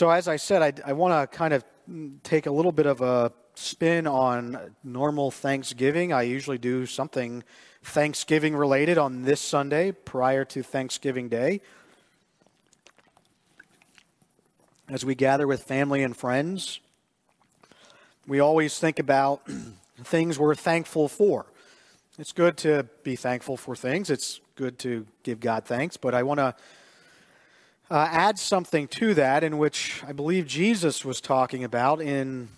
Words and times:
So, 0.00 0.08
as 0.08 0.28
I 0.28 0.36
said, 0.36 0.62
I, 0.62 0.90
I 0.90 0.92
want 0.94 1.12
to 1.12 1.36
kind 1.36 1.52
of 1.52 1.62
mm, 1.86 2.22
take 2.22 2.46
a 2.46 2.50
little 2.50 2.72
bit 2.72 2.86
of 2.86 3.02
a 3.02 3.34
spin 3.54 4.06
on 4.06 4.74
normal 4.82 5.30
Thanksgiving. 5.30 6.10
I 6.10 6.22
usually 6.22 6.56
do 6.56 6.86
something 6.86 7.44
Thanksgiving 7.82 8.56
related 8.56 8.96
on 8.96 9.24
this 9.24 9.42
Sunday 9.42 9.92
prior 9.92 10.46
to 10.46 10.62
Thanksgiving 10.62 11.28
Day. 11.28 11.60
As 14.88 15.04
we 15.04 15.14
gather 15.14 15.46
with 15.46 15.64
family 15.64 16.02
and 16.02 16.16
friends, 16.16 16.80
we 18.26 18.40
always 18.40 18.78
think 18.78 18.98
about 18.98 19.42
things 20.02 20.38
we're 20.38 20.54
thankful 20.54 21.08
for. 21.08 21.44
It's 22.18 22.32
good 22.32 22.56
to 22.56 22.86
be 23.02 23.16
thankful 23.16 23.58
for 23.58 23.76
things, 23.76 24.08
it's 24.08 24.40
good 24.54 24.78
to 24.78 25.06
give 25.24 25.40
God 25.40 25.66
thanks, 25.66 25.98
but 25.98 26.14
I 26.14 26.22
want 26.22 26.40
to 26.40 26.54
uh, 27.90 28.06
add 28.10 28.38
something 28.38 28.86
to 28.86 29.14
that 29.14 29.42
in 29.42 29.58
which 29.58 30.02
I 30.06 30.12
believe 30.12 30.46
Jesus 30.46 31.04
was 31.04 31.20
talking 31.20 31.64
about 31.64 32.00
in 32.00 32.48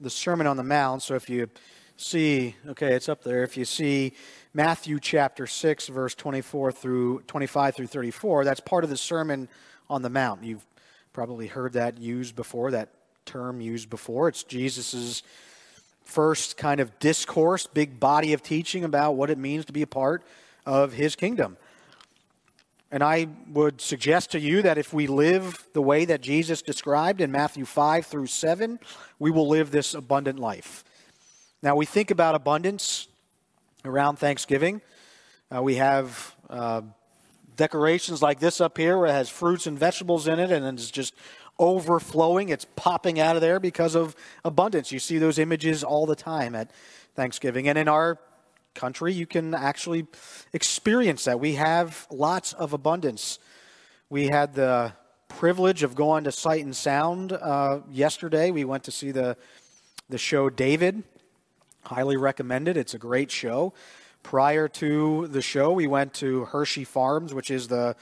the 0.00 0.10
Sermon 0.10 0.46
on 0.46 0.58
the 0.58 0.62
Mount. 0.62 1.02
So 1.02 1.14
if 1.14 1.30
you 1.30 1.48
see, 1.96 2.56
okay, 2.68 2.92
it's 2.92 3.08
up 3.08 3.22
there. 3.24 3.42
If 3.42 3.56
you 3.56 3.64
see 3.64 4.12
Matthew 4.52 5.00
chapter 5.00 5.46
6, 5.46 5.88
verse 5.88 6.14
24 6.14 6.72
through 6.72 7.22
25 7.26 7.74
through 7.74 7.86
34, 7.86 8.44
that's 8.44 8.60
part 8.60 8.84
of 8.84 8.90
the 8.90 8.96
Sermon 8.96 9.48
on 9.88 10.02
the 10.02 10.10
Mount. 10.10 10.44
You've 10.44 10.66
probably 11.14 11.46
heard 11.46 11.72
that 11.72 11.98
used 11.98 12.36
before, 12.36 12.72
that 12.72 12.90
term 13.24 13.62
used 13.62 13.88
before. 13.88 14.28
It's 14.28 14.42
Jesus's 14.42 15.22
first 16.04 16.58
kind 16.58 16.80
of 16.80 16.98
discourse, 16.98 17.66
big 17.66 17.98
body 17.98 18.34
of 18.34 18.42
teaching 18.42 18.84
about 18.84 19.12
what 19.12 19.30
it 19.30 19.38
means 19.38 19.64
to 19.66 19.72
be 19.72 19.82
a 19.82 19.86
part 19.86 20.22
of 20.66 20.92
his 20.92 21.16
kingdom. 21.16 21.56
And 22.92 23.02
I 23.02 23.26
would 23.50 23.80
suggest 23.80 24.32
to 24.32 24.38
you 24.38 24.60
that 24.62 24.76
if 24.76 24.92
we 24.92 25.06
live 25.06 25.66
the 25.72 25.80
way 25.80 26.04
that 26.04 26.20
Jesus 26.20 26.60
described 26.60 27.22
in 27.22 27.32
Matthew 27.32 27.64
5 27.64 28.04
through 28.04 28.26
7, 28.26 28.78
we 29.18 29.30
will 29.30 29.48
live 29.48 29.70
this 29.70 29.94
abundant 29.94 30.38
life. 30.38 30.84
Now, 31.62 31.74
we 31.74 31.86
think 31.86 32.10
about 32.10 32.34
abundance 32.34 33.08
around 33.86 34.16
Thanksgiving. 34.16 34.82
Uh, 35.50 35.62
we 35.62 35.76
have 35.76 36.36
uh, 36.50 36.82
decorations 37.56 38.20
like 38.20 38.40
this 38.40 38.60
up 38.60 38.76
here 38.76 38.98
where 38.98 39.06
it 39.06 39.12
has 39.12 39.30
fruits 39.30 39.66
and 39.66 39.78
vegetables 39.78 40.28
in 40.28 40.38
it 40.38 40.50
and 40.50 40.66
it's 40.78 40.90
just 40.90 41.14
overflowing. 41.58 42.50
It's 42.50 42.66
popping 42.76 43.18
out 43.18 43.36
of 43.36 43.42
there 43.42 43.58
because 43.58 43.94
of 43.94 44.14
abundance. 44.44 44.92
You 44.92 44.98
see 44.98 45.16
those 45.16 45.38
images 45.38 45.82
all 45.82 46.04
the 46.04 46.16
time 46.16 46.54
at 46.54 46.70
Thanksgiving. 47.14 47.68
And 47.68 47.78
in 47.78 47.88
our 47.88 48.18
country, 48.74 49.12
you 49.12 49.26
can 49.26 49.54
actually 49.54 50.06
experience 50.52 51.24
that. 51.24 51.40
We 51.40 51.54
have 51.54 52.06
lots 52.10 52.52
of 52.52 52.72
abundance. 52.72 53.38
We 54.10 54.26
had 54.26 54.54
the 54.54 54.92
privilege 55.28 55.82
of 55.82 55.94
going 55.94 56.24
to 56.24 56.32
Sight 56.32 56.64
and 56.64 56.76
Sound 56.76 57.32
uh, 57.32 57.80
yesterday. 57.90 58.50
We 58.50 58.64
went 58.64 58.84
to 58.84 58.90
see 58.90 59.10
the, 59.10 59.36
the 60.08 60.18
show 60.18 60.50
David. 60.50 61.02
Highly 61.84 62.16
recommended. 62.16 62.76
It's 62.76 62.94
a 62.94 62.98
great 62.98 63.30
show. 63.30 63.72
Prior 64.22 64.68
to 64.68 65.26
the 65.28 65.42
show, 65.42 65.72
we 65.72 65.86
went 65.86 66.14
to 66.14 66.44
Hershey 66.44 66.84
Farms, 66.84 67.34
which 67.34 67.50
is 67.50 67.66
the 67.66 67.96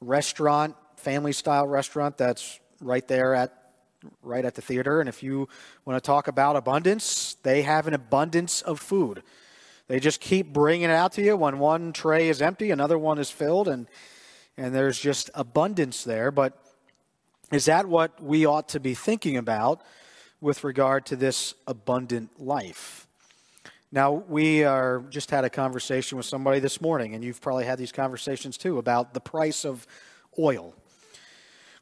restaurant, 0.00 0.76
family 0.96 1.32
style 1.32 1.66
restaurant 1.66 2.18
that's 2.18 2.60
right 2.80 3.06
there 3.08 3.34
at 3.34 3.64
right 4.22 4.44
at 4.44 4.54
the 4.54 4.60
theater. 4.60 5.00
And 5.00 5.08
if 5.08 5.22
you 5.22 5.48
want 5.86 6.02
to 6.02 6.06
talk 6.06 6.28
about 6.28 6.56
abundance, 6.56 7.36
they 7.42 7.62
have 7.62 7.86
an 7.86 7.94
abundance 7.94 8.60
of 8.60 8.78
food. 8.78 9.22
They 9.88 10.00
just 10.00 10.20
keep 10.20 10.52
bringing 10.52 10.88
it 10.88 10.94
out 10.94 11.12
to 11.12 11.22
you. 11.22 11.36
When 11.36 11.58
one 11.58 11.92
tray 11.92 12.28
is 12.28 12.40
empty, 12.40 12.70
another 12.70 12.98
one 12.98 13.18
is 13.18 13.30
filled, 13.30 13.68
and 13.68 13.86
and 14.56 14.74
there's 14.74 14.98
just 14.98 15.30
abundance 15.34 16.04
there. 16.04 16.30
But 16.30 16.58
is 17.52 17.66
that 17.66 17.86
what 17.86 18.22
we 18.22 18.46
ought 18.46 18.68
to 18.70 18.80
be 18.80 18.94
thinking 18.94 19.36
about 19.36 19.82
with 20.40 20.64
regard 20.64 21.06
to 21.06 21.16
this 21.16 21.54
abundant 21.66 22.40
life? 22.40 23.06
Now, 23.92 24.12
we 24.12 24.64
are 24.64 25.04
just 25.10 25.30
had 25.30 25.44
a 25.44 25.50
conversation 25.50 26.16
with 26.16 26.26
somebody 26.26 26.58
this 26.58 26.80
morning, 26.80 27.14
and 27.14 27.22
you've 27.22 27.40
probably 27.40 27.64
had 27.64 27.78
these 27.78 27.92
conversations 27.92 28.56
too 28.56 28.78
about 28.78 29.14
the 29.14 29.20
price 29.20 29.64
of 29.64 29.86
oil. 30.38 30.74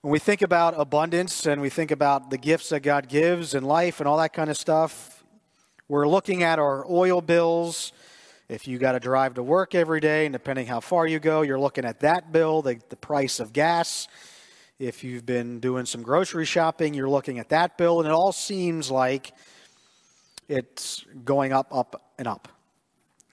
When 0.03 0.13
we 0.13 0.19
think 0.19 0.43
about 0.43 0.75
abundance 0.77 1.47
and 1.47 1.61
we 1.61 1.71
think 1.71 1.91
about 1.91 2.31
the 2.31 2.37
gifts 2.37 2.71
that 2.71 2.81
God 2.81 3.09
gives 3.09 3.55
and 3.55 3.67
life 3.67 4.01
and 4.01 4.09
all 4.09 4.19
that 4.19 4.33
kind 4.33 4.51
of 4.51 4.59
stuff, 4.59 5.12
we're 5.93 6.09
looking 6.09 6.43
at 6.43 6.59
our 6.59 6.87
oil 6.91 7.21
bills. 7.21 7.93
If 8.49 8.67
you 8.67 8.79
got 8.79 8.93
to 8.93 8.99
drive 8.99 9.35
to 9.35 9.43
work 9.43 9.75
every 9.75 10.01
day, 10.01 10.25
and 10.25 10.33
depending 10.33 10.67
how 10.67 10.81
far 10.81 11.07
you 11.07 11.19
go, 11.19 11.43
you're 11.43 11.61
looking 11.61 11.85
at 11.85 12.01
that 12.01 12.33
bill, 12.33 12.63
the, 12.63 12.81
the 12.89 12.97
price 12.97 13.41
of 13.41 13.53
gas. 13.53 14.09
If 14.79 15.05
you've 15.05 15.27
been 15.27 15.61
doing 15.61 15.85
some 15.85 16.03
grocery 16.03 16.47
shopping, 16.47 16.95
you're 16.95 17.11
looking 17.11 17.39
at 17.39 17.51
that 17.51 17.77
bill, 17.77 18.01
and 18.01 18.09
it 18.09 18.13
all 18.13 18.33
seems 18.33 18.91
like 18.91 19.35
it's 20.49 21.05
going 21.27 21.53
up, 21.53 21.67
up, 21.71 22.15
and 22.17 22.27
up. 22.27 22.49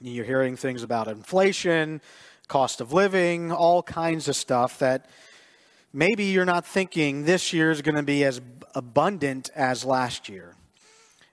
You're 0.01 0.25
hearing 0.25 0.57
things 0.57 0.83
about 0.83 1.07
inflation, 1.07 2.01
cost 2.49 2.81
of 2.81 2.91
living, 2.91 3.53
all 3.53 3.81
kinds 3.81 4.27
of 4.27 4.35
stuff 4.35 4.79
that 4.79 5.09
maybe 5.93 6.25
you're 6.25 6.43
not 6.43 6.65
thinking 6.65 7.23
this 7.23 7.53
year 7.53 7.71
is 7.71 7.81
going 7.81 7.95
to 7.95 8.03
be 8.03 8.25
as 8.25 8.41
abundant 8.75 9.49
as 9.55 9.85
last 9.85 10.27
year. 10.27 10.55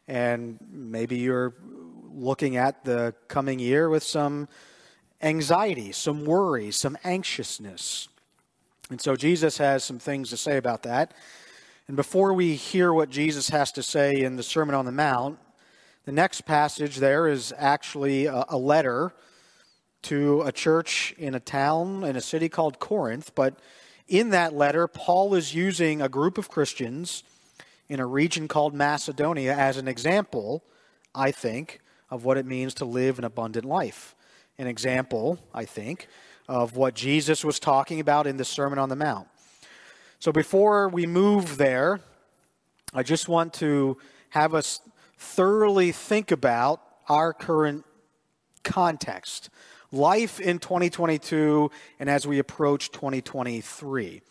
And 0.08 0.58
maybe 0.70 1.16
you're 1.16 1.54
looking 2.12 2.56
at 2.56 2.84
the 2.84 3.14
coming 3.28 3.58
year 3.58 3.88
with 3.88 4.02
some 4.02 4.48
anxiety, 5.20 5.92
some 5.92 6.24
worry, 6.24 6.70
some 6.70 6.96
anxiousness. 7.04 8.08
And 8.90 9.00
so 9.00 9.16
Jesus 9.16 9.58
has 9.58 9.84
some 9.84 9.98
things 9.98 10.30
to 10.30 10.36
say 10.36 10.56
about 10.56 10.82
that. 10.84 11.12
And 11.88 11.96
before 11.96 12.32
we 12.32 12.54
hear 12.54 12.92
what 12.92 13.10
Jesus 13.10 13.48
has 13.50 13.72
to 13.72 13.82
say 13.82 14.14
in 14.14 14.36
the 14.36 14.42
Sermon 14.42 14.74
on 14.74 14.84
the 14.84 14.92
Mount, 14.92 15.38
the 16.04 16.12
next 16.12 16.42
passage 16.42 16.96
there 16.96 17.26
is 17.26 17.52
actually 17.56 18.26
a, 18.26 18.44
a 18.48 18.56
letter 18.56 19.12
to 20.02 20.42
a 20.42 20.52
church 20.52 21.14
in 21.18 21.34
a 21.34 21.40
town 21.40 22.04
in 22.04 22.14
a 22.14 22.20
city 22.20 22.48
called 22.48 22.78
Corinth. 22.78 23.34
But 23.34 23.58
in 24.06 24.30
that 24.30 24.54
letter, 24.54 24.86
Paul 24.86 25.34
is 25.34 25.54
using 25.54 26.00
a 26.00 26.08
group 26.08 26.38
of 26.38 26.48
Christians 26.48 27.24
in 27.88 28.00
a 28.00 28.06
region 28.06 28.48
called 28.48 28.74
Macedonia 28.74 29.54
as 29.54 29.76
an 29.76 29.88
example, 29.88 30.64
I 31.14 31.30
think, 31.30 31.80
of 32.10 32.24
what 32.24 32.36
it 32.36 32.46
means 32.46 32.74
to 32.74 32.84
live 32.84 33.18
an 33.18 33.24
abundant 33.24 33.64
life. 33.64 34.14
An 34.58 34.66
example, 34.66 35.38
I 35.52 35.64
think, 35.64 36.08
of 36.48 36.76
what 36.76 36.94
Jesus 36.94 37.44
was 37.44 37.58
talking 37.58 38.00
about 38.00 38.26
in 38.26 38.36
the 38.36 38.44
Sermon 38.44 38.78
on 38.78 38.88
the 38.88 38.96
Mount. 38.96 39.28
So 40.18 40.32
before 40.32 40.88
we 40.88 41.06
move 41.06 41.58
there, 41.58 42.00
I 42.94 43.02
just 43.02 43.28
want 43.28 43.52
to 43.54 43.98
have 44.30 44.54
us 44.54 44.80
thoroughly 45.18 45.92
think 45.92 46.30
about 46.30 46.80
our 47.08 47.32
current 47.32 47.84
context, 48.64 49.50
life 49.92 50.40
in 50.40 50.58
2022, 50.58 51.70
and 52.00 52.10
as 52.10 52.26
we 52.26 52.38
approach 52.38 52.90
2023. 52.90 54.22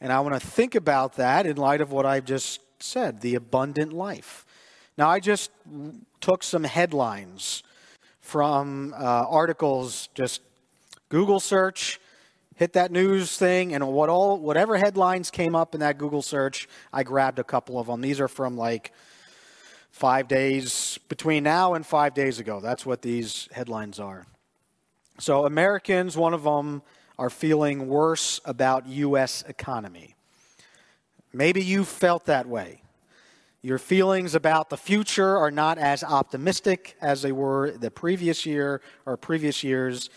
And 0.00 0.12
I 0.12 0.20
want 0.20 0.34
to 0.34 0.46
think 0.46 0.74
about 0.74 1.16
that 1.16 1.46
in 1.46 1.56
light 1.56 1.80
of 1.80 1.92
what 1.92 2.04
I've 2.04 2.24
just 2.24 2.60
said 2.82 3.20
the 3.20 3.34
abundant 3.34 3.92
life. 3.92 4.44
Now, 4.96 5.08
I 5.08 5.20
just 5.20 5.50
took 6.20 6.42
some 6.42 6.64
headlines 6.64 7.62
from 8.20 8.94
uh, 8.96 9.24
articles, 9.28 10.08
just 10.14 10.40
Google 11.08 11.40
search, 11.40 12.00
hit 12.56 12.72
that 12.74 12.92
news 12.92 13.36
thing, 13.36 13.74
and 13.74 13.86
what 13.88 14.08
all, 14.08 14.38
whatever 14.38 14.76
headlines 14.76 15.30
came 15.30 15.54
up 15.54 15.74
in 15.74 15.80
that 15.80 15.98
Google 15.98 16.22
search, 16.22 16.68
I 16.92 17.02
grabbed 17.02 17.38
a 17.38 17.44
couple 17.44 17.78
of 17.78 17.88
them. 17.88 18.00
These 18.00 18.20
are 18.20 18.28
from 18.28 18.56
like 18.56 18.92
five 19.90 20.28
days 20.28 20.98
between 21.08 21.44
now 21.44 21.74
and 21.74 21.84
five 21.84 22.14
days 22.14 22.38
ago. 22.38 22.60
That's 22.60 22.86
what 22.86 23.02
these 23.02 23.48
headlines 23.52 24.00
are. 24.00 24.26
So, 25.18 25.46
Americans, 25.46 26.16
one 26.16 26.34
of 26.34 26.42
them, 26.42 26.82
are 27.18 27.30
feeling 27.30 27.88
worse 27.88 28.40
about 28.44 28.88
U.S. 28.88 29.44
economy. 29.46 30.13
Maybe 31.34 31.64
you 31.64 31.84
felt 31.84 32.26
that 32.26 32.46
way. 32.46 32.80
Your 33.60 33.78
feelings 33.78 34.36
about 34.36 34.70
the 34.70 34.76
future 34.76 35.36
are 35.36 35.50
not 35.50 35.78
as 35.78 36.04
optimistic 36.04 36.96
as 37.00 37.22
they 37.22 37.32
were 37.32 37.72
the 37.72 37.90
previous 37.90 38.46
year 38.46 38.80
or 39.04 39.16
previous 39.16 39.64
years. 39.64 40.10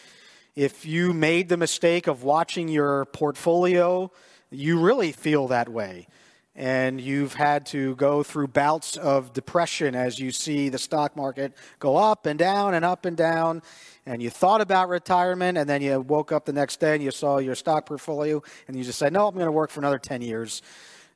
If 0.55 0.85
you 0.85 1.13
made 1.13 1.49
the 1.49 1.57
mistake 1.57 2.05
of 2.05 2.21
watching 2.21 2.67
your 2.67 3.05
portfolio, 3.05 4.11
you 4.51 4.79
really 4.79 5.11
feel 5.11 5.47
that 5.47 5.69
way. 5.69 6.07
And 6.55 7.01
you've 7.01 7.33
had 7.33 7.65
to 7.67 7.95
go 7.95 8.21
through 8.21 8.49
bouts 8.49 8.95
of 8.95 9.33
depression 9.33 9.95
as 9.95 10.19
you 10.19 10.29
see 10.31 10.69
the 10.69 10.77
stock 10.77 11.15
market 11.15 11.53
go 11.79 11.97
up 11.97 12.27
and 12.27 12.37
down 12.37 12.75
and 12.75 12.85
up 12.85 13.05
and 13.05 13.17
down. 13.17 13.63
And 14.05 14.21
you 14.21 14.29
thought 14.29 14.61
about 14.61 14.89
retirement, 14.89 15.57
and 15.57 15.67
then 15.67 15.81
you 15.81 15.99
woke 15.99 16.31
up 16.31 16.45
the 16.45 16.53
next 16.53 16.79
day 16.79 16.93
and 16.93 17.03
you 17.03 17.09
saw 17.09 17.39
your 17.39 17.55
stock 17.55 17.87
portfolio, 17.87 18.43
and 18.67 18.77
you 18.77 18.83
just 18.83 18.99
said, 18.99 19.13
No, 19.13 19.27
I'm 19.27 19.33
going 19.33 19.47
to 19.47 19.51
work 19.51 19.71
for 19.71 19.79
another 19.79 19.99
10 19.99 20.21
years. 20.21 20.61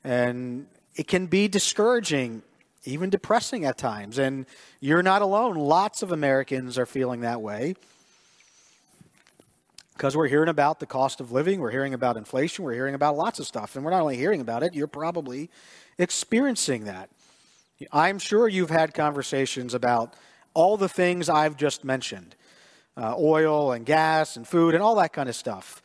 And 0.04 0.68
it 0.96 1.08
can 1.08 1.28
be 1.28 1.48
discouraging, 1.48 2.44
even 2.86 3.10
depressing 3.10 3.66
at 3.66 3.78
times. 3.78 4.18
And 4.18 4.46
you're 4.80 5.04
not 5.04 5.22
alone. 5.22 5.56
Lots 5.56 6.02
of 6.04 6.12
Americans 6.12 6.78
are 6.78 6.86
feeling 6.86 7.22
that 7.22 7.42
way. 7.42 7.76
because 10.02 10.18
we're 10.18 10.28
hearing 10.28 10.50
about 10.50 10.80
the 10.80 10.88
cost 10.88 11.20
of 11.22 11.32
living, 11.32 11.60
we're 11.60 11.70
hearing 11.70 11.94
about 11.94 12.18
inflation, 12.18 12.66
we're 12.66 12.74
hearing 12.74 12.96
about 12.96 13.16
lots 13.16 13.40
of 13.40 13.46
stuff. 13.46 13.76
And 13.76 13.86
we're 13.86 13.92
not 13.92 14.02
only 14.02 14.18
hearing 14.18 14.42
about 14.42 14.64
it, 14.64 14.74
you're 14.74 14.88
probably 14.88 15.52
experiencing 16.00 16.86
that. 16.86 17.10
I'm 17.92 18.18
sure 18.18 18.48
you've 18.48 18.72
had 18.72 18.96
conversations 18.96 19.76
about 19.76 20.16
all 20.56 20.76
the 20.76 20.90
things 20.90 21.30
I've 21.30 21.56
just 21.56 21.84
mentioned 21.84 22.36
uh, 22.98 23.16
oil 23.18 23.72
and 23.72 23.86
gas 23.86 24.36
and 24.38 24.48
food 24.48 24.74
and 24.74 24.84
all 24.84 24.96
that 24.96 25.14
kind 25.14 25.30
of 25.30 25.36
stuff. 25.36 25.84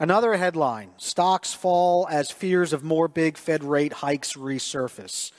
Another 0.00 0.36
headline 0.36 0.90
Stocks 0.96 1.54
fall 1.54 2.08
as 2.10 2.30
fears 2.30 2.72
of 2.72 2.82
more 2.82 3.06
big 3.06 3.38
Fed 3.38 3.62
rate 3.62 3.92
hikes 3.92 4.34
resurface. 4.34 5.30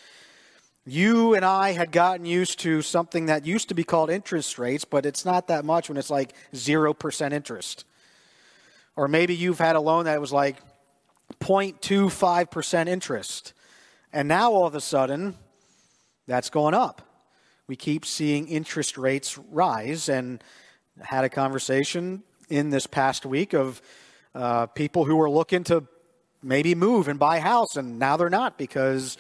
You 0.86 1.34
and 1.34 1.44
I 1.44 1.72
had 1.72 1.92
gotten 1.92 2.26
used 2.26 2.60
to 2.60 2.82
something 2.82 3.26
that 3.26 3.46
used 3.46 3.70
to 3.70 3.76
be 3.76 3.84
called 3.84 4.10
interest 4.10 4.60
rates, 4.60 4.86
but 4.86 5.06
it's 5.06 5.26
not 5.26 5.48
that 5.48 5.66
much 5.66 5.90
when 5.90 5.98
it's 5.98 6.12
like 6.12 6.34
0% 6.54 7.34
interest. 7.34 7.86
Or 8.96 9.08
maybe 9.08 9.36
you've 9.36 9.60
had 9.60 9.76
a 9.76 9.82
loan 9.82 10.06
that 10.06 10.22
was 10.22 10.32
like 10.32 10.58
0.25% 11.42 12.88
interest. 12.88 13.54
And 14.14 14.28
now 14.28 14.52
all 14.52 14.68
of 14.68 14.76
a 14.76 14.82
sudden, 14.82 15.36
that's 16.28 16.50
going 16.50 16.76
up. 16.76 17.02
We 17.68 17.76
keep 17.76 18.06
seeing 18.06 18.48
interest 18.48 18.98
rates 18.98 19.38
rise 19.38 20.08
and 20.08 20.42
had 21.02 21.26
a 21.26 21.30
conversation 21.30 22.24
in 22.48 22.70
this 22.70 22.88
past 22.88 23.26
week 23.26 23.54
of 23.54 23.82
uh, 24.36 24.66
people 24.68 25.06
who 25.06 25.16
were 25.16 25.30
looking 25.30 25.64
to 25.64 25.84
maybe 26.44 26.76
move 26.76 27.08
and 27.08 27.18
buy 27.18 27.38
a 27.38 27.42
house, 27.42 27.78
and 27.78 27.98
now 27.98 28.18
they're 28.18 28.30
not 28.30 28.58
because 28.58 29.18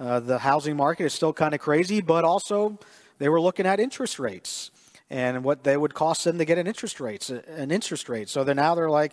uh, 0.00 0.20
the 0.20 0.38
housing 0.38 0.76
market 0.76 1.04
is 1.04 1.12
still 1.12 1.32
kind 1.32 1.52
of 1.52 1.60
crazy, 1.60 2.00
but 2.00 2.24
also 2.24 2.78
they 3.18 3.28
were 3.28 3.40
looking 3.40 3.66
at 3.66 3.80
interest 3.80 4.18
rates 4.18 4.70
and 5.10 5.44
what 5.44 5.64
they 5.64 5.76
would 5.76 5.92
cost 5.92 6.24
them 6.24 6.38
to 6.38 6.44
get 6.44 6.58
an 6.58 6.66
interest 6.66 7.00
rate, 7.00 7.28
an 7.28 7.70
interest 7.70 8.08
rate. 8.08 8.28
So 8.28 8.44
then 8.44 8.56
now 8.56 8.74
they're 8.74 8.88
like, 8.88 9.12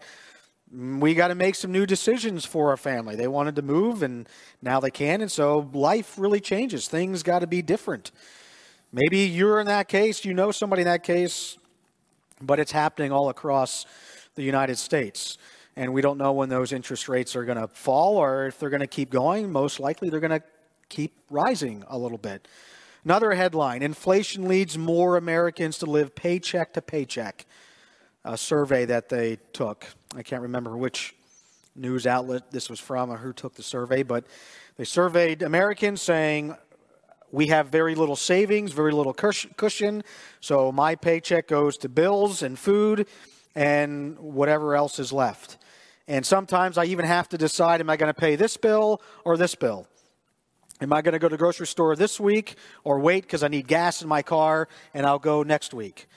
mm, 0.74 1.02
we 1.02 1.14
got 1.14 1.28
to 1.28 1.36
make 1.36 1.56
some 1.56 1.72
new 1.72 1.86
decisions 1.86 2.46
for 2.46 2.70
our 2.70 2.78
family. 2.78 3.16
They 3.16 3.28
wanted 3.28 3.56
to 3.58 3.62
move, 3.62 4.04
and 4.04 4.30
now 4.62 4.80
they 4.80 4.92
can, 4.92 5.20
and 5.20 5.32
so 5.32 5.70
life 5.74 6.18
really 6.18 6.40
changes. 6.40 6.88
Things 6.88 7.24
got 7.24 7.40
to 7.40 7.48
be 7.48 7.62
different. 7.62 8.12
Maybe 8.94 9.20
you're 9.20 9.60
in 9.60 9.68
that 9.68 9.88
case, 9.88 10.24
you 10.24 10.34
know 10.34 10.52
somebody 10.52 10.84
in 10.84 10.88
that 10.88 11.04
case, 11.04 11.58
but 12.42 12.60
it's 12.60 12.72
happening 12.72 13.12
all 13.12 13.30
across 13.30 13.86
the 14.40 14.46
United 14.46 14.78
States. 14.78 15.38
And 15.76 15.94
we 15.94 16.02
don't 16.02 16.18
know 16.18 16.34
when 16.34 16.50
those 16.50 16.74
interest 16.74 17.08
rates 17.08 17.36
are 17.36 17.46
going 17.46 17.58
to 17.58 17.68
fall 17.68 18.18
or 18.18 18.48
if 18.48 18.60
they're 18.60 18.70
going 18.70 18.80
to 18.80 18.88
keep 18.88 19.12
going. 19.12 19.52
Most 19.52 19.80
likely, 19.80 20.10
they're 20.10 20.20
going 20.20 20.40
to 20.40 20.44
keep 20.90 21.14
rising 21.30 21.84
a 21.88 21.98
little 21.98 22.18
bit. 22.18 22.48
Another 23.06 23.34
headline 23.34 23.82
Inflation 23.82 24.48
leads 24.48 24.78
more 24.78 25.16
Americans 25.16 25.78
to 25.80 25.86
live 25.86 26.16
paycheck 26.16 26.74
to 26.74 26.82
paycheck. 26.82 27.46
A 28.26 28.38
survey 28.38 28.86
that 28.86 29.10
they 29.10 29.38
took. 29.54 29.86
I 30.16 30.24
can't 30.24 30.42
remember 30.42 30.76
which 30.76 31.16
news 31.76 32.06
outlet 32.06 32.52
this 32.52 32.70
was 32.70 32.80
from 32.80 33.10
or 33.10 33.18
who 33.18 33.32
took 33.32 33.56
the 33.56 33.64
survey, 33.64 34.04
but 34.04 34.26
they 34.78 34.84
surveyed 34.84 35.42
Americans 35.42 36.02
saying, 36.02 36.56
We 37.32 37.48
have 37.48 37.68
very 37.68 37.96
little 37.96 38.18
savings, 38.18 38.74
very 38.74 38.92
little 38.92 39.14
cushion, 39.14 40.04
so 40.42 40.72
my 40.72 40.96
paycheck 40.96 41.48
goes 41.48 41.78
to 41.78 41.90
bills 41.90 42.44
and 42.44 42.60
food 42.60 43.08
and 43.60 44.18
whatever 44.20 44.74
else 44.74 45.00
is 45.00 45.12
left. 45.12 45.58
And 46.08 46.26
sometimes 46.26 46.78
I 46.78 46.86
even 46.86 47.04
have 47.04 47.28
to 47.30 47.38
decide 47.38 47.82
am 47.82 47.90
I 47.90 47.98
going 47.98 48.12
to 48.12 48.18
pay 48.18 48.38
this 48.38 48.56
bill 48.56 49.02
or 49.26 49.36
this 49.36 49.54
bill? 49.54 49.86
Am 50.80 50.94
I 50.94 51.02
going 51.02 51.12
to 51.12 51.20
go 51.20 51.28
to 51.28 51.34
the 51.34 51.38
grocery 51.38 51.68
store 51.68 51.94
this 51.98 52.22
week 52.22 52.56
or 52.86 53.02
wait 53.02 53.24
because 53.24 53.44
I 53.44 53.50
need 53.50 53.68
gas 53.68 54.02
in 54.02 54.08
my 54.08 54.22
car 54.22 54.70
and 54.94 55.06
I'll 55.06 55.20
go 55.20 55.44
next 55.44 55.74
week? 55.74 56.08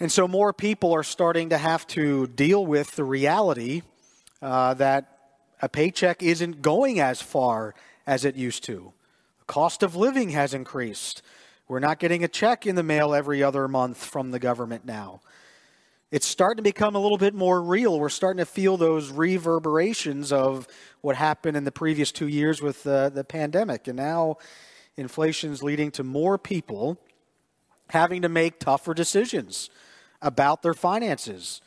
And 0.00 0.10
so 0.10 0.26
more 0.26 0.54
people 0.54 0.94
are 0.94 1.02
starting 1.02 1.50
to 1.50 1.58
have 1.58 1.86
to 1.88 2.26
deal 2.26 2.64
with 2.64 2.96
the 2.96 3.04
reality 3.04 3.82
uh, 4.40 4.72
that 4.74 5.34
a 5.60 5.68
paycheck 5.68 6.22
isn't 6.22 6.62
going 6.62 7.00
as 7.00 7.20
far 7.20 7.74
as 8.06 8.24
it 8.24 8.34
used 8.34 8.64
to. 8.64 8.94
The 9.40 9.44
cost 9.44 9.82
of 9.82 9.94
living 9.94 10.30
has 10.30 10.54
increased. 10.54 11.20
We're 11.68 11.80
not 11.80 11.98
getting 11.98 12.24
a 12.24 12.28
check 12.28 12.66
in 12.66 12.76
the 12.76 12.82
mail 12.82 13.14
every 13.14 13.42
other 13.42 13.68
month 13.68 14.02
from 14.02 14.30
the 14.30 14.38
government 14.38 14.86
now 14.86 15.20
it's 16.10 16.26
starting 16.26 16.58
to 16.58 16.62
become 16.62 16.94
a 16.94 17.00
little 17.00 17.18
bit 17.18 17.34
more 17.34 17.60
real. 17.60 17.98
We're 17.98 18.08
starting 18.08 18.38
to 18.38 18.46
feel 18.46 18.76
those 18.76 19.10
reverberations 19.10 20.32
of 20.32 20.68
what 21.00 21.16
happened 21.16 21.56
in 21.56 21.64
the 21.64 21.72
previous 21.72 22.12
two 22.12 22.28
years 22.28 22.62
with 22.62 22.86
uh, 22.86 23.08
the 23.08 23.24
pandemic. 23.24 23.88
And 23.88 23.96
now 23.96 24.38
inflation 24.96 25.52
is 25.52 25.62
leading 25.62 25.90
to 25.92 26.04
more 26.04 26.38
people 26.38 26.98
having 27.90 28.22
to 28.22 28.28
make 28.28 28.60
tougher 28.60 28.94
decisions 28.94 29.68
about 30.22 30.62
their 30.62 30.74
finances, 30.74 31.60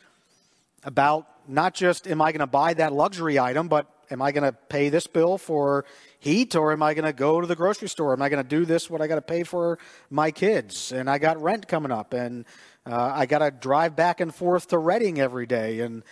about 0.84 1.26
not 1.46 1.74
just 1.74 2.06
am 2.06 2.22
I 2.22 2.32
going 2.32 2.40
to 2.40 2.46
buy 2.46 2.74
that 2.74 2.92
luxury 2.92 3.38
item, 3.38 3.68
but 3.68 3.86
am 4.10 4.22
I 4.22 4.32
going 4.32 4.44
to 4.44 4.52
pay 4.52 4.88
this 4.88 5.06
bill 5.06 5.38
for 5.38 5.84
heat 6.18 6.56
or 6.56 6.72
am 6.72 6.82
I 6.82 6.94
going 6.94 7.04
to 7.04 7.12
go 7.12 7.40
to 7.40 7.46
the 7.46 7.56
grocery 7.56 7.88
store? 7.88 8.12
Am 8.12 8.22
I 8.22 8.28
going 8.28 8.42
to 8.42 8.48
do 8.48 8.64
this, 8.64 8.90
what 8.90 9.00
I 9.00 9.06
got 9.06 9.16
to 9.16 9.22
pay 9.22 9.42
for 9.42 9.78
my 10.10 10.30
kids? 10.30 10.92
And 10.92 11.08
I 11.08 11.18
got 11.18 11.40
rent 11.40 11.68
coming 11.68 11.92
up 11.92 12.12
and 12.12 12.44
uh, 12.86 13.12
I 13.14 13.26
got 13.26 13.38
to 13.38 13.50
drive 13.50 13.96
back 13.96 14.20
and 14.20 14.34
forth 14.34 14.68
to 14.68 14.78
Reading 14.78 15.20
every 15.20 15.46
day. 15.46 15.80
And 15.80 16.02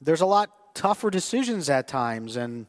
there's 0.00 0.20
a 0.20 0.26
lot 0.26 0.74
tougher 0.74 1.10
decisions 1.10 1.68
at 1.70 1.88
times. 1.88 2.36
And 2.36 2.66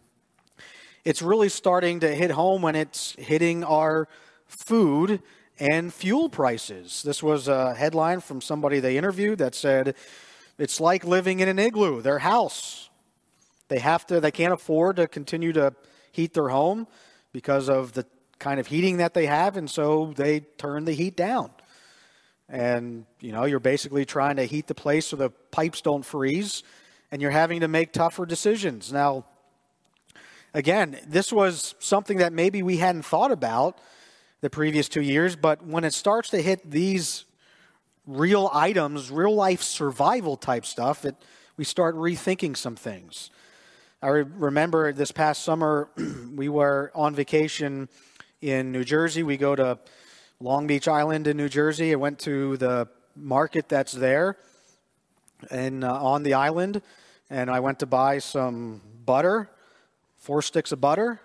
it's 1.04 1.22
really 1.22 1.50
starting 1.50 2.00
to 2.02 2.13
hit 2.13 2.31
home 2.31 2.62
when 2.62 2.75
it's 2.75 3.16
hitting 3.18 3.63
our 3.63 4.08
food 4.48 5.22
and 5.60 5.94
fuel 5.94 6.30
prices. 6.30 7.04
This 7.04 7.22
was 7.22 7.48
a 7.48 7.74
headline 7.74 8.22
from 8.22 8.42
somebody 8.42 8.80
they 8.80 8.98
interviewed 8.98 9.40
that 9.40 9.56
said, 9.56 9.96
it's 10.57 10.80
like 10.80 11.04
living 11.06 11.40
in 11.40 11.48
an 11.48 11.60
igloo, 11.60 12.02
their 12.02 12.19
house. 12.19 12.90
They 13.68 13.80
have 13.80 14.06
to, 14.07 14.19
they 14.19 14.31
can't 14.31 14.54
afford 14.54 14.98
to 14.98 15.07
continue 15.07 15.54
to 15.54 15.74
heat 16.12 16.34
their 16.34 16.50
home 16.50 16.88
because 17.31 17.69
of 17.69 17.94
the 17.94 18.06
kind 18.40 18.60
of 18.60 18.68
heating 18.68 18.98
that 18.98 19.14
they 19.14 19.28
have, 19.28 19.56
and 19.56 19.69
so 19.69 20.14
they 20.16 20.42
turn 20.42 20.86
the 20.86 20.94
heat 20.94 21.16
down. 21.16 21.52
And, 22.51 23.06
you 23.21 23.31
know, 23.31 23.45
you're 23.45 23.62
basically 23.62 24.03
trying 24.03 24.36
to 24.36 24.44
heat 24.44 24.68
the 24.68 24.75
place 24.75 25.07
so 25.07 25.15
the 25.15 25.30
pipes 25.30 25.80
don't 25.80 26.03
freeze, 26.03 26.63
and 27.09 27.21
you're 27.21 27.31
having 27.31 27.62
to 27.62 27.69
make 27.69 27.94
tougher 27.94 28.25
decisions. 28.25 28.92
Now, 28.92 29.24
again, 30.53 31.00
this 31.07 31.31
was 31.31 31.75
something 31.80 32.18
that 32.18 32.33
maybe 32.33 32.62
we 32.62 32.77
hadn't 32.77 33.03
thought 33.03 33.31
about 33.31 33.80
the 34.42 34.50
previous 34.50 34.89
two 34.89 35.01
years, 35.01 35.38
but 35.38 35.65
when 35.65 35.86
it 35.86 35.94
starts 35.94 36.30
to 36.31 36.42
hit 36.42 36.69
these 36.69 37.24
real 38.06 38.50
items, 38.54 39.09
real 39.09 39.33
life 39.33 39.62
survival 39.62 40.36
type 40.36 40.65
stuff, 40.65 41.06
it, 41.06 41.15
we 41.56 41.63
start 41.63 41.95
rethinking 41.95 42.57
some 42.57 42.75
things. 42.75 43.30
I 44.01 44.07
remember 44.07 44.92
this 44.92 45.12
past 45.12 45.44
summer, 45.44 45.89
we 46.36 46.50
were 46.50 46.92
on 46.94 47.15
vacation 47.15 47.88
in 48.42 48.73
New 48.73 48.83
Jersey. 48.83 49.23
We 49.23 49.37
go 49.37 49.56
to 49.56 49.80
Long 50.42 50.66
Beach 50.66 50.88
Island 50.88 51.28
in 51.28 51.38
New 51.38 51.50
Jersey. 51.50 51.92
I 51.92 51.95
went 51.95 52.18
to 52.21 52.57
the 52.57 52.88
market 53.16 53.69
that's 53.69 53.92
there 53.92 54.38
and 55.52 55.83
uh, 55.83 56.04
on 56.04 56.24
the 56.24 56.33
island, 56.33 56.81
and 57.30 57.48
I 57.48 57.60
went 57.60 57.78
to 57.80 57.86
buy 57.86 58.18
some 58.18 58.81
butter, 59.06 59.52
four 60.18 60.42
sticks 60.42 60.71
of 60.71 60.81
butter. 60.81 61.21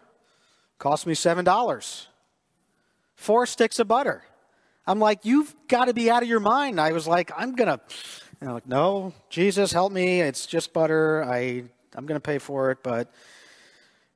Cost 0.78 1.06
me 1.06 1.14
seven 1.14 1.46
dollars. 1.46 2.08
Four 3.14 3.46
sticks 3.46 3.78
of 3.78 3.88
butter. 3.88 4.22
I'm 4.86 4.98
like, 4.98 5.24
you've 5.24 5.54
got 5.66 5.86
to 5.86 5.94
be 5.94 6.10
out 6.10 6.22
of 6.22 6.28
your 6.28 6.40
mind. 6.40 6.78
I 6.78 6.92
was 6.92 7.08
like, 7.08 7.32
I'm 7.34 7.54
gonna. 7.54 7.80
And 8.42 8.50
I'm 8.50 8.54
like, 8.54 8.68
no, 8.68 9.14
Jesus, 9.30 9.72
help 9.72 9.92
me. 9.92 10.20
It's 10.20 10.44
just 10.44 10.74
butter. 10.74 11.24
I 11.24 11.64
I'm 11.94 12.04
gonna 12.04 12.20
pay 12.20 12.36
for 12.36 12.70
it, 12.70 12.82
but 12.82 13.10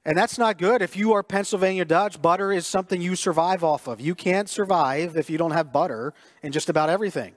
and 0.04 0.16
that's 0.16 0.38
not 0.38 0.57
good. 0.57 0.80
If 0.80 0.97
you 0.97 1.12
are 1.12 1.23
Pennsylvania 1.23 1.85
Dutch, 1.85 2.21
butter 2.23 2.52
is 2.52 2.66
something 2.66 3.02
you 3.02 3.16
survive 3.16 3.62
off 3.62 3.87
of. 3.87 4.00
You 4.00 4.14
can't 4.14 4.49
survive 4.49 5.16
if 5.16 5.28
you 5.28 5.37
don't 5.37 5.50
have 5.50 5.73
butter 5.73 6.14
in 6.42 6.52
just 6.52 6.71
about 6.71 6.88
everything. 6.88 7.35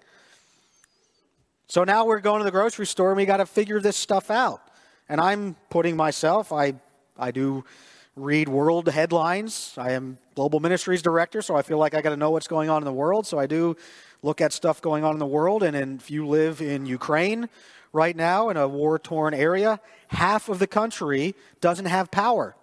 So 1.68 1.84
now 1.84 2.06
we're 2.06 2.20
going 2.20 2.40
to 2.40 2.46
the 2.46 2.52
grocery 2.52 2.86
store 2.86 3.10
and 3.10 3.18
we 3.18 3.26
got 3.26 3.38
to 3.38 3.46
figure 3.46 3.82
this 3.82 3.98
stuff 3.98 4.32
out. 4.32 4.62
And 5.10 5.20
I'm 5.20 5.56
putting 5.70 5.98
myself, 5.98 6.54
I, 6.54 6.76
I 7.18 7.32
do 7.32 7.66
read 8.16 8.48
world 8.48 8.88
headlines. 8.88 9.74
I 9.78 9.92
am 9.92 10.18
global 10.36 10.60
ministries 10.60 11.02
director, 11.02 11.42
so 11.42 11.56
I 11.56 11.64
feel 11.64 11.78
like 11.78 11.94
I 11.94 12.02
got 12.02 12.12
to 12.12 12.18
know 12.18 12.32
what's 12.32 12.48
going 12.48 12.70
on 12.70 12.82
in 12.82 12.86
the 12.86 12.94
world. 12.94 13.28
So 13.28 13.40
I 13.40 13.48
do 13.48 13.76
look 14.22 14.40
at 14.40 14.54
stuff 14.54 14.82
going 14.82 15.04
on 15.04 15.14
in 15.14 15.20
the 15.20 15.26
world. 15.26 15.64
And 15.64 16.00
if 16.00 16.10
you 16.10 16.28
live 16.28 16.62
in 16.62 16.86
Ukraine 16.86 17.50
right 17.94 18.16
now 18.16 18.50
in 18.50 18.58
a 18.58 18.68
war 18.68 19.00
torn 19.00 19.34
area, 19.34 19.80
half 20.08 20.50
of 20.50 20.60
the 20.60 20.68
country 20.68 21.36
doesn't 21.62 21.86
have 21.86 22.12
power. 22.12 22.56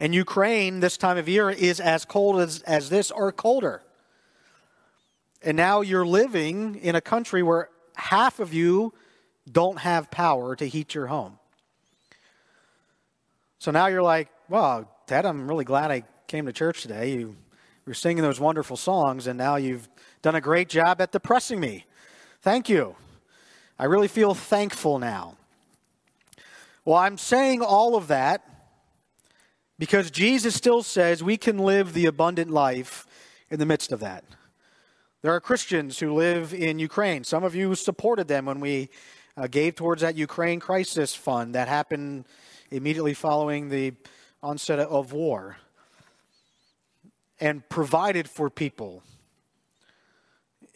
And 0.00 0.14
Ukraine, 0.14 0.80
this 0.80 0.96
time 0.96 1.18
of 1.18 1.28
year, 1.28 1.50
is 1.50 1.78
as 1.78 2.06
cold 2.06 2.40
as, 2.40 2.62
as 2.62 2.88
this 2.88 3.10
or 3.10 3.30
colder. 3.30 3.82
And 5.42 5.56
now 5.56 5.82
you're 5.82 6.06
living 6.06 6.76
in 6.76 6.94
a 6.94 7.00
country 7.00 7.42
where 7.42 7.68
half 7.94 8.40
of 8.40 8.54
you 8.54 8.94
don't 9.50 9.78
have 9.78 10.10
power 10.10 10.56
to 10.56 10.66
heat 10.66 10.94
your 10.94 11.06
home. 11.06 11.38
So 13.58 13.70
now 13.70 13.88
you're 13.88 14.02
like, 14.02 14.28
well, 14.48 14.90
Ted, 15.06 15.26
I'm 15.26 15.46
really 15.46 15.64
glad 15.64 15.90
I 15.90 16.04
came 16.26 16.46
to 16.46 16.52
church 16.52 16.80
today. 16.80 17.12
You 17.12 17.36
were 17.86 17.92
singing 17.92 18.22
those 18.22 18.40
wonderful 18.40 18.76
songs, 18.76 19.26
and 19.26 19.36
now 19.36 19.56
you've 19.56 19.88
done 20.22 20.34
a 20.34 20.40
great 20.40 20.68
job 20.70 21.00
at 21.00 21.12
depressing 21.12 21.60
me. 21.60 21.84
Thank 22.40 22.70
you. 22.70 22.96
I 23.80 23.84
really 23.84 24.08
feel 24.08 24.34
thankful 24.34 24.98
now. 24.98 25.38
Well, 26.84 26.98
I'm 26.98 27.16
saying 27.16 27.62
all 27.62 27.96
of 27.96 28.08
that 28.08 28.44
because 29.78 30.10
Jesus 30.10 30.54
still 30.54 30.82
says 30.82 31.24
we 31.24 31.38
can 31.38 31.56
live 31.56 31.94
the 31.94 32.04
abundant 32.04 32.50
life 32.50 33.06
in 33.48 33.58
the 33.58 33.64
midst 33.64 33.90
of 33.90 34.00
that. 34.00 34.22
There 35.22 35.32
are 35.32 35.40
Christians 35.40 35.98
who 35.98 36.12
live 36.12 36.52
in 36.52 36.78
Ukraine. 36.78 37.24
Some 37.24 37.42
of 37.42 37.54
you 37.54 37.74
supported 37.74 38.28
them 38.28 38.44
when 38.44 38.60
we 38.60 38.90
uh, 39.34 39.46
gave 39.46 39.76
towards 39.76 40.02
that 40.02 40.14
Ukraine 40.14 40.60
crisis 40.60 41.14
fund 41.14 41.54
that 41.54 41.66
happened 41.66 42.26
immediately 42.70 43.14
following 43.14 43.70
the 43.70 43.94
onset 44.42 44.78
of 44.78 45.14
war 45.14 45.56
and 47.40 47.66
provided 47.70 48.28
for 48.28 48.50
people. 48.50 49.02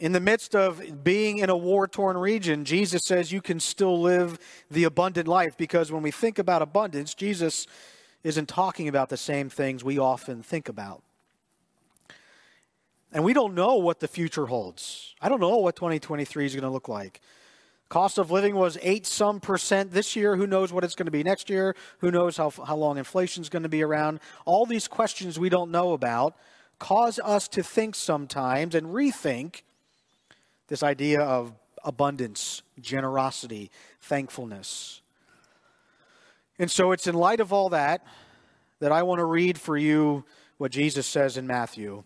In 0.04 0.12
the 0.12 0.20
midst 0.20 0.54
of 0.54 1.02
being 1.02 1.38
in 1.38 1.48
a 1.48 1.56
war 1.56 1.88
torn 1.88 2.18
region, 2.18 2.66
Jesus 2.66 3.06
says 3.06 3.32
you 3.32 3.40
can 3.40 3.58
still 3.58 3.98
live 3.98 4.38
the 4.70 4.84
abundant 4.84 5.26
life 5.26 5.56
because 5.56 5.90
when 5.90 6.02
we 6.02 6.10
think 6.10 6.38
about 6.38 6.60
abundance, 6.60 7.14
Jesus 7.14 7.66
isn't 8.22 8.46
talking 8.46 8.86
about 8.86 9.08
the 9.08 9.16
same 9.16 9.48
things 9.48 9.82
we 9.82 9.98
often 9.98 10.42
think 10.42 10.68
about. 10.68 11.02
And 13.14 13.24
we 13.24 13.32
don't 13.32 13.54
know 13.54 13.76
what 13.76 14.00
the 14.00 14.06
future 14.06 14.44
holds. 14.44 15.14
I 15.22 15.30
don't 15.30 15.40
know 15.40 15.56
what 15.56 15.74
2023 15.74 16.44
is 16.44 16.54
going 16.54 16.64
to 16.64 16.68
look 16.68 16.86
like. 16.86 17.22
Cost 17.88 18.18
of 18.18 18.30
living 18.30 18.56
was 18.56 18.76
8 18.82 19.06
some 19.06 19.40
percent 19.40 19.92
this 19.92 20.14
year. 20.14 20.36
Who 20.36 20.46
knows 20.46 20.70
what 20.70 20.84
it's 20.84 20.94
going 20.94 21.06
to 21.06 21.12
be 21.12 21.22
next 21.22 21.48
year? 21.48 21.74
Who 22.00 22.10
knows 22.10 22.36
how, 22.36 22.50
how 22.50 22.76
long 22.76 22.98
inflation 22.98 23.40
is 23.40 23.48
going 23.48 23.62
to 23.62 23.70
be 23.70 23.82
around? 23.82 24.20
All 24.44 24.66
these 24.66 24.86
questions 24.86 25.38
we 25.38 25.48
don't 25.48 25.70
know 25.70 25.94
about 25.94 26.36
cause 26.78 27.18
us 27.20 27.48
to 27.48 27.62
think 27.62 27.94
sometimes 27.94 28.74
and 28.74 28.88
rethink 28.88 29.62
this 30.68 30.82
idea 30.82 31.20
of 31.20 31.52
abundance, 31.84 32.62
generosity, 32.80 33.70
thankfulness. 34.00 35.02
And 36.58 36.70
so 36.70 36.92
it's 36.92 37.06
in 37.06 37.14
light 37.14 37.40
of 37.40 37.52
all 37.52 37.70
that 37.70 38.04
that 38.80 38.92
I 38.92 39.02
want 39.02 39.18
to 39.18 39.24
read 39.24 39.58
for 39.58 39.76
you 39.76 40.24
what 40.58 40.70
Jesus 40.70 41.06
says 41.06 41.36
in 41.36 41.46
Matthew 41.46 42.04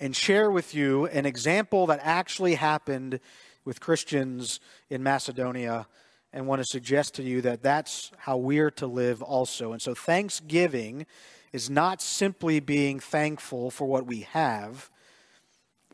and 0.00 0.16
share 0.16 0.50
with 0.50 0.74
you 0.74 1.06
an 1.06 1.26
example 1.26 1.86
that 1.86 2.00
actually 2.02 2.54
happened 2.54 3.20
with 3.64 3.80
Christians 3.80 4.60
in 4.88 5.02
Macedonia 5.02 5.86
and 6.32 6.46
want 6.46 6.60
to 6.60 6.66
suggest 6.66 7.14
to 7.14 7.22
you 7.22 7.42
that 7.42 7.62
that's 7.62 8.10
how 8.16 8.36
we're 8.36 8.70
to 8.72 8.86
live 8.86 9.22
also. 9.22 9.72
And 9.72 9.82
so, 9.82 9.94
thanksgiving 9.94 11.06
is 11.52 11.68
not 11.68 12.00
simply 12.00 12.60
being 12.60 13.00
thankful 13.00 13.70
for 13.70 13.86
what 13.86 14.06
we 14.06 14.20
have, 14.20 14.90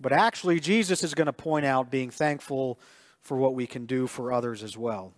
but 0.01 0.13
actually, 0.13 0.61
Jesus 0.61 1.03
is 1.03 1.15
going 1.15 1.27
to 1.27 1.33
point 1.33 1.67
out 1.67 1.91
being 1.91 2.11
thankful 2.11 2.79
for 3.21 3.37
what 3.37 3.55
we 3.55 3.67
can 3.67 3.87
do 3.87 4.07
for 4.07 4.33
others 4.33 4.63
as 4.63 4.77
well. 4.77 5.13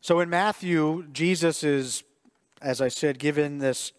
So, 0.00 0.20
in 0.20 0.30
Matthew, 0.30 1.06
Jesus 1.12 1.62
is, 1.62 2.04
as 2.62 2.80
I 2.80 2.88
said, 2.88 3.18
given 3.18 3.58
this 3.58 3.92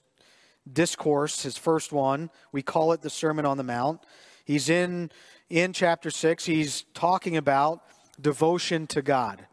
discourse, 0.71 1.43
his 1.43 1.57
first 1.57 1.91
one. 1.91 2.29
We 2.51 2.61
call 2.61 2.91
it 2.91 3.01
the 3.01 3.09
Sermon 3.09 3.45
on 3.45 3.57
the 3.57 3.63
Mount. 3.63 4.01
He's 4.45 4.69
in 4.69 5.11
in 5.51 5.73
chapter 5.73 6.09
6, 6.09 6.45
he's 6.45 6.85
talking 6.93 7.35
about 7.35 7.83
devotion 8.19 8.87
to 8.87 9.01
God. 9.01 9.47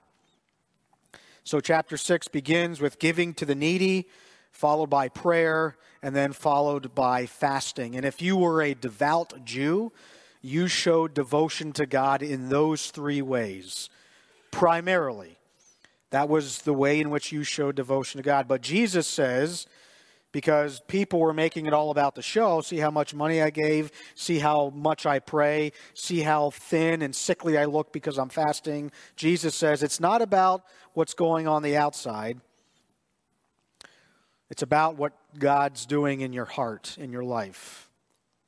So 1.43 1.59
chapter 1.59 1.97
6 1.97 2.29
begins 2.29 2.81
with 2.81 3.01
giving 3.01 3.35
to 3.35 3.45
the 3.45 3.57
needy, 3.57 4.07
followed 4.59 4.91
by 4.91 5.09
prayer, 5.09 5.77
and 6.03 6.17
then 6.17 6.33
followed 6.33 6.93
by 6.93 7.27
fasting. 7.27 7.95
And 7.95 8.05
if 8.05 8.21
you 8.21 8.37
were 8.37 8.61
a 8.61 8.75
devout 8.75 9.45
Jew, 9.45 9.93
you 10.43 10.67
showed 10.67 11.15
devotion 11.15 11.73
to 11.75 11.87
God 11.87 12.23
in 12.25 12.49
those 12.49 12.91
three 12.91 13.23
ways, 13.23 13.89
primarily. 14.51 15.39
That 16.11 16.29
was 16.29 16.63
the 16.63 16.75
way 16.75 16.99
in 16.99 17.09
which 17.11 17.31
you 17.31 17.45
showed 17.45 17.77
devotion 17.77 18.19
to 18.19 18.25
God. 18.25 18.49
But 18.49 18.61
Jesus 18.61 19.07
says 19.07 19.69
because 20.33 20.81
people 20.89 21.21
were 21.21 21.33
making 21.33 21.67
it 21.67 21.73
all 21.73 21.93
about 21.93 22.17
the 22.17 22.23
show. 22.23 22.61
See 22.61 22.79
how 22.79 22.91
much 22.91 23.15
money 23.15 23.41
I 23.41 23.51
gave, 23.51 23.93
see 24.17 24.41
how 24.41 24.71
much 24.71 25.07
I 25.07 25.21
pray, 25.21 25.71
see 25.95 26.21
how 26.23 26.51
thin 26.51 27.01
and 27.01 27.15
sickly 27.15 27.57
I 27.57 27.67
look 27.67 27.93
because 27.93 28.19
I'm 28.19 28.29
fasting. 28.29 28.91
Jesus 29.15 29.55
says 29.55 29.85
it's 29.85 30.01
not 30.01 30.21
about 30.21 30.65
what's 30.95 31.15
going 31.15 31.47
on 31.47 31.63
the 31.63 31.77
outside, 31.77 32.41
it's 34.51 34.63
about 34.63 34.97
what 34.97 35.13
God's 35.39 35.87
doing 35.87 36.21
in 36.21 36.33
your 36.33 36.47
heart, 36.47 36.97
in 36.99 37.13
your 37.13 37.25
life, 37.25 37.89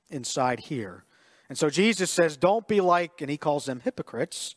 inside 0.09 0.61
here. 0.61 1.04
And 1.49 1.59
so 1.59 1.69
Jesus 1.69 2.11
says, 2.11 2.37
don't 2.37 2.66
be 2.69 2.80
like, 2.80 3.21
and 3.21 3.30
he 3.30 3.37
calls 3.37 3.66
them 3.66 3.80
hypocrites. 3.80 4.54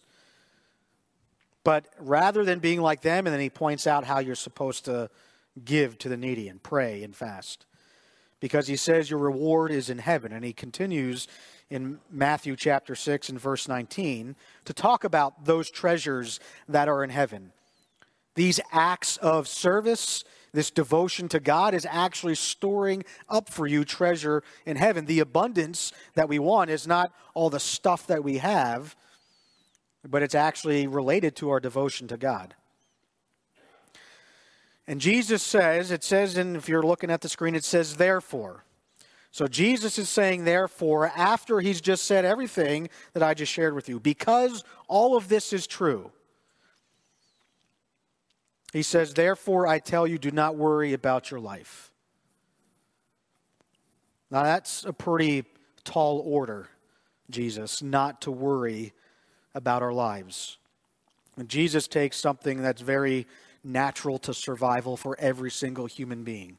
But 1.64 1.88
rather 2.00 2.44
than 2.44 2.60
being 2.60 2.82
like 2.82 3.02
them, 3.02 3.26
and 3.26 3.34
then 3.34 3.42
he 3.42 3.50
points 3.50 3.88
out 3.88 4.04
how 4.04 4.20
you're 4.20 4.36
supposed 4.36 4.86
to 4.86 5.10
give 5.64 5.98
to 6.00 6.10
the 6.10 6.18
needy 6.18 6.50
and 6.50 6.62
pray 6.62 7.04
and 7.04 7.16
fast. 7.16 7.66
Because 8.40 8.68
he 8.68 8.76
says 8.76 9.10
your 9.10 9.20
reward 9.20 9.72
is 9.72 9.90
in 9.90 9.98
heaven. 9.98 10.34
And 10.34 10.44
he 10.44 10.54
continues 10.54 11.28
in 11.70 12.00
Matthew 12.12 12.56
chapter 12.56 12.94
6 12.94 13.30
and 13.30 13.40
verse 13.40 13.68
19 13.68 14.36
to 14.66 14.74
talk 14.74 15.04
about 15.04 15.46
those 15.46 15.72
treasures 15.72 16.40
that 16.68 16.88
are 16.88 17.04
in 17.04 17.10
heaven. 17.10 17.54
These 18.36 18.60
acts 18.72 19.18
of 19.18 19.48
service, 19.48 20.24
this 20.54 20.70
devotion 20.70 21.28
to 21.30 21.40
God 21.40 21.74
is 21.74 21.88
actually 21.90 22.36
storing 22.36 23.04
up 23.28 23.50
for 23.50 23.66
you 23.66 23.84
treasure 23.84 24.44
in 24.66 24.78
heaven. 24.78 25.06
The 25.06 25.20
abundance 25.20 25.92
that 26.14 26.30
we 26.30 26.40
want 26.40 26.70
is 26.70 26.88
not 26.88 27.12
all 27.34 27.50
the 27.50 27.60
stuff 27.60 28.08
that 28.08 28.24
we 28.24 28.38
have, 28.38 28.96
but 30.08 30.22
it's 30.22 30.36
actually 30.36 30.86
related 30.86 31.36
to 31.38 31.50
our 31.50 31.60
devotion 31.60 32.08
to 32.10 32.18
God. 32.18 32.56
And 34.86 35.02
Jesus 35.02 35.42
says, 35.42 35.92
it 35.92 36.04
says, 36.04 36.38
and 36.38 36.56
if 36.56 36.70
you're 36.70 36.84
looking 36.84 37.10
at 37.10 37.22
the 37.22 37.30
screen, 37.30 37.56
it 37.56 37.64
says, 37.64 37.96
therefore. 37.96 38.66
So 39.32 39.48
Jesus 39.48 39.98
is 39.98 40.10
saying, 40.10 40.44
therefore, 40.44 41.12
after 41.16 41.60
he's 41.60 41.82
just 41.82 42.04
said 42.06 42.26
everything 42.26 42.90
that 43.14 43.24
I 43.24 43.34
just 43.34 43.52
shared 43.52 43.74
with 43.74 43.90
you, 43.90 44.00
because 44.00 44.64
all 44.88 45.18
of 45.18 45.30
this 45.30 45.54
is 45.54 45.66
true. 45.66 46.12
He 48.74 48.82
says, 48.82 49.14
therefore, 49.14 49.68
I 49.68 49.78
tell 49.78 50.08
you, 50.08 50.18
do 50.18 50.32
not 50.32 50.56
worry 50.56 50.94
about 50.94 51.30
your 51.30 51.40
life. 51.40 51.92
Now, 54.32 54.42
that's 54.42 54.84
a 54.84 54.92
pretty 54.92 55.46
tall 55.84 56.24
order, 56.26 56.70
Jesus, 57.30 57.84
not 57.84 58.22
to 58.22 58.32
worry 58.32 58.94
about 59.54 59.84
our 59.84 59.94
lives. 59.94 60.58
And 61.38 61.48
Jesus 61.48 61.88
takes 61.88 62.18
something 62.18 62.64
that's 62.64 62.82
very 62.82 63.28
natural 63.64 64.18
to 64.18 64.34
survival 64.34 64.98
for 64.98 65.16
every 65.20 65.52
single 65.52 65.86
human 65.86 66.24
being. 66.24 66.58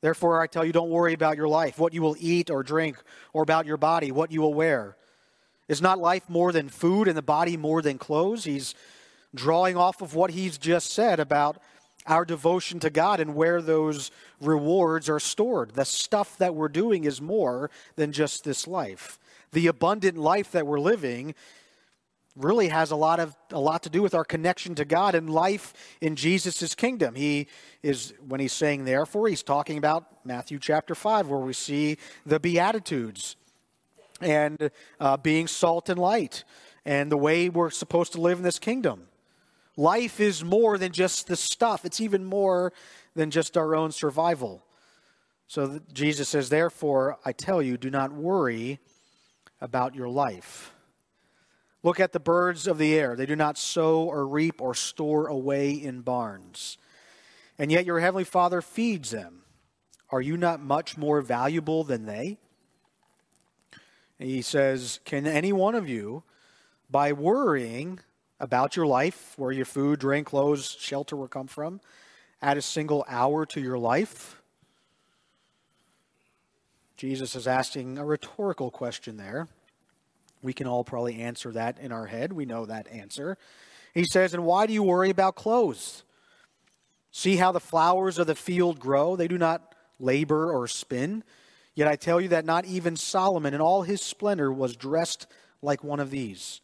Therefore, 0.00 0.40
I 0.40 0.46
tell 0.46 0.64
you, 0.64 0.72
don't 0.72 0.90
worry 0.90 1.12
about 1.12 1.36
your 1.36 1.48
life, 1.48 1.80
what 1.80 1.92
you 1.92 2.02
will 2.02 2.16
eat 2.20 2.50
or 2.50 2.62
drink, 2.62 2.98
or 3.32 3.42
about 3.42 3.66
your 3.66 3.78
body, 3.78 4.12
what 4.12 4.30
you 4.30 4.40
will 4.40 4.54
wear. 4.54 4.96
Is 5.66 5.82
not 5.82 5.98
life 5.98 6.28
more 6.28 6.52
than 6.52 6.68
food 6.68 7.08
and 7.08 7.16
the 7.16 7.22
body 7.22 7.56
more 7.56 7.82
than 7.82 7.98
clothes? 7.98 8.44
He's 8.44 8.76
drawing 9.34 9.76
off 9.76 10.00
of 10.00 10.14
what 10.14 10.30
he's 10.30 10.58
just 10.58 10.90
said 10.90 11.20
about 11.20 11.58
our 12.06 12.24
devotion 12.24 12.80
to 12.80 12.90
God 12.90 13.20
and 13.20 13.34
where 13.34 13.60
those 13.60 14.10
rewards 14.40 15.08
are 15.08 15.20
stored. 15.20 15.74
The 15.74 15.84
stuff 15.84 16.38
that 16.38 16.54
we're 16.54 16.68
doing 16.68 17.04
is 17.04 17.20
more 17.20 17.70
than 17.96 18.12
just 18.12 18.44
this 18.44 18.66
life. 18.66 19.18
The 19.52 19.66
abundant 19.66 20.16
life 20.16 20.50
that 20.52 20.66
we're 20.66 20.80
living 20.80 21.34
really 22.34 22.68
has 22.68 22.90
a 22.92 22.96
lot 22.96 23.18
of 23.18 23.36
a 23.50 23.58
lot 23.58 23.82
to 23.82 23.90
do 23.90 24.00
with 24.00 24.14
our 24.14 24.24
connection 24.24 24.74
to 24.76 24.84
God 24.84 25.14
and 25.14 25.28
life 25.28 25.74
in 26.00 26.14
Jesus' 26.14 26.74
kingdom. 26.74 27.14
He 27.14 27.48
is 27.82 28.14
when 28.26 28.40
he's 28.40 28.52
saying 28.52 28.84
therefore, 28.84 29.28
he's 29.28 29.42
talking 29.42 29.76
about 29.76 30.24
Matthew 30.24 30.58
chapter 30.58 30.94
five, 30.94 31.28
where 31.28 31.40
we 31.40 31.52
see 31.52 31.98
the 32.24 32.38
Beatitudes 32.38 33.36
and 34.20 34.70
uh, 35.00 35.16
being 35.16 35.46
salt 35.46 35.88
and 35.88 35.98
light 35.98 36.44
and 36.84 37.10
the 37.10 37.16
way 37.16 37.48
we're 37.48 37.70
supposed 37.70 38.12
to 38.12 38.20
live 38.20 38.38
in 38.38 38.44
this 38.44 38.58
kingdom. 38.58 39.07
Life 39.78 40.20
is 40.20 40.44
more 40.44 40.76
than 40.76 40.92
just 40.92 41.26
the 41.26 41.36
stuff, 41.36 41.86
it's 41.86 42.02
even 42.02 42.26
more 42.26 42.74
than 43.14 43.30
just 43.30 43.56
our 43.56 43.74
own 43.74 43.92
survival. 43.92 44.62
So 45.46 45.80
Jesus 45.94 46.28
says, 46.28 46.50
Therefore, 46.50 47.18
I 47.24 47.32
tell 47.32 47.62
you, 47.62 47.78
do 47.78 47.88
not 47.88 48.12
worry 48.12 48.78
about 49.62 49.94
your 49.94 50.08
life 50.10 50.74
Look 51.82 52.00
at 52.00 52.12
the 52.12 52.20
birds 52.20 52.66
of 52.66 52.78
the 52.78 52.94
air. 52.94 53.14
They 53.14 53.26
do 53.26 53.36
not 53.36 53.56
sow 53.56 54.02
or 54.02 54.26
reap 54.26 54.60
or 54.60 54.74
store 54.74 55.28
away 55.28 55.70
in 55.70 56.00
barns. 56.00 56.76
And 57.58 57.70
yet 57.70 57.86
your 57.86 58.00
heavenly 58.00 58.24
Father 58.24 58.60
feeds 58.60 59.10
them. 59.10 59.42
Are 60.10 60.20
you 60.20 60.36
not 60.36 60.60
much 60.60 60.96
more 60.96 61.20
valuable 61.20 61.84
than 61.84 62.06
they? 62.06 62.38
And 64.18 64.28
he 64.28 64.42
says, 64.42 64.98
Can 65.04 65.26
any 65.26 65.52
one 65.52 65.74
of 65.74 65.88
you, 65.88 66.24
by 66.90 67.12
worrying 67.12 68.00
about 68.40 68.76
your 68.76 68.86
life, 68.86 69.34
where 69.36 69.52
your 69.52 69.64
food, 69.64 69.98
drink, 69.98 70.28
clothes, 70.28 70.76
shelter 70.78 71.16
will 71.16 71.28
come 71.28 71.46
from, 71.46 71.80
add 72.40 72.56
a 72.56 72.62
single 72.62 73.04
hour 73.08 73.44
to 73.46 73.60
your 73.60 73.78
life? 73.78 74.40
Jesus 76.96 77.36
is 77.36 77.46
asking 77.46 77.98
a 77.98 78.04
rhetorical 78.04 78.70
question 78.70 79.16
there. 79.16 79.48
We 80.42 80.52
can 80.52 80.66
all 80.66 80.84
probably 80.84 81.20
answer 81.20 81.52
that 81.52 81.78
in 81.78 81.92
our 81.92 82.06
head. 82.06 82.32
We 82.32 82.44
know 82.44 82.66
that 82.66 82.88
answer. 82.88 83.38
He 83.94 84.04
says, 84.04 84.34
And 84.34 84.44
why 84.44 84.66
do 84.66 84.72
you 84.72 84.82
worry 84.82 85.10
about 85.10 85.36
clothes? 85.36 86.04
See 87.10 87.36
how 87.36 87.52
the 87.52 87.60
flowers 87.60 88.18
of 88.18 88.26
the 88.26 88.34
field 88.34 88.78
grow? 88.78 89.16
They 89.16 89.28
do 89.28 89.38
not 89.38 89.74
labor 89.98 90.52
or 90.52 90.68
spin. 90.68 91.24
Yet 91.74 91.88
I 91.88 91.96
tell 91.96 92.20
you 92.20 92.28
that 92.28 92.44
not 92.44 92.64
even 92.64 92.96
Solomon 92.96 93.54
in 93.54 93.60
all 93.60 93.82
his 93.82 94.02
splendor 94.02 94.52
was 94.52 94.76
dressed 94.76 95.26
like 95.62 95.82
one 95.82 96.00
of 96.00 96.10
these. 96.10 96.60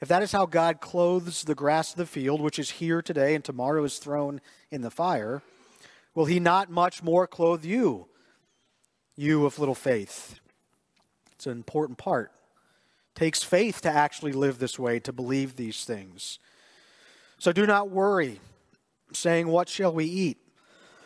If 0.00 0.08
that 0.08 0.22
is 0.22 0.32
how 0.32 0.46
God 0.46 0.80
clothes 0.80 1.44
the 1.44 1.54
grass 1.54 1.90
of 1.90 1.98
the 1.98 2.06
field, 2.06 2.40
which 2.40 2.58
is 2.58 2.70
here 2.70 3.02
today 3.02 3.34
and 3.34 3.44
tomorrow 3.44 3.84
is 3.84 3.98
thrown 3.98 4.40
in 4.70 4.80
the 4.80 4.90
fire, 4.90 5.42
will 6.14 6.24
he 6.24 6.40
not 6.40 6.70
much 6.70 7.02
more 7.02 7.26
clothe 7.26 7.64
you, 7.64 8.06
you 9.14 9.44
of 9.44 9.58
little 9.58 9.74
faith? 9.74 10.40
It's 11.32 11.46
an 11.46 11.52
important 11.52 11.98
part. 11.98 12.32
It 13.14 13.18
takes 13.18 13.42
faith 13.42 13.82
to 13.82 13.90
actually 13.90 14.32
live 14.32 14.58
this 14.58 14.78
way, 14.78 15.00
to 15.00 15.12
believe 15.12 15.56
these 15.56 15.84
things. 15.84 16.38
So 17.38 17.52
do 17.52 17.66
not 17.66 17.90
worry, 17.90 18.40
saying, 19.12 19.48
What 19.48 19.68
shall 19.68 19.92
we 19.92 20.06
eat? 20.06 20.38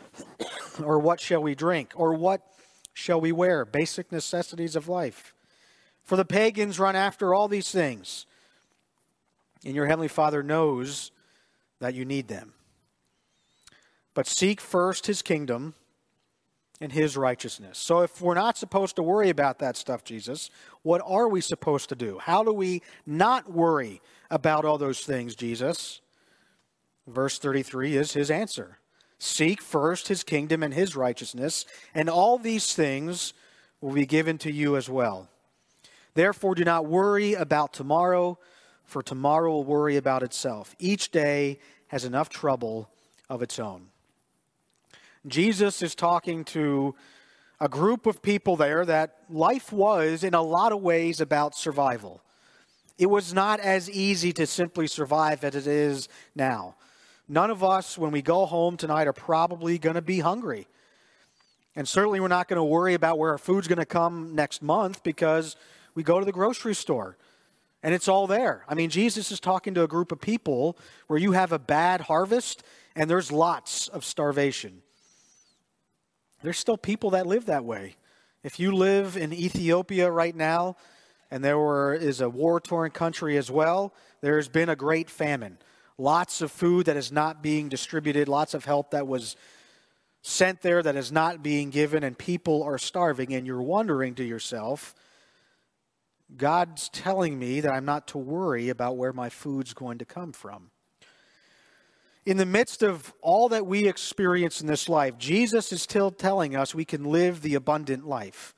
or 0.83 0.99
what 0.99 1.19
shall 1.19 1.41
we 1.41 1.53
drink? 1.53 1.91
Or 1.95 2.13
what 2.13 2.41
shall 2.93 3.19
we 3.19 3.33
wear? 3.33 3.65
Basic 3.65 4.09
necessities 4.09 4.77
of 4.77 4.87
life. 4.87 5.33
For 6.05 6.15
the 6.15 6.23
pagans 6.23 6.79
run 6.79 6.95
after 6.95 7.33
all 7.33 7.49
these 7.49 7.71
things 7.71 8.25
and 9.65 9.75
your 9.75 9.87
Heavenly 9.87 10.07
Father 10.07 10.43
knows 10.43 11.11
that 11.79 11.95
you 11.95 12.05
need 12.05 12.27
them. 12.27 12.53
But 14.13 14.27
seek 14.27 14.61
first 14.61 15.07
His 15.07 15.21
kingdom 15.21 15.73
and 16.79 16.91
His 16.91 17.17
righteousness. 17.17 17.77
So, 17.77 18.01
if 18.01 18.21
we're 18.21 18.35
not 18.35 18.57
supposed 18.57 18.95
to 18.97 19.03
worry 19.03 19.29
about 19.29 19.59
that 19.59 19.75
stuff, 19.75 20.03
Jesus, 20.03 20.49
what 20.83 21.01
are 21.05 21.27
we 21.27 21.41
supposed 21.41 21.89
to 21.89 21.95
do? 21.95 22.19
How 22.19 22.43
do 22.43 22.53
we 22.53 22.81
not 23.05 23.51
worry 23.51 24.01
about 24.29 24.65
all 24.65 24.77
those 24.77 25.01
things, 25.01 25.35
Jesus? 25.35 26.01
Verse 27.07 27.39
33 27.39 27.97
is 27.97 28.13
His 28.13 28.31
answer 28.31 28.77
Seek 29.17 29.61
first 29.61 30.07
His 30.07 30.23
kingdom 30.23 30.63
and 30.63 30.73
His 30.73 30.95
righteousness, 30.95 31.65
and 31.93 32.09
all 32.09 32.37
these 32.37 32.73
things 32.73 33.33
will 33.81 33.93
be 33.93 34.05
given 34.05 34.37
to 34.39 34.51
you 34.51 34.77
as 34.77 34.89
well. 34.89 35.29
Therefore, 36.13 36.55
do 36.55 36.63
not 36.63 36.85
worry 36.85 37.33
about 37.33 37.73
tomorrow 37.73 38.39
for 38.85 39.01
tomorrow 39.01 39.51
will 39.51 39.63
worry 39.63 39.97
about 39.97 40.23
itself. 40.23 40.75
Each 40.79 41.11
day 41.11 41.59
has 41.87 42.05
enough 42.05 42.29
trouble 42.29 42.89
of 43.29 43.41
its 43.41 43.59
own. 43.59 43.87
Jesus 45.27 45.81
is 45.81 45.95
talking 45.95 46.43
to 46.45 46.95
a 47.59 47.67
group 47.67 48.05
of 48.05 48.21
people 48.21 48.55
there 48.55 48.85
that 48.85 49.17
life 49.29 49.71
was, 49.71 50.23
in 50.23 50.33
a 50.33 50.41
lot 50.41 50.71
of 50.71 50.81
ways, 50.81 51.21
about 51.21 51.55
survival. 51.55 52.21
It 52.97 53.07
was 53.07 53.33
not 53.33 53.59
as 53.59 53.89
easy 53.89 54.31
to 54.33 54.45
simply 54.45 54.87
survive 54.87 55.43
as 55.43 55.55
it 55.55 55.67
is 55.67 56.07
now. 56.35 56.75
None 57.27 57.49
of 57.49 57.63
us, 57.63 57.97
when 57.97 58.11
we 58.11 58.21
go 58.21 58.45
home 58.45 58.77
tonight, 58.77 59.07
are 59.07 59.13
probably 59.13 59.77
going 59.77 59.95
to 59.95 60.01
be 60.01 60.19
hungry. 60.19 60.67
And 61.75 61.87
certainly, 61.87 62.19
we're 62.19 62.27
not 62.27 62.47
going 62.47 62.57
to 62.57 62.63
worry 62.63 62.93
about 62.93 63.17
where 63.17 63.31
our 63.31 63.37
food's 63.37 63.67
going 63.67 63.79
to 63.79 63.85
come 63.85 64.35
next 64.35 64.61
month 64.61 65.03
because 65.03 65.55
we 65.95 66.03
go 66.03 66.19
to 66.19 66.25
the 66.25 66.31
grocery 66.31 66.75
store 66.75 67.17
and 67.85 67.93
it's 67.93 68.07
all 68.07 68.25
there. 68.25 68.65
I 68.67 68.73
mean, 68.73 68.89
Jesus 68.89 69.31
is 69.31 69.39
talking 69.39 69.75
to 69.75 69.83
a 69.83 69.87
group 69.87 70.11
of 70.11 70.19
people 70.19 70.75
where 71.05 71.19
you 71.19 71.33
have 71.33 71.51
a 71.51 71.59
bad 71.59 72.01
harvest 72.01 72.63
and 72.95 73.07
there's 73.07 73.31
lots 73.31 73.87
of 73.89 74.03
starvation. 74.03 74.81
There's 76.41 76.57
still 76.57 76.77
people 76.77 77.11
that 77.11 77.27
live 77.27 77.45
that 77.45 77.63
way. 77.63 77.97
If 78.41 78.59
you 78.59 78.71
live 78.71 79.15
in 79.17 79.31
Ethiopia 79.31 80.09
right 80.09 80.35
now, 80.35 80.77
and 81.29 81.43
there 81.43 81.59
were, 81.59 81.93
is 81.93 82.21
a 82.21 82.29
war 82.29 82.59
torn 82.59 82.89
country 82.89 83.37
as 83.37 83.51
well, 83.51 83.93
there's 84.19 84.47
been 84.47 84.69
a 84.69 84.75
great 84.75 85.07
famine. 85.07 85.59
Lots 85.99 86.41
of 86.41 86.51
food 86.51 86.87
that 86.87 86.97
is 86.97 87.11
not 87.11 87.43
being 87.43 87.69
distributed, 87.69 88.27
lots 88.27 88.55
of 88.55 88.65
help 88.65 88.91
that 88.91 89.05
was 89.05 89.35
sent 90.23 90.63
there 90.63 90.81
that 90.81 90.95
is 90.95 91.11
not 91.11 91.43
being 91.43 91.69
given, 91.69 92.03
and 92.03 92.17
people 92.17 92.63
are 92.63 92.79
starving. 92.79 93.31
And 93.35 93.45
you're 93.45 93.61
wondering 93.61 94.15
to 94.15 94.23
yourself, 94.23 94.95
God's 96.35 96.89
telling 96.89 97.37
me 97.37 97.61
that 97.61 97.71
I'm 97.71 97.85
not 97.85 98.07
to 98.09 98.17
worry 98.17 98.69
about 98.69 98.97
where 98.97 99.13
my 99.13 99.29
food's 99.29 99.73
going 99.73 99.99
to 99.99 100.05
come 100.05 100.31
from. 100.31 100.71
In 102.25 102.37
the 102.37 102.45
midst 102.45 102.81
of 102.81 103.13
all 103.21 103.49
that 103.49 103.67
we 103.67 103.87
experience 103.87 104.59
in 104.59 104.67
this 104.67 104.89
life, 104.89 105.17
Jesus 105.17 105.71
is 105.71 105.83
still 105.83 106.09
telling 106.09 106.55
us 106.55 106.73
we 106.73 106.85
can 106.85 107.03
live 107.03 107.41
the 107.41 107.53
abundant 107.53 108.07
life. 108.07 108.55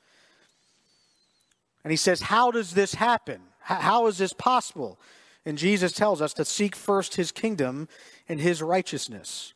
And 1.84 1.90
he 1.90 1.96
says, 1.96 2.22
How 2.22 2.50
does 2.50 2.72
this 2.72 2.94
happen? 2.94 3.42
How 3.60 4.06
is 4.06 4.16
this 4.16 4.32
possible? 4.32 4.98
And 5.44 5.58
Jesus 5.58 5.92
tells 5.92 6.22
us 6.22 6.32
to 6.34 6.44
seek 6.44 6.74
first 6.74 7.16
his 7.16 7.30
kingdom 7.30 7.88
and 8.28 8.40
his 8.40 8.62
righteousness. 8.62 9.52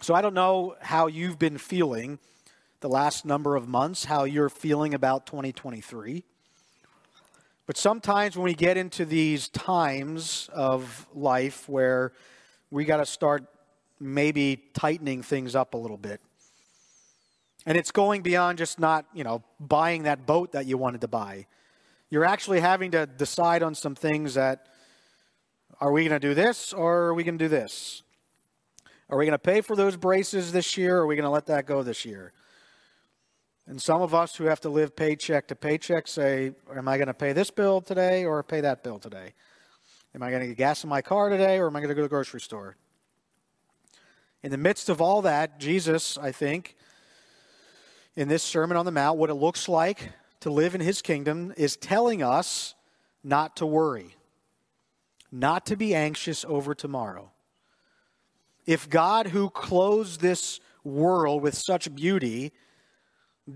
So 0.00 0.14
I 0.14 0.20
don't 0.20 0.34
know 0.34 0.76
how 0.80 1.06
you've 1.06 1.38
been 1.38 1.56
feeling 1.56 2.18
the 2.84 2.90
last 2.90 3.24
number 3.24 3.56
of 3.56 3.66
months, 3.66 4.04
how 4.04 4.24
you're 4.24 4.50
feeling 4.50 4.92
about 4.92 5.24
2023. 5.24 6.22
But 7.64 7.78
sometimes 7.78 8.36
when 8.36 8.44
we 8.44 8.52
get 8.52 8.76
into 8.76 9.06
these 9.06 9.48
times 9.48 10.50
of 10.52 11.06
life 11.14 11.66
where 11.66 12.12
we 12.70 12.84
got 12.84 12.98
to 12.98 13.06
start 13.06 13.44
maybe 13.98 14.62
tightening 14.74 15.22
things 15.22 15.56
up 15.56 15.72
a 15.72 15.78
little 15.78 15.96
bit. 15.96 16.20
And 17.64 17.78
it's 17.78 17.90
going 17.90 18.20
beyond 18.20 18.58
just 18.58 18.78
not, 18.78 19.06
you 19.14 19.24
know, 19.24 19.42
buying 19.58 20.02
that 20.02 20.26
boat 20.26 20.52
that 20.52 20.66
you 20.66 20.76
wanted 20.76 21.00
to 21.00 21.08
buy. 21.08 21.46
You're 22.10 22.26
actually 22.26 22.60
having 22.60 22.90
to 22.90 23.06
decide 23.06 23.62
on 23.62 23.74
some 23.74 23.94
things 23.94 24.34
that 24.34 24.66
are 25.80 25.90
we 25.90 26.02
going 26.06 26.20
to 26.20 26.28
do 26.28 26.34
this 26.34 26.74
or 26.74 27.04
are 27.04 27.14
we 27.14 27.24
going 27.24 27.38
to 27.38 27.44
do 27.46 27.48
this? 27.48 28.02
Are 29.08 29.16
we 29.16 29.24
going 29.24 29.32
to 29.32 29.38
pay 29.38 29.62
for 29.62 29.74
those 29.74 29.96
braces 29.96 30.52
this 30.52 30.76
year 30.76 30.98
or 30.98 31.04
are 31.04 31.06
we 31.06 31.16
going 31.16 31.24
to 31.24 31.30
let 31.30 31.46
that 31.46 31.64
go 31.64 31.82
this 31.82 32.04
year? 32.04 32.34
And 33.66 33.80
some 33.80 34.02
of 34.02 34.14
us 34.14 34.36
who 34.36 34.44
have 34.44 34.60
to 34.60 34.68
live 34.68 34.94
paycheck 34.94 35.48
to 35.48 35.56
paycheck 35.56 36.06
say, 36.06 36.52
Am 36.74 36.86
I 36.86 36.98
going 36.98 37.08
to 37.08 37.14
pay 37.14 37.32
this 37.32 37.50
bill 37.50 37.80
today 37.80 38.24
or 38.24 38.42
pay 38.42 38.60
that 38.60 38.82
bill 38.82 38.98
today? 38.98 39.32
Am 40.14 40.22
I 40.22 40.30
going 40.30 40.42
to 40.42 40.48
get 40.48 40.56
gas 40.56 40.84
in 40.84 40.90
my 40.90 41.02
car 41.02 41.28
today 41.28 41.58
or 41.58 41.66
am 41.66 41.76
I 41.76 41.80
going 41.80 41.88
to 41.88 41.94
go 41.94 42.02
to 42.02 42.04
the 42.04 42.08
grocery 42.08 42.40
store? 42.40 42.76
In 44.42 44.50
the 44.50 44.58
midst 44.58 44.90
of 44.90 45.00
all 45.00 45.22
that, 45.22 45.58
Jesus, 45.58 46.18
I 46.18 46.30
think, 46.30 46.76
in 48.14 48.28
this 48.28 48.42
Sermon 48.42 48.76
on 48.76 48.84
the 48.84 48.92
Mount, 48.92 49.18
what 49.18 49.30
it 49.30 49.34
looks 49.34 49.68
like 49.68 50.12
to 50.40 50.50
live 50.50 50.74
in 50.74 50.82
his 50.82 51.00
kingdom 51.00 51.54
is 51.56 51.76
telling 51.76 52.22
us 52.22 52.74
not 53.24 53.56
to 53.56 53.66
worry, 53.66 54.14
not 55.32 55.64
to 55.66 55.76
be 55.76 55.94
anxious 55.94 56.44
over 56.46 56.74
tomorrow. 56.74 57.30
If 58.66 58.88
God, 58.88 59.28
who 59.28 59.48
clothes 59.48 60.18
this 60.18 60.60
world 60.84 61.42
with 61.42 61.56
such 61.56 61.94
beauty, 61.94 62.52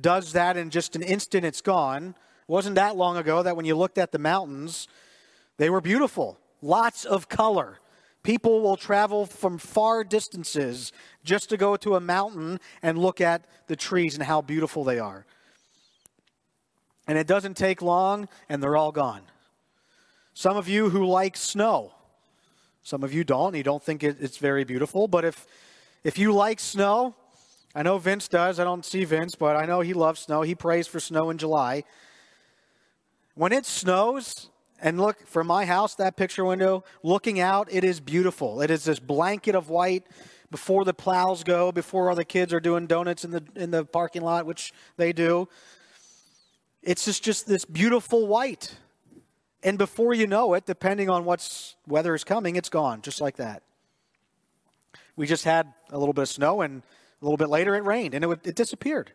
does 0.01 0.33
that 0.33 0.57
in 0.57 0.71
just 0.71 0.97
an 0.97 1.03
instant, 1.03 1.45
it's 1.45 1.61
gone. 1.61 2.09
It 2.09 2.53
wasn't 2.53 2.77
that 2.77 2.97
long 2.97 3.17
ago 3.17 3.43
that 3.43 3.57
when 3.57 3.67
you 3.67 3.77
looked 3.77 3.99
at 3.99 4.13
the 4.13 4.19
mountains, 4.19 4.89
they 5.57 5.71
were 5.71 5.81
beautiful, 5.81 6.39
lots 6.63 7.05
of 7.05 7.29
color. 7.29 7.79
People 8.23 8.61
will 8.61 8.77
travel 8.77 9.27
from 9.27 9.59
far 9.59 10.05
distances 10.05 10.93
just 11.25 11.49
to 11.51 11.57
go 11.57 11.77
to 11.77 11.95
a 11.95 12.01
mountain 12.01 12.61
and 12.83 12.99
look 12.99 13.21
at 13.21 13.45
the 13.69 13.77
trees 13.77 14.15
and 14.15 14.23
how 14.23 14.43
beautiful 14.43 14.85
they 14.85 14.99
are. 14.99 15.25
And 17.07 17.17
it 17.17 17.27
doesn't 17.27 17.57
take 17.57 17.81
long, 17.81 18.29
and 18.49 18.63
they're 18.63 18.77
all 18.77 18.93
gone. 18.93 19.23
Some 20.35 20.57
of 20.57 20.69
you 20.69 20.91
who 20.91 21.07
like 21.07 21.37
snow, 21.37 21.93
some 22.83 23.03
of 23.03 23.15
you 23.15 23.25
don't, 23.25 23.55
you 23.55 23.63
don't 23.63 23.83
think 23.83 24.05
it's 24.05 24.37
very 24.37 24.65
beautiful, 24.65 25.09
but 25.09 25.25
if, 25.25 25.47
if 26.05 26.19
you 26.19 26.33
like 26.33 26.61
snow, 26.61 27.15
I 27.79 27.83
know 27.83 27.97
Vince 27.99 28.27
does. 28.27 28.59
I 28.59 28.65
don't 28.65 28.85
see 28.85 29.05
Vince, 29.05 29.37
but 29.37 29.55
I 29.55 29.65
know 29.65 29.83
he 29.83 29.93
loves 29.93 30.23
snow. 30.23 30.43
He 30.43 30.57
prays 30.57 30.89
for 30.89 30.99
snow 30.99 31.31
in 31.31 31.39
July. 31.39 31.85
When 33.37 33.53
it 33.53 33.67
snows, 33.67 34.51
and 34.81 35.01
look 35.01 35.25
from 35.29 35.47
my 35.47 35.65
house, 35.65 35.95
that 35.95 36.17
picture 36.17 36.45
window, 36.45 36.83
looking 37.05 37.39
out, 37.39 37.69
it 37.71 37.85
is 37.85 38.01
beautiful. 38.01 38.63
It 38.63 38.73
is 38.73 38.83
this 38.83 38.99
blanket 38.99 39.55
of 39.55 39.71
white 39.71 40.03
before 40.51 40.85
the 40.85 40.93
plows 40.93 41.45
go, 41.45 41.71
before 41.71 42.11
all 42.11 42.17
the 42.17 42.25
kids 42.25 42.53
are 42.53 42.59
doing 42.59 42.89
donuts 42.89 43.25
in 43.25 43.31
the 43.31 43.45
in 43.55 43.71
the 43.71 43.85
parking 43.85 44.23
lot, 44.23 44.45
which 44.45 44.73
they 44.97 45.13
do. 45.13 45.49
It's 46.83 47.05
just, 47.05 47.23
just 47.23 47.47
this 47.47 47.65
beautiful 47.65 48.27
white. 48.27 48.75
And 49.63 49.79
before 49.79 50.15
you 50.15 50.27
know 50.27 50.55
it, 50.55 50.67
depending 50.67 51.09
on 51.09 51.25
what's 51.25 51.77
weather 51.87 52.17
is 52.17 52.25
coming, 52.25 52.57
it's 52.57 52.71
gone, 52.71 53.03
just 53.03 53.21
like 53.21 53.37
that. 53.37 53.63
We 55.15 55.29
just 55.29 55.45
had 55.45 55.73
a 55.91 55.99
little 55.99 56.13
bit 56.13 56.23
of 56.23 56.29
snow 56.29 56.63
and 56.63 56.83
a 57.21 57.25
little 57.25 57.37
bit 57.37 57.49
later, 57.49 57.75
it 57.75 57.85
rained 57.85 58.15
and 58.15 58.25
it, 58.25 58.47
it 58.47 58.55
disappeared. 58.55 59.13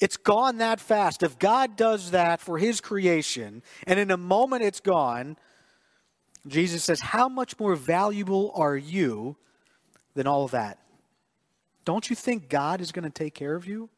It's 0.00 0.16
gone 0.16 0.58
that 0.58 0.80
fast. 0.80 1.22
If 1.22 1.38
God 1.38 1.76
does 1.76 2.10
that 2.10 2.40
for 2.40 2.58
his 2.58 2.80
creation 2.80 3.62
and 3.86 4.00
in 4.00 4.10
a 4.10 4.16
moment 4.16 4.62
it's 4.62 4.80
gone, 4.80 5.36
Jesus 6.46 6.82
says, 6.82 7.00
How 7.00 7.28
much 7.28 7.58
more 7.58 7.76
valuable 7.76 8.52
are 8.54 8.76
you 8.76 9.36
than 10.14 10.26
all 10.26 10.44
of 10.44 10.50
that? 10.50 10.78
Don't 11.84 12.10
you 12.10 12.16
think 12.16 12.48
God 12.48 12.80
is 12.80 12.92
going 12.92 13.04
to 13.04 13.10
take 13.10 13.34
care 13.34 13.54
of 13.54 13.66
you? 13.66 13.88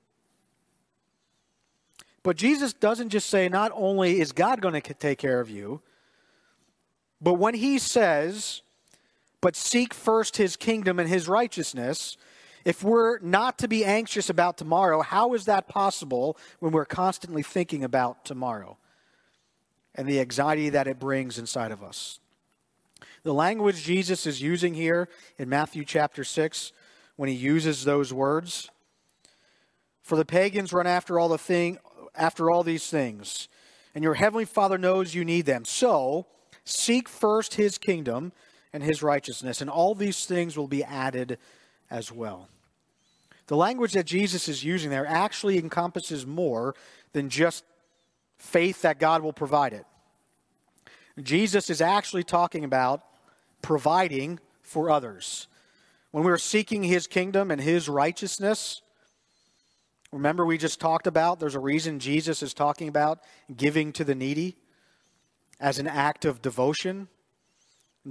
But 2.24 2.36
Jesus 2.36 2.72
doesn't 2.72 3.10
just 3.10 3.28
say, 3.28 3.48
not 3.48 3.70
only 3.74 4.18
is 4.18 4.32
God 4.32 4.60
going 4.62 4.80
to 4.80 4.94
take 4.94 5.18
care 5.18 5.40
of 5.40 5.50
you, 5.50 5.82
but 7.20 7.34
when 7.34 7.54
he 7.54 7.78
says, 7.78 8.62
but 9.44 9.56
seek 9.56 9.92
first 9.92 10.38
his 10.38 10.56
kingdom 10.56 10.98
and 10.98 11.06
his 11.06 11.28
righteousness, 11.28 12.16
if 12.64 12.82
we're 12.82 13.18
not 13.18 13.58
to 13.58 13.68
be 13.68 13.84
anxious 13.84 14.30
about 14.30 14.56
tomorrow, 14.56 15.02
how 15.02 15.34
is 15.34 15.44
that 15.44 15.68
possible 15.68 16.38
when 16.60 16.72
we're 16.72 16.86
constantly 16.86 17.42
thinking 17.42 17.84
about 17.84 18.24
tomorrow 18.24 18.78
and 19.94 20.08
the 20.08 20.18
anxiety 20.18 20.70
that 20.70 20.86
it 20.86 20.98
brings 20.98 21.38
inside 21.38 21.72
of 21.72 21.82
us? 21.82 22.20
The 23.22 23.34
language 23.34 23.84
Jesus 23.84 24.24
is 24.24 24.40
using 24.40 24.72
here 24.72 25.10
in 25.36 25.50
Matthew 25.50 25.84
chapter 25.84 26.24
6, 26.24 26.72
when 27.16 27.28
he 27.28 27.34
uses 27.34 27.84
those 27.84 28.14
words, 28.14 28.70
for 30.00 30.16
the 30.16 30.24
pagans 30.24 30.72
run 30.72 30.86
after 30.86 31.18
all 31.18 31.28
the 31.28 31.36
thing 31.36 31.76
after 32.14 32.50
all 32.50 32.62
these 32.62 32.88
things, 32.88 33.48
and 33.94 34.02
your 34.02 34.14
heavenly 34.14 34.46
Father 34.46 34.78
knows 34.78 35.14
you 35.14 35.22
need 35.22 35.44
them. 35.44 35.66
So, 35.66 36.28
seek 36.64 37.10
first 37.10 37.56
his 37.56 37.76
kingdom 37.76 38.32
and 38.74 38.82
his 38.82 39.02
righteousness, 39.02 39.60
and 39.60 39.70
all 39.70 39.94
these 39.94 40.26
things 40.26 40.58
will 40.58 40.66
be 40.66 40.82
added 40.82 41.38
as 41.90 42.10
well. 42.10 42.48
The 43.46 43.56
language 43.56 43.92
that 43.92 44.04
Jesus 44.04 44.48
is 44.48 44.64
using 44.64 44.90
there 44.90 45.06
actually 45.06 45.58
encompasses 45.58 46.26
more 46.26 46.74
than 47.12 47.30
just 47.30 47.64
faith 48.36 48.82
that 48.82 48.98
God 48.98 49.22
will 49.22 49.32
provide 49.32 49.72
it. 49.72 49.86
Jesus 51.22 51.70
is 51.70 51.80
actually 51.80 52.24
talking 52.24 52.64
about 52.64 53.02
providing 53.62 54.40
for 54.62 54.90
others. 54.90 55.46
When 56.10 56.24
we're 56.24 56.36
seeking 56.36 56.82
his 56.82 57.06
kingdom 57.06 57.52
and 57.52 57.60
his 57.60 57.88
righteousness, 57.88 58.82
remember 60.10 60.44
we 60.44 60.58
just 60.58 60.80
talked 60.80 61.06
about 61.06 61.38
there's 61.38 61.54
a 61.54 61.60
reason 61.60 62.00
Jesus 62.00 62.42
is 62.42 62.52
talking 62.52 62.88
about 62.88 63.20
giving 63.56 63.92
to 63.92 64.02
the 64.02 64.16
needy 64.16 64.56
as 65.60 65.78
an 65.78 65.86
act 65.86 66.24
of 66.24 66.42
devotion. 66.42 67.06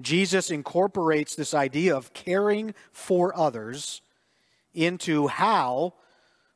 Jesus 0.02 0.50
incorporates 0.50 1.36
this 1.36 1.54
idea 1.54 1.96
of 1.96 2.14
caring 2.14 2.74
for 2.92 3.38
others 3.38 4.02
into 4.74 5.28
how 5.28 5.94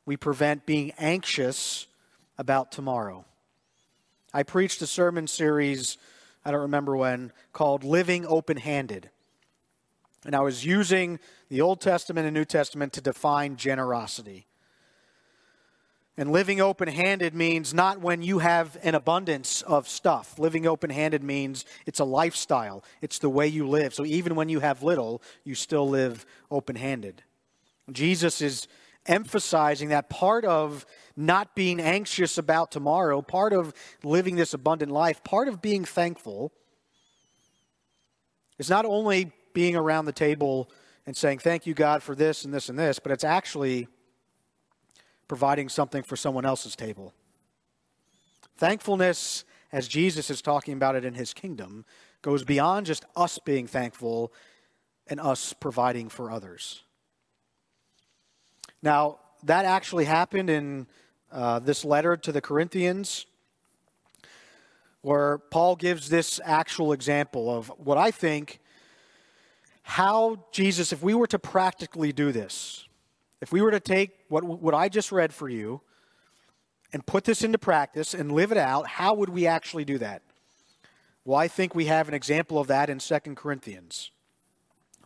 we 0.04 0.16
prevent 0.16 0.66
being 0.66 0.92
anxious 0.98 1.86
about 2.36 2.72
tomorrow. 2.72 3.24
I 4.34 4.42
preached 4.42 4.82
a 4.82 4.86
sermon 4.86 5.26
series, 5.28 5.98
I 6.44 6.50
don't 6.50 6.62
remember 6.62 6.96
when, 6.96 7.32
called 7.52 7.84
Living 7.84 8.26
Open 8.26 8.56
Handed. 8.56 9.10
And 10.24 10.34
I 10.34 10.40
was 10.40 10.64
using 10.64 11.20
the 11.48 11.60
Old 11.60 11.80
Testament 11.80 12.26
and 12.26 12.34
New 12.34 12.44
Testament 12.44 12.92
to 12.94 13.00
define 13.00 13.56
generosity. 13.56 14.47
And 16.18 16.32
living 16.32 16.60
open 16.60 16.88
handed 16.88 17.32
means 17.32 17.72
not 17.72 18.00
when 18.00 18.22
you 18.22 18.40
have 18.40 18.76
an 18.82 18.96
abundance 18.96 19.62
of 19.62 19.88
stuff. 19.88 20.36
Living 20.36 20.66
open 20.66 20.90
handed 20.90 21.22
means 21.22 21.64
it's 21.86 22.00
a 22.00 22.04
lifestyle, 22.04 22.82
it's 23.00 23.20
the 23.20 23.28
way 23.28 23.46
you 23.46 23.68
live. 23.68 23.94
So 23.94 24.04
even 24.04 24.34
when 24.34 24.48
you 24.48 24.58
have 24.58 24.82
little, 24.82 25.22
you 25.44 25.54
still 25.54 25.88
live 25.88 26.26
open 26.50 26.74
handed. 26.74 27.22
Jesus 27.92 28.42
is 28.42 28.66
emphasizing 29.06 29.90
that 29.90 30.10
part 30.10 30.44
of 30.44 30.84
not 31.16 31.54
being 31.54 31.80
anxious 31.80 32.36
about 32.36 32.72
tomorrow, 32.72 33.22
part 33.22 33.52
of 33.52 33.72
living 34.02 34.34
this 34.34 34.52
abundant 34.54 34.90
life, 34.90 35.22
part 35.22 35.46
of 35.46 35.62
being 35.62 35.84
thankful 35.84 36.52
is 38.58 38.68
not 38.68 38.84
only 38.84 39.30
being 39.54 39.76
around 39.76 40.06
the 40.06 40.12
table 40.12 40.68
and 41.06 41.16
saying, 41.16 41.38
Thank 41.38 41.64
you, 41.64 41.74
God, 41.74 42.02
for 42.02 42.16
this 42.16 42.44
and 42.44 42.52
this 42.52 42.68
and 42.68 42.76
this, 42.76 42.98
but 42.98 43.12
it's 43.12 43.24
actually 43.24 43.86
providing 45.28 45.68
something 45.68 46.02
for 46.02 46.16
someone 46.16 46.44
else's 46.44 46.74
table. 46.74 47.14
Thankfulness, 48.56 49.44
as 49.70 49.86
Jesus 49.86 50.30
is 50.30 50.42
talking 50.42 50.74
about 50.74 50.96
it 50.96 51.04
in 51.04 51.14
his 51.14 51.32
kingdom, 51.32 51.84
goes 52.22 52.42
beyond 52.44 52.86
just 52.86 53.04
us 53.14 53.38
being 53.38 53.66
thankful 53.66 54.32
and 55.06 55.20
us 55.20 55.52
providing 55.52 56.08
for 56.08 56.30
others. 56.30 56.82
Now, 58.82 59.18
that 59.44 59.64
actually 59.64 60.06
happened 60.06 60.50
in 60.50 60.86
uh, 61.30 61.60
this 61.60 61.84
letter 61.84 62.16
to 62.16 62.32
the 62.32 62.40
Corinthians, 62.40 63.26
where 65.02 65.38
Paul 65.38 65.76
gives 65.76 66.08
this 66.08 66.40
actual 66.44 66.92
example 66.92 67.54
of 67.54 67.68
what 67.76 67.98
I 67.98 68.10
think 68.10 68.60
how 69.82 70.44
Jesus, 70.52 70.92
if 70.92 71.02
we 71.02 71.14
were 71.14 71.26
to 71.28 71.38
practically 71.38 72.12
do 72.12 72.30
this, 72.30 72.87
if 73.40 73.52
we 73.52 73.62
were 73.62 73.70
to 73.70 73.80
take 73.80 74.10
what, 74.28 74.44
what 74.44 74.74
I 74.74 74.88
just 74.88 75.12
read 75.12 75.32
for 75.32 75.48
you 75.48 75.80
and 76.92 77.04
put 77.06 77.24
this 77.24 77.42
into 77.42 77.58
practice 77.58 78.14
and 78.14 78.32
live 78.32 78.52
it 78.52 78.58
out, 78.58 78.86
how 78.86 79.14
would 79.14 79.28
we 79.28 79.46
actually 79.46 79.84
do 79.84 79.98
that? 79.98 80.22
Well, 81.24 81.38
I 81.38 81.48
think 81.48 81.74
we 81.74 81.86
have 81.86 82.08
an 82.08 82.14
example 82.14 82.58
of 82.58 82.68
that 82.68 82.88
in 82.88 82.98
2 82.98 83.18
Corinthians. 83.34 84.10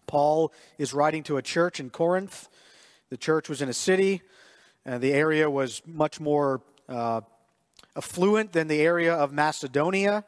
Paul 0.07 0.53
is 0.79 0.95
writing 0.95 1.23
to 1.25 1.37
a 1.37 1.43
church 1.43 1.81
in 1.81 1.91
Corinth. 1.91 2.49
The 3.09 3.17
church 3.17 3.49
was 3.49 3.61
in 3.61 3.69
a 3.69 3.75
city, 3.75 4.23
and 4.85 5.03
the 5.03 5.13
area 5.13 5.51
was 5.51 5.83
much 5.87 6.21
more 6.21 6.63
uh, 6.89 7.23
affluent 7.97 8.53
than 8.53 8.69
the 8.69 8.81
area 8.81 9.15
of 9.15 9.33
Macedonia. 9.33 10.25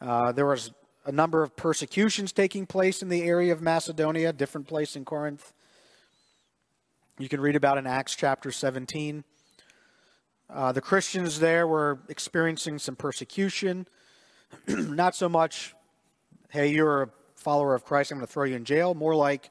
Uh, 0.00 0.32
there 0.32 0.46
was 0.46 0.72
a 1.06 1.12
number 1.12 1.42
of 1.42 1.56
persecutions 1.56 2.32
taking 2.32 2.66
place 2.66 3.02
in 3.02 3.08
the 3.08 3.22
area 3.22 3.52
of 3.52 3.62
Macedonia, 3.62 4.32
different 4.32 4.66
place 4.66 4.96
in 4.96 5.04
Corinth. 5.04 5.52
You 7.18 7.28
can 7.28 7.40
read 7.40 7.56
about 7.56 7.78
in 7.78 7.86
Acts 7.86 8.14
chapter 8.14 8.50
17. 8.50 9.24
Uh, 10.48 10.72
the 10.72 10.80
Christians 10.80 11.38
there 11.38 11.66
were 11.66 12.00
experiencing 12.08 12.78
some 12.78 12.96
persecution. 12.96 13.86
Not 14.66 15.14
so 15.14 15.28
much, 15.28 15.74
hey, 16.48 16.68
you're 16.68 17.02
a 17.02 17.08
follower 17.36 17.74
of 17.74 17.84
Christ, 17.84 18.10
I'm 18.10 18.18
going 18.18 18.26
to 18.26 18.32
throw 18.32 18.44
you 18.44 18.56
in 18.56 18.64
jail. 18.64 18.94
More 18.94 19.14
like 19.14 19.50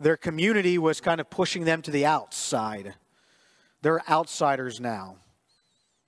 their 0.00 0.16
community 0.16 0.78
was 0.78 1.00
kind 1.00 1.20
of 1.20 1.28
pushing 1.30 1.64
them 1.64 1.82
to 1.82 1.90
the 1.90 2.06
outside. 2.06 2.94
They're 3.82 4.02
outsiders 4.08 4.80
now. 4.80 5.16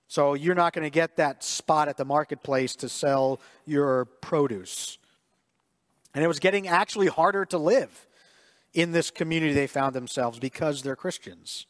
So 0.08 0.34
you're 0.34 0.54
not 0.54 0.72
going 0.72 0.84
to 0.84 0.90
get 0.90 1.16
that 1.16 1.44
spot 1.44 1.88
at 1.88 1.96
the 1.96 2.04
marketplace 2.04 2.76
to 2.76 2.88
sell 2.88 3.40
your 3.66 4.04
produce. 4.04 4.98
And 6.14 6.24
it 6.24 6.28
was 6.28 6.38
getting 6.38 6.68
actually 6.68 7.08
harder 7.08 7.44
to 7.46 7.58
live 7.58 8.06
in 8.74 8.92
this 8.92 9.10
community 9.10 9.52
they 9.52 9.66
found 9.66 9.94
themselves 9.94 10.38
because 10.38 10.82
they're 10.82 10.96
Christians. 10.96 11.66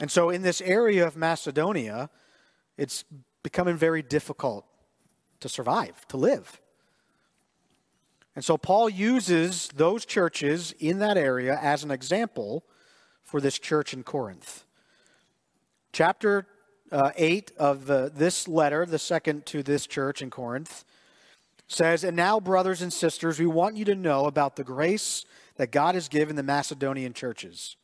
And 0.00 0.10
so, 0.10 0.30
in 0.30 0.42
this 0.42 0.60
area 0.60 1.06
of 1.06 1.16
Macedonia, 1.16 2.10
it's 2.76 3.04
becoming 3.42 3.76
very 3.76 4.02
difficult 4.02 4.64
to 5.40 5.48
survive, 5.48 6.06
to 6.08 6.16
live. 6.16 6.60
And 8.34 8.44
so, 8.44 8.56
Paul 8.56 8.88
uses 8.88 9.68
those 9.74 10.04
churches 10.04 10.74
in 10.78 10.98
that 10.98 11.16
area 11.16 11.58
as 11.60 11.84
an 11.84 11.90
example 11.90 12.64
for 13.22 13.40
this 13.40 13.58
church 13.58 13.92
in 13.92 14.02
Corinth. 14.02 14.64
Chapter 15.92 16.46
uh, 16.90 17.10
8 17.16 17.52
of 17.56 17.86
the, 17.86 18.10
this 18.14 18.48
letter, 18.48 18.84
the 18.84 18.98
second 18.98 19.46
to 19.46 19.62
this 19.62 19.86
church 19.86 20.22
in 20.22 20.30
Corinth, 20.30 20.84
says, 21.68 22.04
And 22.04 22.16
now, 22.16 22.40
brothers 22.40 22.82
and 22.82 22.92
sisters, 22.92 23.38
we 23.38 23.46
want 23.46 23.76
you 23.76 23.84
to 23.86 23.94
know 23.94 24.24
about 24.24 24.56
the 24.56 24.64
grace 24.64 25.24
that 25.56 25.72
God 25.72 25.94
has 25.94 26.08
given 26.08 26.36
the 26.36 26.42
Macedonian 26.42 27.12
churches. 27.12 27.76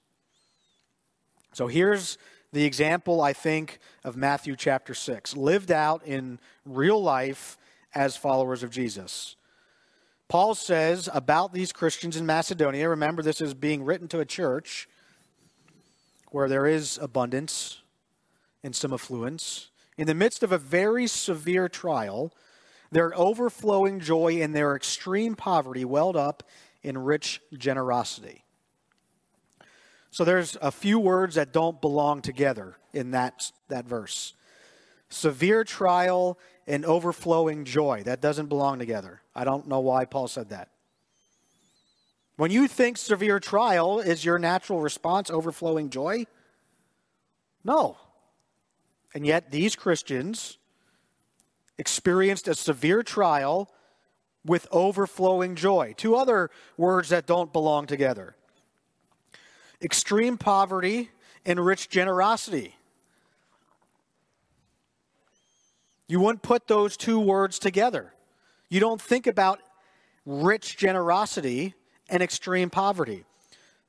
So 1.52 1.66
here's 1.66 2.18
the 2.52 2.64
example, 2.64 3.20
I 3.20 3.33
think, 3.33 3.78
of 4.04 4.16
Matthew 4.16 4.57
chapter 4.57 4.94
6, 4.94 5.37
lived 5.37 5.70
out 5.70 6.07
in 6.07 6.38
real 6.64 7.02
life 7.02 7.59
as 7.94 8.16
followers 8.16 8.62
of 8.62 8.70
Jesus. 8.70 9.37
Paul 10.28 10.54
says 10.54 11.09
about 11.12 11.52
these 11.52 11.72
Christians 11.72 12.16
in 12.16 12.26
Macedonia, 12.26 12.88
remember, 12.88 13.22
this 13.22 13.40
is 13.40 13.54
being 13.54 13.83
written 13.83 14.09
to 14.09 14.20
a 14.20 14.26
church 14.26 14.88
where 16.31 16.48
there 16.48 16.66
is 16.66 16.98
abundance 17.00 17.81
and 18.62 18.76
some 18.76 18.92
affluence. 18.92 19.70
In 19.96 20.07
the 20.07 20.14
midst 20.14 20.42
of 20.42 20.52
a 20.52 20.59
very 20.59 21.07
severe 21.07 21.68
trial, 21.68 22.33
their 22.90 23.18
overflowing 23.18 24.00
joy 24.00 24.40
and 24.42 24.54
their 24.54 24.76
extreme 24.76 25.35
poverty 25.35 25.85
welled 25.85 26.16
up 26.16 26.42
in 26.88 26.96
rich 26.96 27.42
generosity. 27.53 28.46
So 30.11 30.24
there's 30.24 30.57
a 30.62 30.70
few 30.70 30.98
words 30.98 31.35
that 31.35 31.53
don't 31.53 31.83
belong 31.83 32.22
together 32.22 32.79
in 32.94 33.11
that, 33.11 33.53
that 33.68 33.85
verse. 33.85 34.33
Severe 35.11 35.64
trial 35.64 36.38
and 36.66 36.87
overflowing 36.87 37.66
joy. 37.66 38.05
That 38.07 38.22
doesn't 38.22 38.46
belong 38.46 38.79
together. 38.79 39.20
I 39.35 39.44
don't 39.44 39.68
know 39.68 39.81
why 39.81 40.07
Paul 40.07 40.29
said 40.29 40.48
that. 40.48 40.70
When 42.37 42.51
you 42.51 42.66
think 42.66 42.96
severe 42.96 43.38
trial, 43.38 44.01
is 44.01 44.24
your 44.24 44.38
natural 44.38 44.81
response 44.81 45.29
overflowing 45.29 45.90
joy? 45.90 46.24
No. 47.64 47.98
And 49.12 49.27
yet, 49.27 49.51
these 49.51 49.77
Christians 49.77 50.57
experienced 51.77 52.48
a 52.48 52.55
severe 52.55 53.03
trial 53.03 53.70
with 54.44 54.66
overflowing 54.70 55.55
joy. 55.55 55.94
Two 55.96 56.16
other 56.16 56.51
words 56.77 57.09
that 57.11 57.27
don't 57.27 57.53
belong 57.53 57.87
together 57.87 58.35
extreme 59.81 60.37
poverty 60.37 61.11
and 61.46 61.64
rich 61.64 61.88
generosity. 61.88 62.74
You 66.09 66.20
wouldn't 66.20 66.42
put 66.42 66.66
those 66.66 66.96
two 66.96 67.20
words 67.20 67.59
together. 67.59 68.12
You 68.68 68.81
don't 68.81 69.01
think 69.01 69.27
about 69.27 69.61
rich 70.27 70.77
generosity 70.77 71.74
and 72.09 72.22
extreme 72.22 72.70
poverty. 72.70 73.24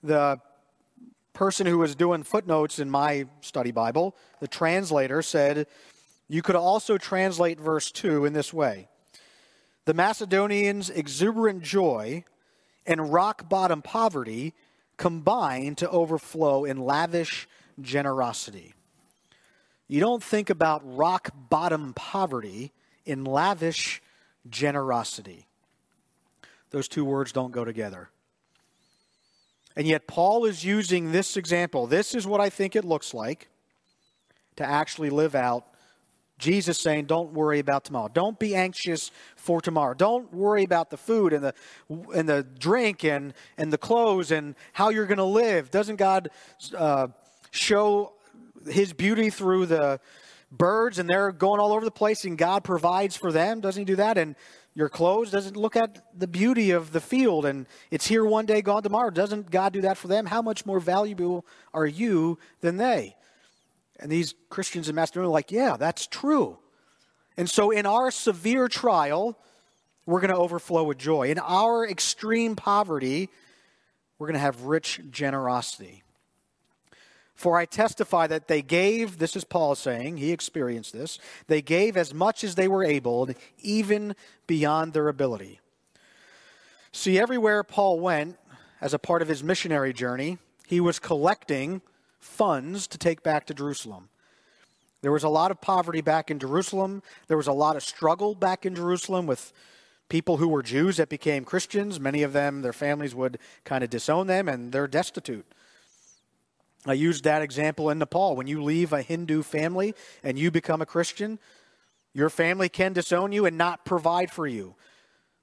The 0.03 0.39
person 1.33 1.65
who 1.65 1.77
was 1.77 1.95
doing 1.95 2.23
footnotes 2.23 2.79
in 2.79 2.89
my 2.89 3.25
study 3.41 3.71
Bible, 3.71 4.15
the 4.41 4.47
translator 4.47 5.21
said, 5.21 5.67
you 6.27 6.41
could 6.41 6.55
also 6.55 6.97
translate 6.97 7.59
verse 7.59 7.89
2 7.91 8.25
in 8.25 8.33
this 8.33 8.53
way 8.53 8.87
The 9.85 9.93
Macedonians' 9.93 10.89
exuberant 10.89 11.63
joy 11.63 12.23
and 12.85 13.11
rock 13.11 13.49
bottom 13.49 13.81
poverty 13.81 14.53
combine 14.97 15.75
to 15.75 15.89
overflow 15.89 16.65
in 16.65 16.77
lavish 16.77 17.47
generosity. 17.81 18.73
You 19.87 19.99
don't 19.99 20.23
think 20.23 20.49
about 20.49 20.81
rock 20.83 21.31
bottom 21.49 21.93
poverty 21.93 22.71
in 23.05 23.23
lavish 23.23 24.01
generosity. 24.47 25.47
Those 26.69 26.87
two 26.87 27.03
words 27.03 27.31
don't 27.31 27.51
go 27.51 27.65
together. 27.65 28.09
And 29.75 29.87
yet, 29.87 30.07
Paul 30.07 30.45
is 30.45 30.63
using 30.63 31.11
this 31.11 31.37
example. 31.37 31.87
This 31.87 32.13
is 32.13 32.27
what 32.27 32.41
I 32.41 32.49
think 32.49 32.75
it 32.75 32.83
looks 32.83 33.13
like 33.13 33.47
to 34.57 34.65
actually 34.65 35.09
live 35.09 35.35
out 35.35 35.65
Jesus 36.39 36.79
saying, 36.79 37.05
Don't 37.05 37.33
worry 37.33 37.59
about 37.59 37.83
tomorrow. 37.83 38.09
Don't 38.11 38.39
be 38.39 38.55
anxious 38.55 39.11
for 39.35 39.61
tomorrow. 39.61 39.93
Don't 39.93 40.33
worry 40.33 40.63
about 40.63 40.89
the 40.89 40.97
food 40.97 41.33
and 41.33 41.43
the, 41.43 41.53
and 42.15 42.27
the 42.27 42.43
drink 42.57 43.03
and, 43.03 43.33
and 43.57 43.71
the 43.71 43.77
clothes 43.77 44.31
and 44.31 44.55
how 44.73 44.89
you're 44.89 45.05
going 45.05 45.17
to 45.17 45.23
live. 45.23 45.69
Doesn't 45.69 45.97
God 45.97 46.29
uh, 46.75 47.09
show 47.51 48.13
his 48.67 48.93
beauty 48.93 49.29
through 49.29 49.67
the 49.67 49.99
birds 50.51 50.97
and 50.97 51.09
they're 51.09 51.31
going 51.31 51.59
all 51.59 51.73
over 51.73 51.85
the 51.85 51.91
place 51.91 52.23
and 52.23 52.37
God 52.37 52.63
provides 52.63 53.15
for 53.15 53.31
them? 53.31 53.59
Doesn't 53.59 53.81
he 53.81 53.85
do 53.85 53.97
that? 53.97 54.17
And 54.17 54.35
your 54.75 54.89
clothes 54.89 55.31
doesn't 55.31 55.57
look 55.57 55.75
at 55.75 56.17
the 56.17 56.27
beauty 56.27 56.71
of 56.71 56.91
the 56.93 57.01
field 57.01 57.45
and 57.45 57.67
it's 57.91 58.07
here 58.07 58.23
one 58.23 58.45
day, 58.45 58.61
gone 58.61 58.81
tomorrow. 58.81 59.09
Doesn't 59.09 59.51
God 59.51 59.73
do 59.73 59.81
that 59.81 59.97
for 59.97 60.07
them? 60.07 60.25
How 60.25 60.41
much 60.41 60.65
more 60.65 60.79
valuable 60.79 61.45
are 61.73 61.85
you 61.85 62.39
than 62.61 62.77
they? 62.77 63.15
And 63.99 64.11
these 64.11 64.33
Christians 64.49 64.89
in 64.89 64.95
Macedonia 64.95 65.29
are 65.29 65.31
like, 65.31 65.51
yeah, 65.51 65.77
that's 65.77 66.07
true. 66.07 66.57
And 67.37 67.49
so 67.49 67.71
in 67.71 67.85
our 67.85 68.11
severe 68.11 68.67
trial, 68.67 69.37
we're 70.05 70.21
going 70.21 70.31
to 70.31 70.37
overflow 70.37 70.83
with 70.83 70.97
joy. 70.97 71.29
In 71.29 71.39
our 71.39 71.87
extreme 71.87 72.55
poverty, 72.55 73.29
we're 74.17 74.27
going 74.27 74.35
to 74.35 74.39
have 74.39 74.63
rich 74.63 75.01
generosity. 75.11 76.03
For 77.35 77.57
I 77.57 77.65
testify 77.65 78.27
that 78.27 78.49
they 78.49 78.61
gave, 78.61 79.17
this 79.17 79.37
is 79.37 79.45
Paul 79.45 79.75
saying, 79.75 80.17
he 80.17 80.31
experienced 80.31 80.91
this, 80.91 81.19
they 81.47 81.61
gave 81.61 81.95
as 81.95 82.13
much 82.13 82.43
as 82.43 82.55
they 82.55 82.67
were 82.67 82.83
able, 82.83 83.29
even 83.61 84.15
beyond 84.45 84.91
their 84.91 85.07
ability. 85.07 85.61
See, 86.91 87.17
everywhere 87.17 87.63
Paul 87.63 88.01
went 88.01 88.37
as 88.81 88.93
a 88.93 88.99
part 88.99 89.21
of 89.21 89.29
his 89.29 89.43
missionary 89.43 89.93
journey, 89.93 90.37
he 90.67 90.81
was 90.81 90.99
collecting 90.99 91.81
funds 92.19 92.87
to 92.87 92.97
take 92.97 93.23
back 93.23 93.45
to 93.47 93.53
Jerusalem. 93.53 94.09
There 95.01 95.11
was 95.11 95.23
a 95.23 95.29
lot 95.29 95.51
of 95.51 95.61
poverty 95.61 96.01
back 96.01 96.29
in 96.29 96.39
Jerusalem. 96.39 97.01
There 97.27 97.37
was 97.37 97.47
a 97.47 97.53
lot 97.53 97.75
of 97.75 97.83
struggle 97.83 98.35
back 98.35 98.65
in 98.65 98.75
Jerusalem 98.75 99.27
with 99.27 99.53
people 100.09 100.37
who 100.37 100.47
were 100.47 100.63
Jews 100.63 100.97
that 100.97 101.07
became 101.07 101.45
Christians. 101.45 101.99
Many 101.99 102.23
of 102.23 102.33
them, 102.33 102.61
their 102.61 102.73
families 102.73 103.15
would 103.15 103.39
kind 103.63 103.83
of 103.83 103.89
disown 103.89 104.27
them, 104.27 104.49
and 104.49 104.71
they're 104.71 104.87
destitute. 104.87 105.45
I 106.85 106.93
used 106.93 107.23
that 107.23 107.41
example 107.41 107.89
in 107.89 107.99
Nepal. 107.99 108.35
When 108.35 108.47
you 108.47 108.63
leave 108.63 108.91
a 108.91 109.01
Hindu 109.01 109.43
family 109.43 109.93
and 110.23 110.37
you 110.39 110.49
become 110.49 110.81
a 110.81 110.85
Christian, 110.85 111.39
your 112.13 112.29
family 112.29 112.69
can 112.69 112.93
disown 112.93 113.31
you 113.31 113.45
and 113.45 113.57
not 113.57 113.85
provide 113.85 114.31
for 114.31 114.47
you. 114.47 114.75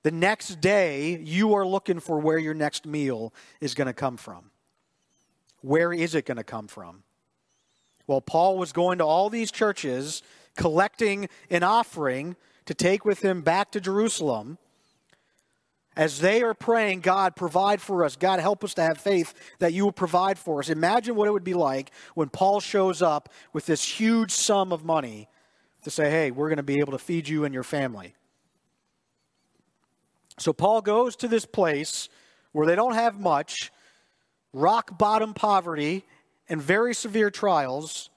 The 0.03 0.11
next 0.11 0.61
day, 0.61 1.19
you 1.19 1.55
are 1.55 1.67
looking 1.67 2.01
for 2.01 2.19
where 2.19 2.39
your 2.39 2.55
next 2.55 2.87
meal 2.87 3.33
is 3.61 3.75
going 3.75 3.87
to 3.87 3.93
come 3.93 4.17
from. 4.17 4.51
Where 5.62 5.92
is 5.92 6.14
it 6.14 6.27
going 6.27 6.37
to 6.37 6.45
come 6.45 6.69
from? 6.69 7.03
Well, 8.07 8.21
Paul 8.21 8.57
was 8.57 8.73
going 8.73 8.99
to 8.99 9.05
all 9.05 9.31
these 9.31 9.51
churches, 9.51 10.23
collecting 10.57 11.29
an 11.51 11.62
offering 11.62 12.37
to 12.66 12.75
take 12.75 13.05
with 13.05 13.23
him 13.23 13.42
back 13.42 13.73
to 13.73 13.81
Jerusalem. 13.81 14.59
As 15.97 16.21
they 16.21 16.42
are 16.42 16.53
praying, 16.53 17.01
God, 17.01 17.37
provide 17.37 17.81
for 17.81 18.05
us. 18.05 18.16
God, 18.16 18.38
help 18.38 18.62
us 18.62 18.75
to 18.75 18.83
have 18.83 18.99
faith 18.99 19.33
that 19.61 19.73
you 19.73 19.85
will 19.85 19.92
provide 19.92 20.38
for 20.38 20.61
us. 20.61 20.69
Imagine 20.69 21.14
what 21.14 21.27
it 21.27 21.33
would 21.33 21.42
be 21.42 21.55
like 21.55 21.90
when 22.14 22.29
Paul 22.29 22.61
shows 22.61 23.01
up 23.01 23.33
with 23.55 23.64
this 23.64 23.83
huge 23.83 24.31
sum 24.31 24.73
of 24.73 24.85
money 24.85 25.29
to 25.85 25.90
say, 25.90 26.11
hey, 26.11 26.31
we're 26.31 26.49
going 26.49 26.59
to 26.59 26.62
be 26.62 26.81
able 26.81 26.92
to 26.92 26.99
feed 26.99 27.29
you 27.29 27.45
and 27.45 27.55
your 27.55 27.62
family. 27.62 28.14
So 30.38 30.53
Paul 30.53 30.83
goes 30.83 31.16
to 31.16 31.29
this 31.29 31.47
place 31.47 32.11
where 32.53 32.66
they 32.66 32.75
don't 32.75 32.95
have 32.95 33.19
much, 33.19 33.73
rock 34.53 34.99
bottom 34.99 35.35
poverty, 35.35 36.05
and 36.49 36.63
very 36.63 36.95
severe 36.95 37.31
trials. 37.31 38.11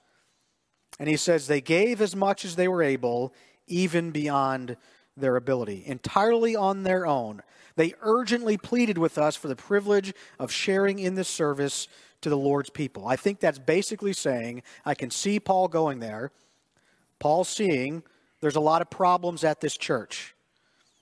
And 0.98 1.08
he 1.08 1.16
says 1.16 1.46
they 1.46 1.60
gave 1.60 2.00
as 2.00 2.14
much 2.14 2.44
as 2.44 2.56
they 2.56 2.68
were 2.68 2.82
able, 2.82 3.32
even 3.66 4.10
beyond 4.10 4.76
their 5.16 5.36
ability, 5.36 5.82
entirely 5.86 6.56
on 6.56 6.82
their 6.82 7.06
own. 7.06 7.42
They 7.76 7.94
urgently 8.02 8.56
pleaded 8.56 8.98
with 8.98 9.18
us 9.18 9.36
for 9.36 9.48
the 9.48 9.56
privilege 9.56 10.12
of 10.38 10.52
sharing 10.52 10.98
in 10.98 11.14
this 11.14 11.28
service 11.28 11.88
to 12.20 12.28
the 12.28 12.36
Lord's 12.36 12.70
people. 12.70 13.06
I 13.06 13.16
think 13.16 13.40
that's 13.40 13.58
basically 13.58 14.12
saying 14.12 14.62
I 14.84 14.94
can 14.94 15.10
see 15.10 15.40
Paul 15.40 15.68
going 15.68 16.00
there. 16.00 16.32
Paul 17.18 17.44
seeing 17.44 18.02
there's 18.40 18.56
a 18.56 18.60
lot 18.60 18.82
of 18.82 18.90
problems 18.90 19.44
at 19.44 19.60
this 19.60 19.76
church 19.76 20.34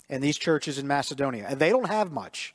and 0.09 0.23
these 0.23 0.39
churches 0.39 0.79
in 0.79 0.87
Macedonia, 0.87 1.47
and 1.49 1.61
they 1.61 1.71
don't 1.71 1.89
have 1.89 2.13
much. 2.13 2.55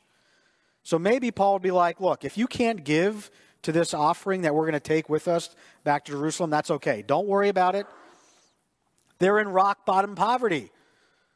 So 0.83 0.99
maybe 0.99 1.31
Paul 1.31 1.53
would 1.53 1.61
be 1.61 1.71
like, 1.71 2.01
look, 2.01 2.25
if 2.25 2.37
you 2.37 2.45
can't 2.45 2.83
give 2.83 3.31
to 3.61 3.71
this 3.71 3.93
offering 3.93 4.41
that 4.41 4.53
we're 4.53 4.63
going 4.63 4.73
to 4.73 4.79
take 4.81 5.09
with 5.09 5.29
us 5.29 5.55
back 5.85 6.03
to 6.05 6.11
Jerusalem, 6.11 6.49
that's 6.49 6.69
okay. 6.69 7.01
Don't 7.01 7.27
worry 7.27 7.47
about 7.47 7.73
it. 7.75 7.87
They're 9.19 9.39
in 9.39 9.47
rock 9.47 9.85
bottom 9.85 10.15
poverty. 10.15 10.69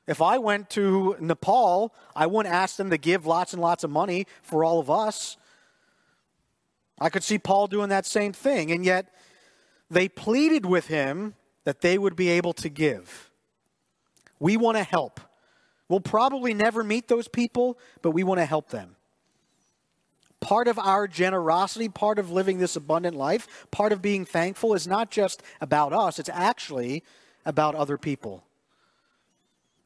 If 0.05 0.21
I 0.21 0.37
went 0.37 0.69
to 0.71 1.15
Nepal, 1.19 1.93
I 2.15 2.27
wouldn't 2.27 2.53
ask 2.53 2.75
them 2.75 2.89
to 2.89 2.97
give 2.97 3.25
lots 3.25 3.53
and 3.53 3.61
lots 3.61 3.85
of 3.85 3.89
money 3.89 4.27
for 4.41 4.65
all 4.65 4.79
of 4.79 4.89
us. 4.89 5.37
I 6.99 7.09
could 7.09 7.23
see 7.23 7.37
Paul 7.37 7.67
doing 7.67 7.89
that 7.89 8.05
same 8.05 8.33
thing, 8.33 8.71
and 8.71 8.83
yet 8.83 9.13
they 9.89 10.09
pleaded 10.09 10.65
with 10.65 10.87
him 10.87 11.35
that 11.63 11.81
they 11.81 11.97
would 11.97 12.15
be 12.15 12.29
able 12.29 12.53
to 12.53 12.69
give. 12.69 13.31
We 14.39 14.57
want 14.57 14.77
to 14.77 14.83
help. 14.83 15.21
We'll 15.87 16.01
probably 16.01 16.53
never 16.53 16.83
meet 16.83 17.07
those 17.07 17.29
people, 17.29 17.77
but 18.01 18.11
we 18.11 18.23
want 18.23 18.39
to 18.39 18.45
help 18.45 18.69
them 18.69 18.96
part 20.47 20.69
of 20.69 20.79
our 20.79 21.09
generosity, 21.09 21.89
part 21.89 22.17
of 22.17 22.31
living 22.31 22.57
this 22.57 22.77
abundant 22.77 23.17
life, 23.17 23.67
part 23.69 23.91
of 23.91 24.01
being 24.01 24.23
thankful 24.23 24.73
is 24.73 24.87
not 24.87 25.11
just 25.11 25.43
about 25.59 25.91
us, 25.91 26.19
it's 26.19 26.29
actually 26.29 27.03
about 27.45 27.75
other 27.75 27.97
people. 27.97 28.45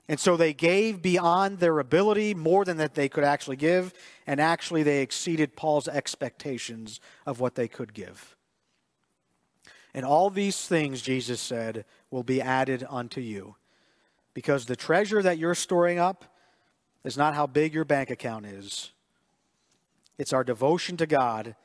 And 0.08 0.20
so 0.20 0.38
they 0.38 0.54
gave 0.54 1.02
beyond 1.02 1.58
their 1.58 1.80
ability, 1.80 2.36
more 2.36 2.64
than 2.64 2.78
that 2.78 2.94
they 2.94 3.10
could 3.10 3.24
actually 3.24 3.56
give, 3.56 3.92
and 4.28 4.40
actually 4.40 4.84
they 4.84 5.02
exceeded 5.02 5.56
Paul's 5.56 5.88
expectations 5.88 7.00
of 7.26 7.40
what 7.40 7.56
they 7.56 7.68
could 7.68 7.96
give. 7.96 8.36
And 9.96 10.06
all 10.06 10.30
these 10.30 10.68
things, 10.68 11.02
Jesus 11.02 11.42
said, 11.42 11.86
will 12.12 12.22
be 12.22 12.40
added 12.40 12.86
unto 12.88 13.20
you. 13.20 13.56
Because 14.36 14.68
the 14.68 14.76
treasure 14.76 15.24
that 15.24 15.40
you're 15.40 15.56
storing 15.56 15.98
up 15.98 16.24
is 17.04 17.18
not 17.18 17.34
how 17.34 17.48
big 17.48 17.74
your 17.74 17.84
bank 17.84 18.12
account 18.12 18.46
is, 18.46 18.92
it's 20.22 20.34
our 20.34 20.44
devotion 20.44 20.98
to 20.98 21.08
God 21.08 21.56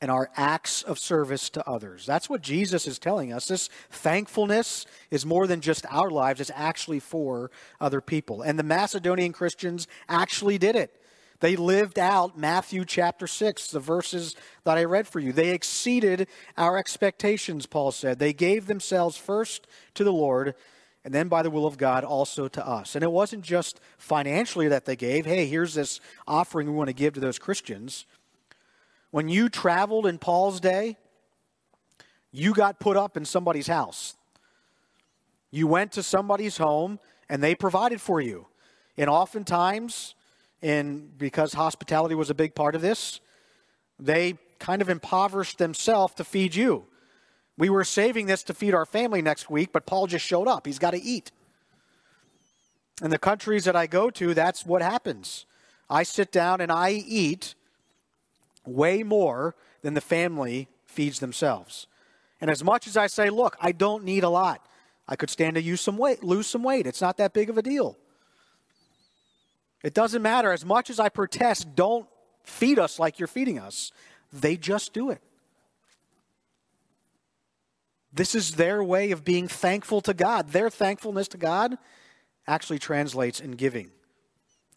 and 0.00 0.08
our 0.08 0.30
acts 0.36 0.82
of 0.82 1.00
service 1.00 1.50
to 1.50 1.68
others. 1.68 2.06
That's 2.06 2.30
what 2.30 2.40
Jesus 2.40 2.86
is 2.86 3.00
telling 3.00 3.32
us. 3.32 3.48
This 3.48 3.68
thankfulness 3.90 4.86
is 5.10 5.26
more 5.26 5.48
than 5.48 5.60
just 5.60 5.84
our 5.90 6.08
lives, 6.08 6.40
it's 6.40 6.52
actually 6.54 7.00
for 7.00 7.50
other 7.80 8.00
people. 8.00 8.40
And 8.40 8.56
the 8.56 8.62
Macedonian 8.62 9.32
Christians 9.32 9.88
actually 10.08 10.58
did 10.58 10.76
it. 10.76 11.02
They 11.40 11.56
lived 11.56 11.98
out 11.98 12.38
Matthew 12.38 12.84
chapter 12.84 13.26
6, 13.26 13.72
the 13.72 13.80
verses 13.80 14.36
that 14.62 14.78
I 14.78 14.84
read 14.84 15.08
for 15.08 15.18
you. 15.18 15.32
They 15.32 15.50
exceeded 15.50 16.28
our 16.56 16.78
expectations, 16.78 17.66
Paul 17.66 17.90
said. 17.90 18.20
They 18.20 18.32
gave 18.32 18.68
themselves 18.68 19.16
first 19.16 19.66
to 19.94 20.04
the 20.04 20.12
Lord 20.12 20.54
and 21.04 21.12
then 21.12 21.28
by 21.28 21.42
the 21.42 21.50
will 21.50 21.66
of 21.66 21.78
God 21.78 22.04
also 22.04 22.48
to 22.48 22.66
us. 22.66 22.94
And 22.94 23.02
it 23.02 23.10
wasn't 23.10 23.42
just 23.42 23.80
financially 23.98 24.68
that 24.68 24.84
they 24.84 24.96
gave. 24.96 25.26
Hey, 25.26 25.46
here's 25.46 25.74
this 25.74 26.00
offering 26.26 26.68
we 26.68 26.74
want 26.74 26.88
to 26.88 26.94
give 26.94 27.14
to 27.14 27.20
those 27.20 27.38
Christians. 27.38 28.06
When 29.10 29.28
you 29.28 29.48
traveled 29.48 30.06
in 30.06 30.18
Paul's 30.18 30.60
day, 30.60 30.96
you 32.30 32.54
got 32.54 32.78
put 32.78 32.96
up 32.96 33.16
in 33.16 33.24
somebody's 33.24 33.66
house. 33.66 34.16
You 35.50 35.66
went 35.66 35.92
to 35.92 36.02
somebody's 36.02 36.56
home 36.56 36.98
and 37.28 37.42
they 37.42 37.54
provided 37.54 38.00
for 38.00 38.20
you. 38.20 38.46
And 38.96 39.10
oftentimes, 39.10 40.14
and 40.62 41.16
because 41.18 41.52
hospitality 41.52 42.14
was 42.14 42.30
a 42.30 42.34
big 42.34 42.54
part 42.54 42.74
of 42.74 42.80
this, 42.80 43.20
they 43.98 44.38
kind 44.58 44.80
of 44.80 44.88
impoverished 44.88 45.58
themselves 45.58 46.14
to 46.14 46.24
feed 46.24 46.54
you. 46.54 46.86
We 47.58 47.68
were 47.68 47.84
saving 47.84 48.26
this 48.26 48.42
to 48.44 48.54
feed 48.54 48.74
our 48.74 48.86
family 48.86 49.22
next 49.22 49.50
week, 49.50 49.70
but 49.72 49.86
Paul 49.86 50.06
just 50.06 50.24
showed 50.24 50.48
up. 50.48 50.66
He's 50.66 50.78
got 50.78 50.92
to 50.92 51.02
eat. 51.02 51.30
In 53.02 53.10
the 53.10 53.18
countries 53.18 53.64
that 53.64 53.76
I 53.76 53.86
go 53.86 54.10
to, 54.10 54.34
that's 54.34 54.64
what 54.64 54.82
happens. 54.82 55.44
I 55.90 56.02
sit 56.02 56.32
down 56.32 56.60
and 56.60 56.72
I 56.72 56.90
eat 56.90 57.54
way 58.64 59.02
more 59.02 59.54
than 59.82 59.94
the 59.94 60.00
family 60.00 60.68
feeds 60.86 61.20
themselves. 61.20 61.86
And 62.40 62.50
as 62.50 62.64
much 62.64 62.86
as 62.86 62.96
I 62.96 63.06
say, 63.06 63.28
look, 63.30 63.56
I 63.60 63.72
don't 63.72 64.04
need 64.04 64.24
a 64.24 64.28
lot, 64.28 64.66
I 65.06 65.16
could 65.16 65.30
stand 65.30 65.56
to 65.56 65.62
use 65.62 65.80
some 65.80 65.98
weight, 65.98 66.22
lose 66.22 66.46
some 66.46 66.62
weight. 66.62 66.86
It's 66.86 67.00
not 67.00 67.16
that 67.18 67.32
big 67.32 67.50
of 67.50 67.58
a 67.58 67.62
deal. 67.62 67.98
It 69.82 69.94
doesn't 69.94 70.22
matter. 70.22 70.52
As 70.52 70.64
much 70.64 70.90
as 70.90 71.00
I 71.00 71.08
protest, 71.08 71.74
don't 71.74 72.06
feed 72.44 72.78
us 72.78 72.98
like 72.98 73.18
you're 73.18 73.26
feeding 73.26 73.58
us. 73.58 73.92
They 74.32 74.56
just 74.56 74.92
do 74.92 75.10
it. 75.10 75.20
This 78.12 78.34
is 78.34 78.56
their 78.56 78.82
way 78.84 79.10
of 79.10 79.24
being 79.24 79.48
thankful 79.48 80.00
to 80.02 80.12
God. 80.12 80.50
Their 80.50 80.68
thankfulness 80.68 81.28
to 81.28 81.38
God 81.38 81.78
actually 82.46 82.78
translates 82.78 83.40
in 83.40 83.52
giving, 83.52 83.90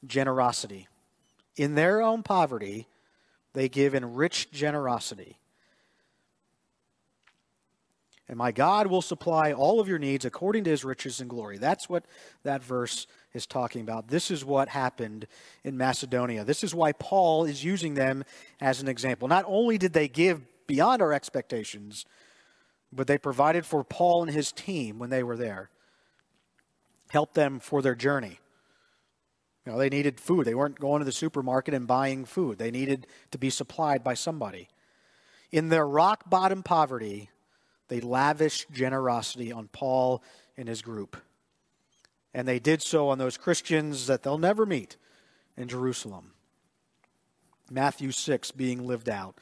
generosity. 0.05 0.87
In 1.57 1.75
their 1.75 2.01
own 2.01 2.23
poverty, 2.23 2.87
they 3.53 3.67
give 3.67 3.93
in 3.93 4.13
rich 4.13 4.51
generosity. 4.51 5.37
And 8.27 8.37
my 8.37 8.51
God 8.51 8.87
will 8.87 9.03
supply 9.03 9.53
all 9.53 9.79
of 9.79 9.87
your 9.87 9.99
needs 9.99 10.25
according 10.25 10.63
to 10.63 10.71
his 10.71 10.83
riches 10.83 11.21
and 11.21 11.29
glory. 11.29 11.57
That's 11.57 11.87
what 11.87 12.05
that 12.43 12.63
verse 12.63 13.05
is 13.33 13.45
talking 13.45 13.81
about. 13.81 14.07
This 14.07 14.31
is 14.31 14.43
what 14.43 14.67
happened 14.69 15.27
in 15.63 15.77
Macedonia. 15.77 16.43
This 16.43 16.63
is 16.63 16.73
why 16.73 16.93
Paul 16.93 17.45
is 17.45 17.63
using 17.63 17.93
them 17.93 18.23
as 18.59 18.81
an 18.81 18.87
example. 18.87 19.27
Not 19.27 19.45
only 19.47 19.77
did 19.77 19.93
they 19.93 20.07
give 20.07 20.41
beyond 20.65 21.03
our 21.03 21.13
expectations, 21.13 22.05
but 22.91 23.07
they 23.07 23.17
provided 23.17 23.65
for 23.65 23.83
Paul 23.83 24.23
and 24.23 24.31
his 24.31 24.51
team 24.51 24.99
when 24.99 25.09
they 25.09 25.23
were 25.23 25.37
there, 25.37 25.69
helped 27.09 27.35
them 27.35 27.59
for 27.59 27.81
their 27.81 27.95
journey. 27.95 28.39
You 29.65 29.71
know, 29.71 29.77
they 29.77 29.89
needed 29.89 30.19
food. 30.19 30.45
They 30.45 30.55
weren't 30.55 30.79
going 30.79 30.99
to 30.99 31.05
the 31.05 31.11
supermarket 31.11 31.73
and 31.73 31.87
buying 31.87 32.25
food. 32.25 32.59
They 32.59 32.71
needed 32.71 33.07
to 33.31 33.37
be 33.37 33.49
supplied 33.49 34.03
by 34.03 34.13
somebody. 34.13 34.69
In 35.51 35.69
their 35.69 35.87
rock 35.87 36.29
bottom 36.29 36.61
poverty, 36.61 37.29
they 37.87 37.99
lavished 37.99 38.71
generosity 38.71 39.51
on 39.51 39.69
Paul 39.69 40.23
and 40.57 40.67
his 40.67 40.81
group. 40.81 41.17
And 42.33 42.47
they 42.47 42.59
did 42.59 42.81
so 42.81 43.09
on 43.09 43.17
those 43.17 43.37
Christians 43.37 44.07
that 44.07 44.23
they'll 44.23 44.37
never 44.37 44.65
meet 44.65 44.97
in 45.57 45.67
Jerusalem. 45.67 46.33
Matthew 47.71 48.11
6 48.11 48.51
being 48.51 48.85
lived 48.85 49.09
out. 49.09 49.39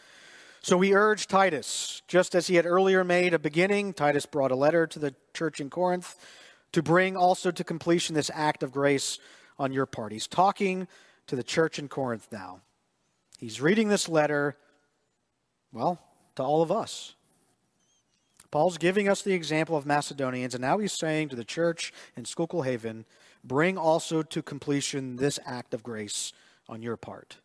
So 0.64 0.78
we 0.78 0.94
urge 0.94 1.28
Titus, 1.28 2.02
just 2.08 2.34
as 2.34 2.48
he 2.48 2.56
had 2.56 2.66
earlier 2.66 3.04
made 3.04 3.34
a 3.34 3.40
beginning, 3.40 3.92
Titus 3.92 4.26
brought 4.26 4.50
a 4.50 4.56
letter 4.56 4.88
to 4.88 4.98
the 4.98 5.14
church 5.34 5.60
in 5.60 5.70
Corinth 5.70 6.16
to 6.72 6.82
bring 6.82 7.18
also 7.18 7.52
to 7.52 7.64
completion 7.66 8.16
this 8.16 8.32
act 8.34 8.64
of 8.64 8.72
grace 8.72 9.20
on 9.60 9.74
your 9.74 9.86
part. 9.86 10.14
He's 10.14 10.26
talking 10.26 10.88
to 11.28 11.36
the 11.36 11.44
church 11.44 11.80
in 11.80 11.90
Corinth 11.90 12.30
now. 12.32 12.62
He's 13.38 13.60
reading 13.60 13.90
this 13.90 14.08
letter, 14.08 14.56
well, 15.74 16.00
to 16.38 16.44
all 16.44 16.62
of 16.62 16.72
us. 16.72 17.14
Paul's 18.50 18.78
giving 18.78 19.10
us 19.10 19.22
the 19.22 19.34
example 19.34 19.76
of 19.76 19.86
Macedonians, 19.86 20.56
and 20.56 20.62
now 20.62 20.78
he's 20.78 20.94
saying 20.94 21.28
to 21.30 21.36
the 21.36 21.44
church 21.44 21.92
in 22.16 22.24
Schuylkill 22.24 22.62
Haven, 22.62 23.04
bring 23.44 23.78
also 23.78 24.24
to 24.24 24.42
completion 24.42 25.18
this 25.18 25.40
act 25.46 25.74
of 25.74 25.84
grace 25.84 26.32
on 26.70 26.82
your 26.82 26.96
part. 26.96 27.40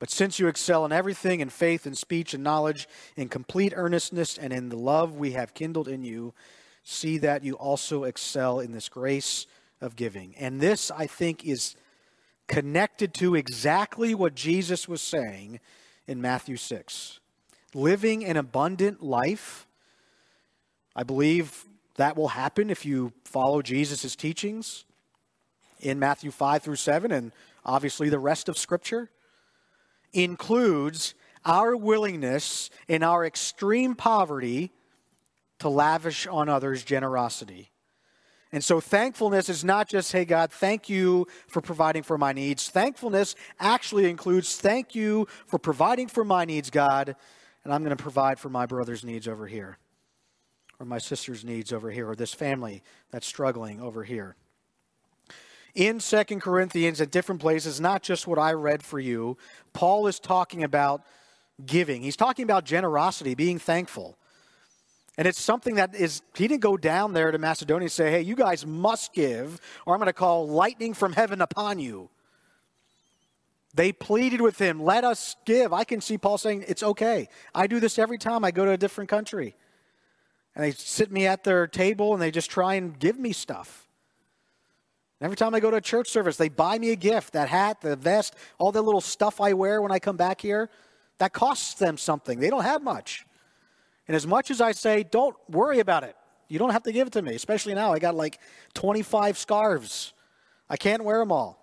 But 0.00 0.10
since 0.10 0.40
you 0.40 0.48
excel 0.48 0.84
in 0.84 0.90
everything, 0.90 1.38
in 1.38 1.50
faith, 1.50 1.86
in 1.86 1.94
speech, 1.94 2.34
and 2.34 2.42
knowledge, 2.42 2.88
in 3.16 3.28
complete 3.28 3.72
earnestness, 3.76 4.36
and 4.36 4.52
in 4.52 4.70
the 4.70 4.76
love 4.76 5.14
we 5.14 5.32
have 5.32 5.54
kindled 5.54 5.86
in 5.86 6.02
you, 6.02 6.34
see 6.82 7.18
that 7.18 7.44
you 7.44 7.54
also 7.54 8.04
excel 8.04 8.58
in 8.58 8.72
this 8.72 8.88
grace 8.88 9.46
of 9.80 9.94
giving. 9.94 10.34
And 10.36 10.60
this, 10.60 10.90
I 10.90 11.06
think, 11.06 11.44
is 11.44 11.76
connected 12.48 13.14
to 13.14 13.36
exactly 13.36 14.14
what 14.14 14.34
Jesus 14.34 14.88
was 14.88 15.02
saying 15.02 15.60
in 16.08 16.20
Matthew 16.20 16.56
6 16.56 17.20
living 17.74 18.24
an 18.24 18.36
abundant 18.36 19.02
life. 19.02 19.66
I 20.96 21.02
believe 21.02 21.64
that 21.96 22.16
will 22.16 22.28
happen 22.28 22.70
if 22.70 22.84
you 22.84 23.12
follow 23.24 23.62
Jesus' 23.62 24.16
teachings 24.16 24.84
in 25.80 25.98
Matthew 25.98 26.30
5 26.30 26.62
through 26.62 26.76
7 26.76 27.12
and 27.12 27.32
obviously 27.64 28.08
the 28.08 28.18
rest 28.18 28.48
of 28.48 28.58
Scripture. 28.58 29.10
Includes 30.12 31.14
our 31.44 31.76
willingness 31.76 32.70
in 32.88 33.02
our 33.02 33.24
extreme 33.24 33.94
poverty 33.94 34.72
to 35.60 35.68
lavish 35.68 36.26
on 36.26 36.48
others 36.48 36.84
generosity. 36.84 37.70
And 38.52 38.64
so 38.64 38.80
thankfulness 38.80 39.48
is 39.48 39.62
not 39.62 39.88
just, 39.88 40.10
hey, 40.10 40.24
God, 40.24 40.50
thank 40.50 40.88
you 40.88 41.26
for 41.46 41.60
providing 41.60 42.02
for 42.02 42.18
my 42.18 42.32
needs. 42.32 42.68
Thankfulness 42.68 43.36
actually 43.60 44.10
includes, 44.10 44.56
thank 44.56 44.94
you 44.94 45.28
for 45.46 45.58
providing 45.58 46.08
for 46.08 46.24
my 46.24 46.44
needs, 46.44 46.68
God, 46.68 47.14
and 47.62 47.72
I'm 47.72 47.84
going 47.84 47.96
to 47.96 48.02
provide 48.02 48.40
for 48.40 48.48
my 48.48 48.66
brother's 48.66 49.04
needs 49.04 49.28
over 49.28 49.46
here, 49.46 49.78
or 50.80 50.86
my 50.86 50.98
sister's 50.98 51.44
needs 51.44 51.72
over 51.72 51.90
here, 51.90 52.08
or 52.08 52.16
this 52.16 52.34
family 52.34 52.82
that's 53.12 53.26
struggling 53.26 53.80
over 53.80 54.02
here. 54.02 54.34
In 55.74 56.00
Second 56.00 56.40
Corinthians, 56.40 57.00
at 57.00 57.10
different 57.10 57.40
places, 57.40 57.80
not 57.80 58.02
just 58.02 58.26
what 58.26 58.38
I 58.38 58.52
read 58.52 58.82
for 58.82 58.98
you, 58.98 59.36
Paul 59.72 60.06
is 60.06 60.18
talking 60.18 60.64
about 60.64 61.02
giving. 61.64 62.02
He's 62.02 62.16
talking 62.16 62.42
about 62.42 62.64
generosity, 62.64 63.34
being 63.34 63.58
thankful. 63.58 64.16
And 65.16 65.28
it's 65.28 65.40
something 65.40 65.74
that 65.74 65.94
is, 65.94 66.22
he 66.34 66.48
didn't 66.48 66.62
go 66.62 66.76
down 66.76 67.12
there 67.12 67.30
to 67.30 67.38
Macedonia 67.38 67.84
and 67.84 67.92
say, 67.92 68.10
hey, 68.10 68.22
you 68.22 68.34
guys 68.34 68.64
must 68.64 69.12
give, 69.12 69.60
or 69.84 69.94
I'm 69.94 70.00
going 70.00 70.06
to 70.06 70.12
call 70.12 70.48
lightning 70.48 70.94
from 70.94 71.12
heaven 71.12 71.40
upon 71.40 71.78
you. 71.78 72.08
They 73.74 73.92
pleaded 73.92 74.40
with 74.40 74.58
him, 74.58 74.82
let 74.82 75.04
us 75.04 75.36
give. 75.44 75.72
I 75.72 75.84
can 75.84 76.00
see 76.00 76.18
Paul 76.18 76.38
saying, 76.38 76.64
it's 76.66 76.82
okay. 76.82 77.28
I 77.54 77.66
do 77.66 77.78
this 77.78 77.98
every 77.98 78.18
time 78.18 78.44
I 78.44 78.50
go 78.50 78.64
to 78.64 78.72
a 78.72 78.76
different 78.76 79.10
country. 79.10 79.54
And 80.54 80.64
they 80.64 80.72
sit 80.72 81.12
me 81.12 81.26
at 81.26 81.44
their 81.44 81.68
table 81.68 82.12
and 82.12 82.20
they 82.20 82.32
just 82.32 82.50
try 82.50 82.74
and 82.74 82.98
give 82.98 83.18
me 83.18 83.32
stuff. 83.32 83.86
Every 85.20 85.36
time 85.36 85.54
I 85.54 85.60
go 85.60 85.70
to 85.70 85.76
a 85.76 85.80
church 85.80 86.08
service, 86.08 86.36
they 86.36 86.48
buy 86.48 86.78
me 86.78 86.90
a 86.90 86.96
gift 86.96 87.34
that 87.34 87.48
hat, 87.48 87.80
the 87.80 87.96
vest, 87.96 88.34
all 88.58 88.72
the 88.72 88.82
little 88.82 89.00
stuff 89.00 89.40
I 89.40 89.52
wear 89.52 89.82
when 89.82 89.92
I 89.92 89.98
come 89.98 90.16
back 90.16 90.40
here. 90.40 90.70
That 91.18 91.32
costs 91.32 91.74
them 91.74 91.98
something. 91.98 92.40
They 92.40 92.50
don't 92.50 92.64
have 92.64 92.82
much. 92.82 93.26
And 94.08 94.16
as 94.16 94.26
much 94.26 94.50
as 94.50 94.60
I 94.60 94.72
say, 94.72 95.02
don't 95.02 95.36
worry 95.48 95.78
about 95.78 96.04
it, 96.04 96.16
you 96.48 96.58
don't 96.58 96.70
have 96.70 96.82
to 96.84 96.92
give 96.92 97.06
it 97.06 97.12
to 97.12 97.22
me, 97.22 97.34
especially 97.34 97.74
now. 97.74 97.92
I 97.92 97.98
got 97.98 98.14
like 98.14 98.40
25 98.74 99.38
scarves. 99.38 100.12
I 100.68 100.76
can't 100.76 101.04
wear 101.04 101.18
them 101.18 101.30
all. 101.30 101.60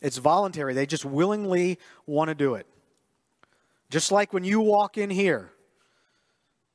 It's 0.00 0.16
voluntary. 0.16 0.74
They 0.74 0.86
just 0.86 1.04
willingly 1.04 1.78
want 2.06 2.28
to 2.28 2.34
do 2.34 2.54
it. 2.54 2.66
Just 3.90 4.12
like 4.12 4.32
when 4.32 4.44
you 4.44 4.60
walk 4.60 4.98
in 4.98 5.10
here, 5.10 5.50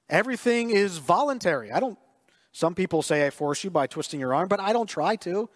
everything 0.10 0.72
is 0.72 0.98
voluntary. 0.98 1.72
I 1.72 1.80
don't, 1.80 1.98
some 2.54 2.76
people 2.76 3.02
say 3.02 3.26
I 3.26 3.32
force 3.32 3.64
you 3.64 3.72
by 3.72 3.88
twisting 3.88 4.20
your 4.20 4.34
arm, 4.34 4.48
but 4.48 4.60
I 4.60 4.72
don't 4.72 4.88
try 4.88 5.16
to. 5.18 5.50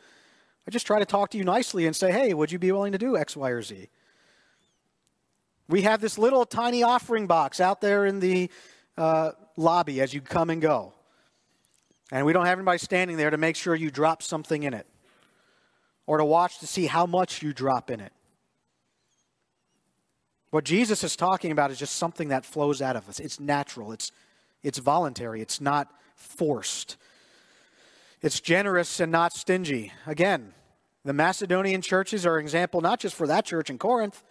I 0.67 0.71
just 0.71 0.85
try 0.85 0.99
to 0.99 1.05
talk 1.05 1.29
to 1.31 1.37
you 1.37 1.43
nicely 1.43 1.85
and 1.85 1.95
say, 1.95 2.11
hey, 2.11 2.33
would 2.33 2.51
you 2.51 2.59
be 2.59 2.71
willing 2.71 2.91
to 2.91 2.97
do 2.97 3.15
X, 3.15 3.37
Y, 3.37 3.49
or 3.49 3.61
Z? 3.61 3.87
We 5.69 5.83
have 5.83 6.01
this 6.01 6.17
little 6.17 6.45
tiny 6.45 6.81
offering 6.81 7.27
box 7.27 7.61
out 7.61 7.81
there 7.81 8.05
in 8.05 8.19
the 8.19 8.49
uh, 8.97 9.31
lobby 9.55 10.01
as 10.01 10.13
you 10.13 10.21
come 10.21 10.49
and 10.49 10.61
go. 10.61 10.93
And 12.11 12.25
we 12.25 12.33
don't 12.33 12.45
have 12.45 12.57
anybody 12.57 12.79
standing 12.79 13.15
there 13.15 13.29
to 13.29 13.37
make 13.37 13.55
sure 13.55 13.75
you 13.75 13.91
drop 13.91 14.23
something 14.23 14.63
in 14.63 14.73
it 14.73 14.87
or 16.07 16.17
to 16.17 16.25
watch 16.25 16.59
to 16.59 16.67
see 16.67 16.87
how 16.87 17.05
much 17.05 17.43
you 17.43 17.53
drop 17.53 17.91
in 17.91 17.99
it. 17.99 18.13
What 20.49 20.63
Jesus 20.63 21.03
is 21.03 21.15
talking 21.15 21.51
about 21.51 21.69
is 21.69 21.77
just 21.77 21.97
something 21.97 22.29
that 22.29 22.45
flows 22.45 22.81
out 22.81 22.95
of 22.95 23.07
us. 23.07 23.19
It's 23.19 23.39
natural, 23.39 23.91
it's, 23.91 24.11
it's 24.63 24.79
voluntary, 24.79 25.41
it's 25.41 25.61
not 25.61 25.93
forced. 26.17 26.97
It's 28.21 28.41
generous 28.41 28.99
and 28.99 29.11
not 29.11 29.31
stingy. 29.31 29.93
Again, 30.05 30.53
the 31.05 31.13
Macedonian 31.13 31.81
churches 31.81 32.25
are 32.25 32.37
an 32.37 32.43
example 32.43 32.81
not 32.81 32.99
just 32.99 33.15
for 33.15 33.27
that 33.27 33.45
church 33.45 33.69
in 33.69 33.77
Corinth, 33.77 34.23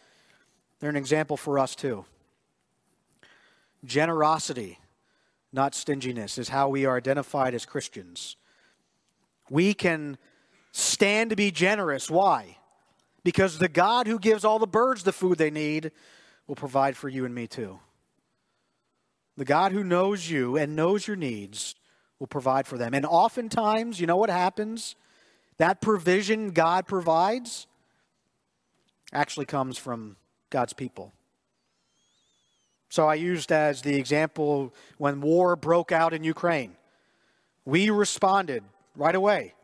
they're 0.79 0.91
an 0.91 0.97
example 0.97 1.39
for 1.39 1.59
us 1.59 1.75
too. 1.75 2.05
Generosity, 3.85 4.79
not 5.53 5.75
stinginess, 5.75 6.37
is 6.37 6.51
how 6.51 6.69
we 6.69 6.85
are 6.85 6.97
identified 6.97 7.55
as 7.55 7.65
Christians. 7.65 8.37
We 9.49 9.73
can 9.73 10.19
stand 10.73 11.31
to 11.31 11.37
be 11.37 11.51
generous. 11.51 12.11
Why? 12.11 12.59
Because 13.23 13.59
the 13.59 13.69
God 13.69 14.07
who 14.07 14.19
gives 14.19 14.45
all 14.45 14.59
the 14.59 14.67
birds 14.67 15.05
the 15.05 15.13
food 15.13 15.39
they 15.39 15.51
need 15.51 15.93
will 16.47 16.57
provide 16.57 16.97
for 16.97 17.09
you 17.09 17.25
and 17.25 17.35
me 17.35 17.47
too. 17.47 17.79
The 19.37 19.45
God 19.45 19.73
who 19.73 19.85
knows 19.85 20.29
you 20.29 20.57
and 20.57 20.77
knows 20.77 21.07
your 21.07 21.17
needs 21.17 21.75
will 22.19 22.27
provide 22.27 22.67
for 22.67 22.79
them. 22.79 22.95
And 22.95 23.05
oftentimes, 23.05 24.01
you 24.01 24.07
know 24.07 24.17
what 24.17 24.31
happens? 24.31 24.95
That 25.59 25.81
provision 25.81 26.51
God 26.51 26.87
provides 26.87 27.67
actually 29.13 29.47
comes 29.47 29.79
from 29.79 30.17
God's 30.51 30.73
people. 30.73 31.13
So 32.89 33.07
I 33.07 33.15
used 33.15 33.53
as 33.53 33.83
the 33.83 33.97
example 33.97 34.73
when 34.99 35.21
war 35.21 35.57
broke 35.57 35.93
out 35.93 36.15
in 36.15 36.25
Ukraine. 36.25 36.77
We 37.65 37.91
responded 37.91 38.63
right 38.95 39.15
away. 39.15 39.55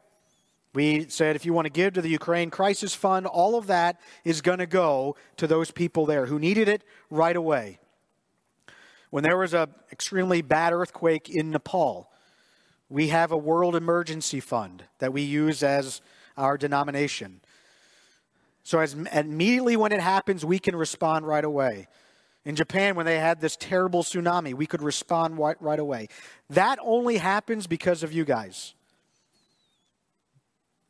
We 0.74 1.08
said 1.08 1.36
if 1.36 1.44
you 1.44 1.52
want 1.52 1.66
to 1.66 1.72
give 1.72 1.94
to 1.94 2.02
the 2.02 2.08
Ukraine 2.08 2.50
Crisis 2.50 2.94
Fund, 2.94 3.26
all 3.26 3.56
of 3.56 3.66
that 3.66 4.00
is 4.24 4.40
going 4.40 4.58
to 4.58 4.66
go 4.66 5.16
to 5.36 5.46
those 5.46 5.70
people 5.70 6.06
there 6.06 6.26
who 6.26 6.38
needed 6.38 6.68
it 6.68 6.82
right 7.10 7.36
away. 7.36 7.78
When 9.10 9.22
there 9.22 9.36
was 9.36 9.52
an 9.52 9.68
extremely 9.90 10.40
bad 10.40 10.72
earthquake 10.72 11.28
in 11.28 11.50
Nepal, 11.50 12.10
we 12.92 13.08
have 13.08 13.32
a 13.32 13.36
world 13.36 13.74
emergency 13.74 14.38
fund 14.38 14.84
that 14.98 15.14
we 15.14 15.22
use 15.22 15.62
as 15.62 16.02
our 16.36 16.58
denomination. 16.58 17.40
So 18.64 18.80
as 18.80 18.92
immediately 18.92 19.76
when 19.76 19.92
it 19.92 20.00
happens, 20.00 20.44
we 20.44 20.58
can 20.58 20.76
respond 20.76 21.26
right 21.26 21.44
away. 21.44 21.88
In 22.44 22.54
Japan, 22.54 22.94
when 22.94 23.06
they 23.06 23.18
had 23.18 23.40
this 23.40 23.56
terrible 23.56 24.02
tsunami, 24.02 24.52
we 24.52 24.66
could 24.66 24.82
respond 24.82 25.38
right, 25.38 25.56
right 25.60 25.78
away. 25.78 26.08
That 26.50 26.78
only 26.82 27.16
happens 27.16 27.66
because 27.66 28.02
of 28.02 28.12
you 28.12 28.26
guys. 28.26 28.74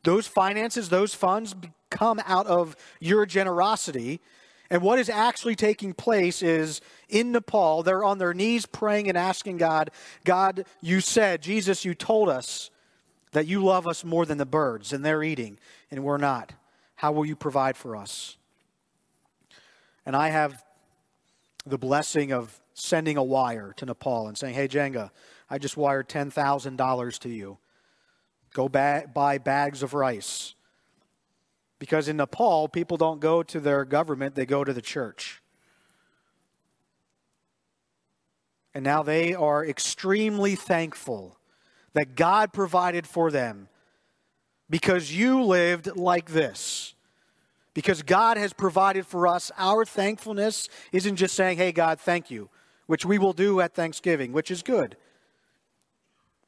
Those 0.02 0.26
finances, 0.26 0.88
those 0.88 1.14
funds 1.14 1.54
come 1.88 2.20
out 2.26 2.48
of 2.48 2.74
your 2.98 3.26
generosity. 3.26 4.20
And 4.72 4.80
what 4.80 4.98
is 4.98 5.10
actually 5.10 5.54
taking 5.54 5.92
place 5.92 6.42
is 6.42 6.80
in 7.10 7.30
Nepal, 7.30 7.82
they're 7.82 8.02
on 8.02 8.16
their 8.16 8.32
knees 8.32 8.64
praying 8.64 9.06
and 9.06 9.18
asking 9.18 9.58
God, 9.58 9.90
God, 10.24 10.64
you 10.80 11.02
said, 11.02 11.42
Jesus, 11.42 11.84
you 11.84 11.94
told 11.94 12.30
us 12.30 12.70
that 13.32 13.46
you 13.46 13.62
love 13.62 13.86
us 13.86 14.02
more 14.02 14.24
than 14.24 14.38
the 14.38 14.46
birds, 14.46 14.94
and 14.94 15.04
they're 15.04 15.22
eating, 15.22 15.58
and 15.90 16.02
we're 16.02 16.16
not. 16.16 16.54
How 16.94 17.12
will 17.12 17.26
you 17.26 17.36
provide 17.36 17.76
for 17.76 17.94
us? 17.94 18.38
And 20.06 20.16
I 20.16 20.30
have 20.30 20.64
the 21.66 21.76
blessing 21.76 22.32
of 22.32 22.58
sending 22.72 23.18
a 23.18 23.22
wire 23.22 23.74
to 23.76 23.84
Nepal 23.84 24.26
and 24.26 24.38
saying, 24.38 24.54
Hey, 24.54 24.68
Jenga, 24.68 25.10
I 25.50 25.58
just 25.58 25.76
wired 25.76 26.08
$10,000 26.08 27.18
to 27.18 27.28
you. 27.28 27.58
Go 28.54 28.70
ba- 28.70 29.04
buy 29.12 29.36
bags 29.36 29.82
of 29.82 29.92
rice. 29.92 30.54
Because 31.82 32.06
in 32.06 32.16
Nepal, 32.16 32.68
people 32.68 32.96
don't 32.96 33.18
go 33.18 33.42
to 33.42 33.58
their 33.58 33.84
government, 33.84 34.36
they 34.36 34.46
go 34.46 34.62
to 34.62 34.72
the 34.72 34.80
church. 34.80 35.42
And 38.72 38.84
now 38.84 39.02
they 39.02 39.34
are 39.34 39.66
extremely 39.66 40.54
thankful 40.54 41.40
that 41.94 42.14
God 42.14 42.52
provided 42.52 43.04
for 43.04 43.32
them 43.32 43.66
because 44.70 45.12
you 45.12 45.42
lived 45.42 45.96
like 45.96 46.30
this. 46.30 46.94
Because 47.74 48.04
God 48.04 48.36
has 48.36 48.52
provided 48.52 49.04
for 49.04 49.26
us, 49.26 49.50
our 49.58 49.84
thankfulness 49.84 50.68
isn't 50.92 51.16
just 51.16 51.34
saying, 51.34 51.58
hey, 51.58 51.72
God, 51.72 51.98
thank 51.98 52.30
you, 52.30 52.48
which 52.86 53.04
we 53.04 53.18
will 53.18 53.32
do 53.32 53.60
at 53.60 53.74
Thanksgiving, 53.74 54.30
which 54.30 54.52
is 54.52 54.62
good. 54.62 54.96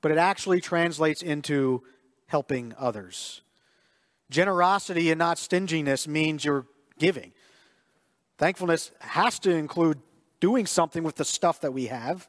But 0.01 0.13
it 0.13 0.19
actually 0.19 0.61
translates 0.61 1.23
into 1.23 1.83
helping 2.29 2.73
others. 2.79 3.41
Generosity 4.35 5.13
and 5.13 5.19
not 5.21 5.39
stinginess 5.39 6.09
means 6.09 6.45
you're 6.45 6.67
giving. 6.99 7.33
Thankfulness 8.37 8.91
has 8.99 9.39
to 9.39 9.53
include 9.53 10.01
doing 10.41 10.67
something 10.67 11.05
with 11.05 11.15
the 11.15 11.25
stuff 11.25 11.61
that 11.61 11.73
we 11.73 11.87
have. 11.87 12.29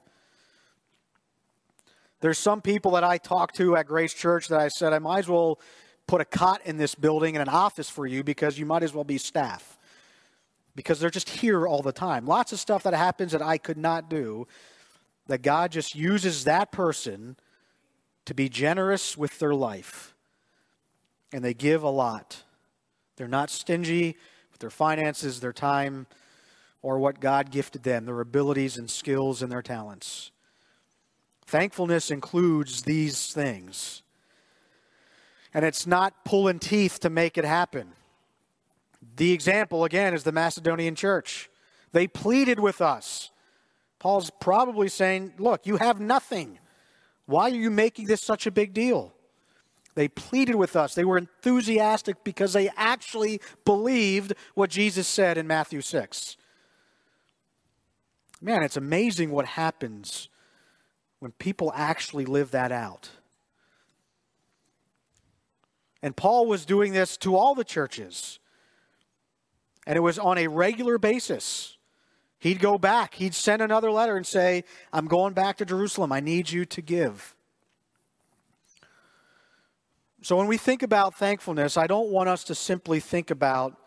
There's 2.22 2.38
some 2.38 2.62
people 2.62 2.92
that 2.92 3.04
I 3.04 3.18
talked 3.18 3.56
to 3.56 3.76
at 3.76 3.88
Grace 3.88 4.14
Church 4.14 4.50
that 4.50 4.60
I 4.60 4.68
said, 4.68 4.94
I 4.94 5.00
might 5.00 5.20
as 5.20 5.28
well 5.28 5.60
put 6.06 6.22
a 6.22 6.26
cot 6.26 6.62
in 6.64 6.78
this 6.78 6.94
building 6.94 7.36
and 7.36 7.42
an 7.42 7.50
office 7.50 7.90
for 7.90 8.06
you 8.06 8.24
because 8.24 8.60
you 8.60 8.68
might 8.68 8.84
as 8.84 8.94
well 8.94 9.04
be 9.04 9.18
staff. 9.18 9.80
Because 10.76 11.00
they're 11.00 11.10
just 11.10 11.30
here 11.30 11.66
all 11.66 11.82
the 11.82 11.92
time. 11.92 12.28
Lots 12.28 12.54
of 12.54 12.60
stuff 12.60 12.84
that 12.84 12.94
happens 12.94 13.32
that 13.32 13.42
I 13.42 13.58
could 13.58 13.80
not 13.80 14.12
do, 14.12 14.46
that 15.26 15.42
God 15.42 15.72
just 15.72 15.96
uses 15.96 16.44
that 16.44 16.72
person 16.72 17.36
to 18.26 18.36
be 18.36 18.48
generous 18.48 19.18
with 19.18 19.40
their 19.40 19.56
life. 19.56 20.15
And 21.36 21.44
they 21.44 21.54
give 21.54 21.84
a 21.84 21.90
lot. 21.90 22.44
They're 23.18 23.28
not 23.28 23.50
stingy 23.50 24.16
with 24.54 24.62
their 24.62 24.70
finances, 24.70 25.42
their 25.42 25.52
time, 25.52 26.08
or 26.82 26.98
what 26.98 27.20
God 27.20 27.52
gifted 27.52 27.84
them, 27.84 28.06
their 28.06 28.22
abilities 28.22 28.78
and 28.78 28.90
skills 28.90 29.42
and 29.42 29.52
their 29.52 29.62
talents. 29.62 30.32
Thankfulness 31.46 32.10
includes 32.10 32.84
these 32.84 33.34
things. 33.34 34.02
And 35.54 35.66
it's 35.66 35.86
not 35.86 36.24
pulling 36.24 36.60
teeth 36.60 37.02
to 37.02 37.10
make 37.10 37.38
it 37.38 37.44
happen. 37.44 37.90
The 39.18 39.34
example, 39.34 39.84
again, 39.84 40.14
is 40.14 40.24
the 40.24 40.32
Macedonian 40.32 40.96
church. 40.96 41.50
They 41.92 42.08
pleaded 42.08 42.62
with 42.62 42.80
us. 42.80 43.30
Paul's 44.00 44.32
probably 44.40 44.88
saying, 44.88 45.34
Look, 45.38 45.68
you 45.68 45.76
have 45.76 46.00
nothing. 46.00 46.60
Why 47.26 47.50
are 47.50 47.56
you 47.56 47.72
making 47.72 48.06
this 48.06 48.22
such 48.22 48.48
a 48.48 48.52
big 48.52 48.74
deal? 48.74 49.15
They 49.96 50.10
pleaded 50.10 50.56
with 50.56 50.76
us. 50.76 50.94
They 50.94 51.06
were 51.06 51.18
enthusiastic 51.18 52.24
because 52.24 52.54
they 52.54 52.70
actually 52.76 53.42
believed 53.64 54.34
what 54.54 54.70
Jesus 54.70 55.08
said 55.08 55.38
in 55.38 55.48
Matthew 55.48 55.82
6. 55.82 56.38
Man, 58.42 58.62
it's 58.62 58.78
amazing 58.78 59.32
what 59.32 59.46
happens 59.46 60.30
when 61.20 61.32
people 61.32 61.72
actually 61.76 62.26
live 62.26 62.52
that 62.52 62.72
out. 62.72 63.10
And 66.04 66.16
Paul 66.16 66.46
was 66.46 66.66
doing 66.66 66.94
this 66.94 67.18
to 67.18 67.36
all 67.36 67.56
the 67.56 67.64
churches. 67.64 68.40
And 69.88 69.98
it 69.98 70.02
was 70.02 70.20
on 70.20 70.38
a 70.38 70.48
regular 70.48 70.98
basis. 70.98 71.78
He'd 72.38 72.60
go 72.60 72.78
back, 72.78 73.16
he'd 73.16 73.34
send 73.34 73.62
another 73.62 73.90
letter 73.90 74.18
and 74.18 74.28
say, 74.28 74.66
I'm 74.92 75.08
going 75.08 75.34
back 75.34 75.58
to 75.58 75.66
Jerusalem. 75.66 76.12
I 76.12 76.20
need 76.20 76.52
you 76.52 76.66
to 76.66 76.82
give. 76.82 77.35
So 80.26 80.36
when 80.36 80.48
we 80.48 80.58
think 80.58 80.82
about 80.82 81.14
thankfulness, 81.14 81.78
I 81.78 81.86
don't 81.86 82.10
want 82.10 82.30
us 82.30 82.44
to 82.46 82.56
simply 82.56 83.00
think 83.00 83.30
about, 83.30 83.80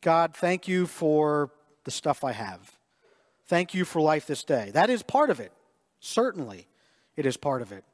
God, 0.00 0.34
thank 0.34 0.66
you 0.66 0.86
for 0.86 1.50
the 1.84 1.90
stuff 1.90 2.24
I 2.24 2.32
have. 2.32 2.78
Thank 3.44 3.74
you 3.74 3.84
for 3.84 4.00
life 4.00 4.26
this 4.26 4.42
day. 4.42 4.70
That 4.72 4.88
is 4.88 5.02
part 5.02 5.28
of 5.28 5.38
it. 5.38 5.52
Certainly, 6.00 6.66
it 7.14 7.26
is 7.26 7.36
part 7.36 7.60
of 7.60 7.72
it. 7.72 7.84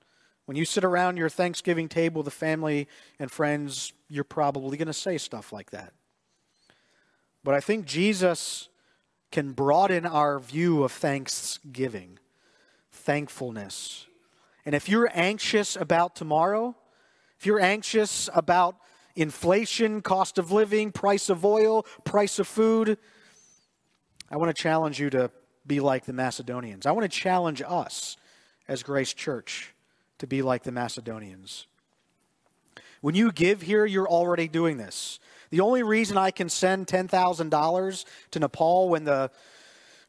When 0.45 0.57
you 0.57 0.65
sit 0.65 0.85
around 0.85 1.17
your 1.17 1.29
Thanksgiving 1.29 1.89
table, 1.89 2.23
with 2.23 2.33
family 2.33 2.87
and 3.19 3.33
friends, 3.33 3.93
you're 4.09 4.23
probably 4.23 4.79
going 4.79 4.87
to 4.87 4.93
say 4.93 5.19
stuff 5.19 5.53
like 5.53 5.73
that. 5.73 5.93
But 7.43 7.53
I 7.53 7.59
think 7.59 7.85
Jesus 7.85 8.69
can 9.33 9.55
broaden 9.55 10.07
our 10.07 10.39
view 10.39 10.85
of 10.85 10.93
thanksgiving, 10.93 12.21
thankfulness. 12.93 14.07
And 14.65 14.73
if 14.73 14.89
you're 14.89 15.11
anxious 15.13 15.75
about 15.75 16.15
tomorrow, 16.15 16.77
if 17.39 17.47
you're 17.47 17.61
anxious 17.61 18.29
about 18.35 18.77
inflation, 19.15 20.03
cost 20.03 20.39
of 20.39 20.51
living, 20.51 20.91
price 20.91 21.29
of 21.29 21.45
oil, 21.45 21.87
price 22.05 22.39
of 22.39 22.49
food, 22.49 22.99
I 24.31 24.37
want 24.37 24.55
to 24.55 24.63
challenge 24.63 24.99
you 24.99 25.09
to 25.11 25.31
be 25.67 25.79
like 25.79 26.05
the 26.05 26.13
Macedonians. 26.13 26.85
I 26.85 26.91
want 26.91 27.05
to 27.05 27.17
challenge 27.17 27.63
us 27.65 28.17
as 28.67 28.83
Grace 28.83 29.15
Church 29.15 29.73
to 30.19 30.27
be 30.27 30.43
like 30.43 30.65
the 30.65 30.73
Macedonians. 30.73 31.67
When 33.01 33.15
you 33.15 33.31
give 33.31 33.63
here, 33.63 33.87
you're 33.87 34.09
already 34.09 34.49
doing 34.49 34.77
this. 34.77 35.21
The 35.51 35.61
only 35.61 35.85
reason 35.85 36.17
I 36.17 36.33
can 36.33 36.49
send 36.49 36.89
$10,000 36.89 38.05
to 38.33 38.39
Nepal 38.41 38.89
when 38.89 39.05
the 39.05 39.31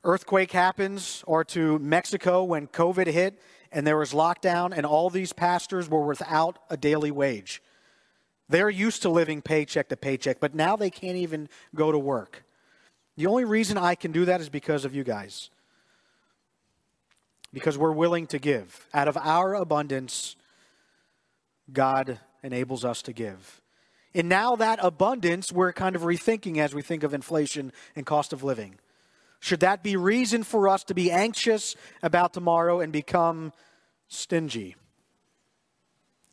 earthquake 0.04 0.52
happens 0.52 1.24
or 1.28 1.44
to 1.46 1.78
Mexico 1.80 2.44
when 2.44 2.68
COVID 2.68 3.08
hit 3.08 3.40
and 3.72 3.86
there 3.86 3.98
was 3.98 4.14
lockdown 4.14 4.74
and 4.76 4.86
all 4.86 5.10
these 5.10 5.34
pastors 5.34 5.90
were 5.90 6.06
without 6.06 6.60
a 6.70 6.78
daily 6.78 7.12
wage. 7.12 7.62
They're 8.48 8.70
used 8.70 9.04
to 9.04 9.10
living 9.10 9.42
paycheck 9.42 9.90
to 9.90 9.98
paycheck, 9.98 10.40
but 10.40 10.56
now 10.56 10.76
they 10.76 10.90
can't 10.90 11.18
even 11.18 11.50
go 11.76 11.92
to 11.92 12.00
work. 12.00 12.44
The 13.16 13.28
only 13.28 13.46
reason 13.46 13.78
I 13.78 13.96
can 13.96 14.12
do 14.12 14.26
that 14.26 14.42
is 14.42 14.50
because 14.50 14.86
of 14.86 14.96
you 14.96 15.04
guys. 15.04 15.50
Because 17.54 17.78
we're 17.78 17.92
willing 17.92 18.28
to 18.28 18.40
give. 18.40 18.88
Out 18.94 19.08
of 19.08 19.18
our 19.18 19.56
abundance, 19.56 20.36
God 21.72 22.20
enables 22.42 22.84
us 22.84 23.02
to 23.04 23.14
give. 23.14 23.62
And 24.16 24.30
now 24.30 24.56
that 24.56 24.80
abundance, 24.82 25.52
we're 25.52 25.74
kind 25.74 25.96
of 25.96 26.02
rethinking 26.02 26.58
as 26.58 26.74
we 26.74 26.82
think 26.82 27.04
of 27.04 27.14
inflation 27.14 27.72
and 27.96 28.06
cost 28.06 28.34
of 28.34 28.44
living. 28.44 28.80
Should 29.40 29.62
that 29.62 29.84
be 29.84 29.96
reason 29.96 30.44
for 30.44 30.68
us 30.68 30.84
to 30.86 30.94
be 30.94 31.12
anxious 31.12 31.76
about 32.04 32.34
tomorrow 32.34 32.82
and 32.82 32.92
become 32.92 33.54
stingy? 34.08 34.76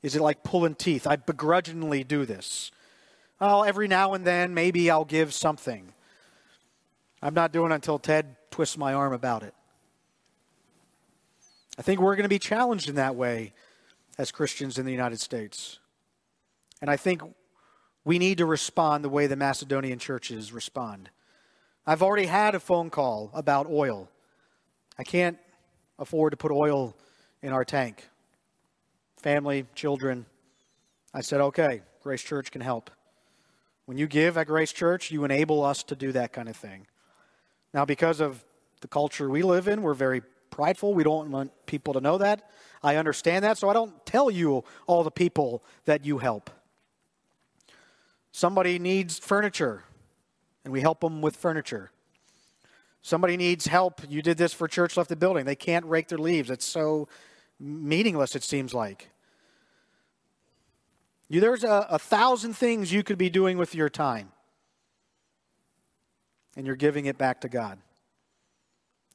Is 0.03 0.17
it 0.17 0.23
like 0.23 0.43
pulling 0.43 0.75
teeth? 0.75 1.07
I 1.07 1.17
begrudgingly 1.17 2.05
do 2.05 2.25
this. 2.27 2.71
Well, 3.41 3.65
every 3.65 3.89
now 3.89 4.15
and 4.15 4.25
then, 4.25 4.55
maybe 4.55 4.91
I'll 4.91 5.05
give 5.05 5.35
something. 5.35 5.93
I'm 7.23 7.35
not 7.35 7.53
doing 7.53 7.71
it 7.71 7.77
until 7.77 7.99
Ted 7.99 8.37
twists 8.51 8.79
my 8.79 8.93
arm 8.95 9.13
about 9.13 9.43
it. 9.43 9.55
I 11.79 11.83
think 11.83 12.01
we're 12.01 12.17
going 12.17 12.25
to 12.25 12.29
be 12.29 12.39
challenged 12.39 12.89
in 12.89 12.95
that 12.95 13.17
way 13.17 13.53
as 14.19 14.31
Christians 14.31 14.79
in 14.79 14.87
the 14.87 14.93
United 14.93 15.21
States. 15.21 15.79
And 16.81 16.91
I 16.91 16.97
think 16.97 17.23
we 18.05 18.19
need 18.19 18.39
to 18.39 18.47
respond 18.47 19.05
the 19.05 19.09
way 19.09 19.27
the 19.27 19.37
Macedonian 19.37 19.99
churches 19.99 20.53
respond. 20.53 21.11
I've 21.87 22.03
already 22.03 22.27
had 22.27 22.55
a 22.57 22.61
phone 22.61 22.91
call 22.91 23.31
about 23.33 23.69
oil. 23.71 24.09
I 24.99 25.05
can't 25.05 25.39
afford 25.99 26.33
to 26.33 26.37
put 26.37 26.51
oil 26.51 26.97
in 27.43 27.53
our 27.53 27.65
tank. 27.65 28.09
Family, 29.19 29.67
children. 29.75 30.27
I 31.15 31.21
said, 31.21 31.41
okay, 31.41 31.83
Grace 32.03 32.23
Church 32.23 32.51
can 32.51 32.61
help. 32.61 32.91
When 33.85 33.99
you 33.99 34.09
give 34.09 34.37
at 34.37 34.49
Grace 34.49 34.73
Church, 34.73 35.13
you 35.13 35.25
enable 35.25 35.65
us 35.65 35.85
to 35.85 35.95
do 35.95 36.11
that 36.13 36.33
kind 36.33 36.49
of 36.49 36.57
thing. 36.57 36.89
Now, 37.73 37.85
because 37.85 38.21
of 38.21 38.45
the 38.81 38.89
culture 38.89 39.31
we 39.31 39.43
live 39.43 39.69
in, 39.69 39.83
we're 39.83 39.95
very 39.95 40.23
prideful. 40.51 40.93
We 40.93 41.05
don't 41.05 41.31
want 41.31 41.53
people 41.67 41.95
to 41.95 42.01
know 42.01 42.19
that. 42.19 42.51
I 42.83 42.97
understand 42.97 43.45
that, 43.45 43.59
so 43.59 43.69
I 43.69 43.75
don't 43.75 44.05
tell 44.05 44.29
you 44.29 44.65
all 44.89 45.05
the 45.05 45.11
people 45.11 45.63
that 45.85 46.05
you 46.05 46.19
help. 46.19 46.51
Somebody 48.33 48.79
needs 48.79 49.19
furniture, 49.19 49.85
and 50.67 50.73
we 50.73 50.81
help 50.81 50.99
them 51.01 51.23
with 51.23 51.37
furniture. 51.37 51.93
Somebody 53.01 53.37
needs 53.37 53.69
help. 53.69 54.01
You 54.09 54.21
did 54.21 54.37
this 54.37 54.53
for 54.53 54.67
Church 54.67 54.97
Left 54.97 55.09
the 55.09 55.15
Building. 55.15 55.45
They 55.45 55.55
can't 55.55 55.87
rake 55.87 56.09
their 56.09 56.19
leaves. 56.19 56.51
It's 56.51 56.65
so 56.65 57.07
meaningless, 57.61 58.35
it 58.35 58.43
seems 58.43 58.75
like. 58.75 59.11
You, 61.29 61.41
there's 61.41 61.63
a, 61.63 61.87
a 61.89 62.01
thousand 62.01 62.55
things 62.55 62.93
you 62.93 63.05
could 63.05 63.17
be 63.17 63.31
doing 63.31 63.59
with 63.59 63.77
your 63.77 63.89
time, 63.89 64.33
and 66.57 66.67
you're 66.67 66.75
giving 66.75 67.07
it 67.07 67.17
back 67.17 67.43
to 67.43 67.49
God. 67.49 67.79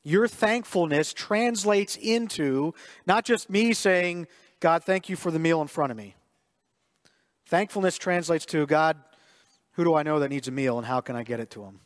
Your 0.03 0.29
thankfulness 0.29 1.11
translates 1.11 1.97
into 1.97 2.73
not 3.05 3.25
just 3.25 3.49
me 3.49 3.73
saying, 3.73 4.27
God, 4.61 4.85
thank 4.85 5.09
you 5.09 5.17
for 5.17 5.31
the 5.31 5.39
meal 5.39 5.61
in 5.61 5.67
front 5.67 5.91
of 5.91 5.97
me. 5.97 6.15
Thankfulness 7.45 7.97
translates 7.97 8.45
to, 8.47 8.65
God, 8.65 8.95
who 9.73 9.83
do 9.83 9.95
I 9.95 10.03
know 10.03 10.19
that 10.19 10.29
needs 10.29 10.47
a 10.47 10.51
meal 10.51 10.77
and 10.77 10.85
how 10.85 11.01
can 11.01 11.15
I 11.15 11.23
get 11.23 11.39
it 11.39 11.49
to 11.51 11.61
them? 11.61 11.79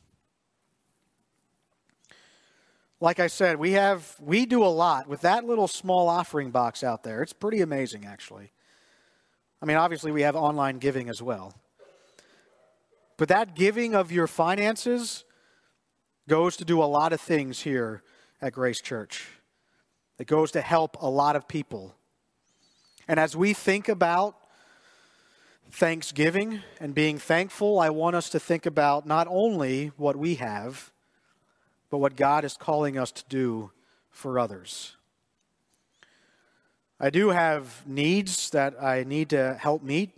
Like 3.00 3.20
I 3.20 3.28
said, 3.28 3.58
we 3.60 3.74
have 3.74 4.16
we 4.20 4.46
do 4.46 4.64
a 4.64 4.68
lot 4.68 5.08
with 5.08 5.22
that 5.22 5.44
little 5.44 5.68
small 5.68 6.08
offering 6.08 6.52
box 6.52 6.84
out 6.84 7.04
there. 7.04 7.22
It's 7.22 7.34
pretty 7.34 7.62
amazing 7.62 8.06
actually. 8.06 8.52
I 9.62 9.66
mean, 9.66 9.78
obviously 9.78 10.12
we 10.12 10.22
have 10.22 10.36
online 10.36 10.78
giving 10.78 11.10
as 11.10 11.22
well. 11.22 11.54
But 13.18 13.30
that 13.30 13.56
giving 13.56 13.96
of 13.96 14.12
your 14.12 14.28
finances 14.28 15.24
goes 16.28 16.58
to 16.58 16.66
do 16.66 16.82
a 16.82 16.86
lot 16.86 17.14
of 17.14 17.22
things 17.22 17.62
here 17.62 18.04
at 18.42 18.54
Grace 18.54 18.82
Church. 18.82 19.28
It 20.18 20.28
goes 20.28 20.52
to 20.52 20.62
help 20.62 20.98
a 21.02 21.10
lot 21.10 21.36
of 21.36 21.48
people. 21.48 21.96
And 23.08 23.20
as 23.20 23.36
we 23.36 23.54
think 23.54 23.88
about 23.88 24.36
Thanksgiving 25.72 26.62
and 26.80 26.96
being 26.96 27.18
thankful, 27.18 27.80
I 27.80 27.90
want 27.90 28.16
us 28.16 28.30
to 28.30 28.40
think 28.40 28.66
about 28.66 29.06
not 29.06 29.28
only 29.30 29.92
what 29.98 30.16
we 30.16 30.36
have, 30.36 30.92
but 31.90 31.98
what 31.98 32.16
God 32.16 32.46
is 32.46 32.56
calling 32.56 32.98
us 32.98 33.12
to 33.12 33.24
do 33.28 33.72
for 34.10 34.40
others. 34.40 34.96
I 37.00 37.10
do 37.10 37.30
have 37.30 37.86
needs 37.86 38.50
that 38.52 38.82
I 38.82 39.04
need 39.04 39.30
to 39.32 39.56
help 39.56 39.84
meet. 39.84 40.12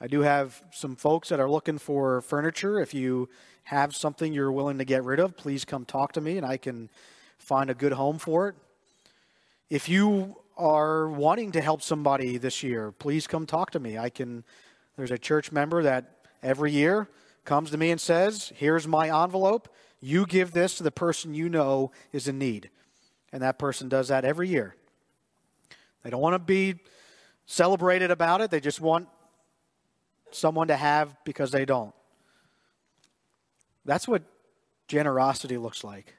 I 0.00 0.06
do 0.06 0.20
have 0.20 0.62
some 0.70 0.94
folks 0.94 1.30
that 1.30 1.40
are 1.40 1.50
looking 1.50 1.78
for 1.78 2.20
furniture. 2.20 2.78
If 2.78 2.94
you 2.94 3.28
have 3.64 3.96
something 3.96 4.32
you're 4.32 4.52
willing 4.52 4.78
to 4.78 4.84
get 4.84 5.02
rid 5.02 5.18
of, 5.18 5.36
please 5.36 5.64
come 5.64 5.84
talk 5.84 6.12
to 6.12 6.20
me 6.20 6.36
and 6.36 6.46
I 6.46 6.58
can 6.58 6.90
find 7.38 7.70
a 7.70 7.74
good 7.74 7.92
home 7.92 8.18
for 8.18 8.48
it. 8.48 8.54
If 9.68 9.88
you 9.88 10.36
are 10.56 11.08
wanting 11.08 11.52
to 11.52 11.60
help 11.60 11.82
somebody 11.82 12.38
this 12.38 12.62
year, 12.62 12.92
please 12.92 13.26
come 13.26 13.44
talk 13.44 13.72
to 13.72 13.80
me. 13.80 13.98
I 13.98 14.10
can 14.10 14.44
there's 14.96 15.10
a 15.10 15.18
church 15.18 15.52
member 15.52 15.82
that 15.82 16.26
every 16.42 16.72
year 16.72 17.08
comes 17.44 17.70
to 17.70 17.76
me 17.76 17.90
and 17.90 18.00
says, 18.00 18.52
"Here's 18.56 18.86
my 18.86 19.22
envelope. 19.22 19.68
You 20.00 20.26
give 20.26 20.52
this 20.52 20.76
to 20.76 20.82
the 20.82 20.90
person 20.90 21.34
you 21.34 21.48
know 21.48 21.92
is 22.12 22.28
in 22.28 22.38
need." 22.38 22.70
And 23.32 23.42
that 23.42 23.58
person 23.58 23.88
does 23.88 24.08
that 24.08 24.24
every 24.24 24.48
year. 24.48 24.76
They 26.02 26.10
don't 26.10 26.20
want 26.20 26.34
to 26.34 26.38
be 26.38 26.80
celebrated 27.46 28.10
about 28.10 28.40
it. 28.40 28.50
They 28.50 28.60
just 28.60 28.80
want 28.80 29.08
someone 30.30 30.68
to 30.68 30.76
have 30.76 31.16
because 31.24 31.50
they 31.50 31.64
don't. 31.64 31.94
That's 33.84 34.08
what 34.08 34.22
generosity 34.88 35.56
looks 35.56 35.84
like. 35.84 36.14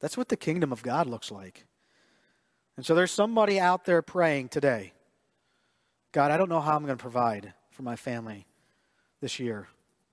That's 0.00 0.16
what 0.16 0.28
the 0.28 0.36
kingdom 0.36 0.72
of 0.72 0.82
God 0.82 1.06
looks 1.06 1.30
like. 1.30 1.66
And 2.76 2.86
so 2.86 2.94
there's 2.94 3.10
somebody 3.10 3.58
out 3.58 3.84
there 3.84 4.02
praying 4.02 4.50
today 4.50 4.92
God, 6.12 6.30
I 6.30 6.38
don't 6.38 6.48
know 6.48 6.60
how 6.60 6.74
I'm 6.74 6.84
going 6.84 6.96
to 6.96 7.02
provide 7.02 7.52
for 7.78 7.84
my 7.84 7.94
family 7.94 8.44
this 9.20 9.38
year, 9.38 9.68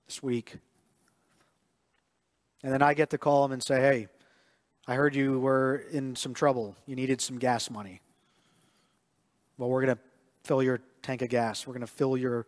this 0.06 0.22
week. 0.22 0.54
And 2.62 2.72
then 2.72 2.80
I 2.80 2.94
get 2.94 3.10
to 3.10 3.18
call 3.18 3.42
them 3.42 3.50
and 3.50 3.60
say, 3.60 3.80
hey, 3.80 4.06
I 4.86 4.94
heard 4.94 5.16
you 5.16 5.40
were 5.40 5.84
in 5.90 6.14
some 6.14 6.32
trouble. 6.32 6.76
You 6.86 6.94
needed 6.94 7.20
some 7.20 7.40
gas 7.40 7.68
money. 7.68 8.02
Well, 9.58 9.68
we're 9.68 9.84
going 9.84 9.96
to 9.96 10.02
fill 10.44 10.62
your 10.62 10.78
tank 11.02 11.22
of 11.22 11.28
gas. 11.28 11.66
We're 11.66 11.72
going 11.72 11.80
to 11.80 11.92
fill 11.92 12.16
your 12.16 12.46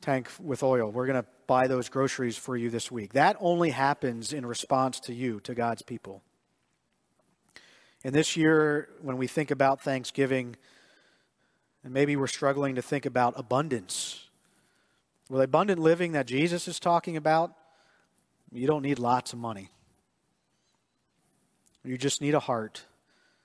tank 0.00 0.30
with 0.40 0.62
oil. 0.62 0.90
We're 0.90 1.06
going 1.06 1.22
to 1.22 1.28
buy 1.46 1.66
those 1.66 1.90
groceries 1.90 2.38
for 2.38 2.56
you 2.56 2.70
this 2.70 2.90
week. 2.90 3.12
That 3.12 3.36
only 3.38 3.68
happens 3.68 4.32
in 4.32 4.46
response 4.46 4.98
to 5.00 5.12
you, 5.12 5.40
to 5.40 5.54
God's 5.54 5.82
people. 5.82 6.22
And 8.02 8.14
this 8.14 8.34
year, 8.34 8.88
when 9.02 9.18
we 9.18 9.26
think 9.26 9.50
about 9.50 9.82
Thanksgiving, 9.82 10.56
and 11.84 11.92
maybe 11.92 12.16
we're 12.16 12.26
struggling 12.26 12.74
to 12.74 12.82
think 12.82 13.04
about 13.06 13.34
abundance. 13.36 14.28
With 15.28 15.42
abundant 15.42 15.80
living 15.80 16.12
that 16.12 16.26
Jesus 16.26 16.66
is 16.66 16.80
talking 16.80 17.16
about, 17.16 17.52
you 18.50 18.66
don't 18.66 18.82
need 18.82 18.98
lots 18.98 19.32
of 19.32 19.38
money. 19.38 19.70
You 21.84 21.98
just 21.98 22.22
need 22.22 22.34
a 22.34 22.40
heart 22.40 22.84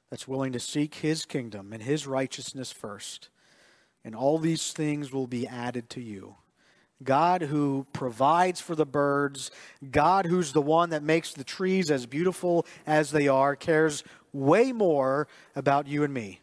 that's 0.09 0.27
willing 0.27 0.53
to 0.53 0.59
seek 0.59 0.95
his 0.95 1.25
kingdom 1.25 1.73
and 1.73 1.83
his 1.83 2.07
righteousness 2.07 2.71
first. 2.71 3.29
And 4.05 4.15
all 4.15 4.39
these 4.39 4.71
things 4.71 5.11
will 5.11 5.27
be 5.27 5.45
added 5.45 5.89
to 5.91 6.01
you. 6.01 6.35
God 7.03 7.43
who 7.43 7.85
provides 7.93 8.59
for 8.59 8.75
the 8.75 8.85
birds, 8.85 9.51
God 9.91 10.25
who's 10.25 10.51
the 10.53 10.61
one 10.61 10.89
that 10.89 11.03
makes 11.03 11.33
the 11.33 11.43
trees 11.43 11.91
as 11.91 12.05
beautiful 12.05 12.65
as 12.85 13.11
they 13.11 13.27
are, 13.27 13.55
cares 13.55 14.03
way 14.33 14.71
more 14.71 15.27
about 15.55 15.87
you 15.87 16.03
and 16.03 16.13
me. 16.13 16.41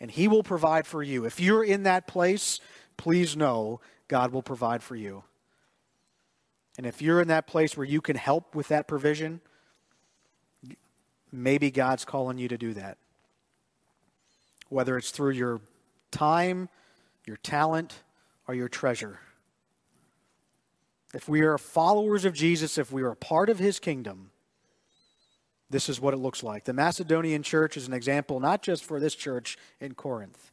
And 0.00 0.10
He 0.10 0.28
will 0.28 0.42
provide 0.42 0.86
for 0.86 1.02
you. 1.02 1.24
If 1.24 1.40
you're 1.40 1.64
in 1.64 1.82
that 1.84 2.06
place, 2.06 2.60
please 2.96 3.36
know 3.36 3.80
God 4.06 4.32
will 4.32 4.42
provide 4.42 4.82
for 4.82 4.96
you. 4.96 5.24
And 6.76 6.86
if 6.86 7.02
you're 7.02 7.20
in 7.20 7.28
that 7.28 7.46
place 7.46 7.76
where 7.76 7.86
you 7.86 8.00
can 8.00 8.16
help 8.16 8.54
with 8.54 8.68
that 8.68 8.86
provision, 8.86 9.40
maybe 11.32 11.70
God's 11.70 12.04
calling 12.04 12.38
you 12.38 12.48
to 12.48 12.56
do 12.56 12.72
that. 12.74 12.98
Whether 14.68 14.96
it's 14.96 15.10
through 15.10 15.32
your 15.32 15.60
time, 16.10 16.68
your 17.26 17.36
talent, 17.38 18.02
or 18.46 18.54
your 18.54 18.68
treasure. 18.68 19.18
If 21.14 21.28
we 21.28 21.40
are 21.40 21.58
followers 21.58 22.24
of 22.24 22.32
Jesus, 22.32 22.78
if 22.78 22.92
we 22.92 23.02
are 23.02 23.14
part 23.14 23.50
of 23.50 23.58
his 23.58 23.78
kingdom, 23.78 24.30
this 25.70 25.88
is 25.88 26.00
what 26.00 26.14
it 26.14 26.18
looks 26.18 26.42
like. 26.42 26.64
The 26.64 26.72
Macedonian 26.72 27.42
church 27.42 27.76
is 27.76 27.86
an 27.86 27.92
example 27.92 28.40
not 28.40 28.62
just 28.62 28.84
for 28.84 28.98
this 28.98 29.14
church 29.14 29.58
in 29.80 29.94
Corinth. 29.94 30.50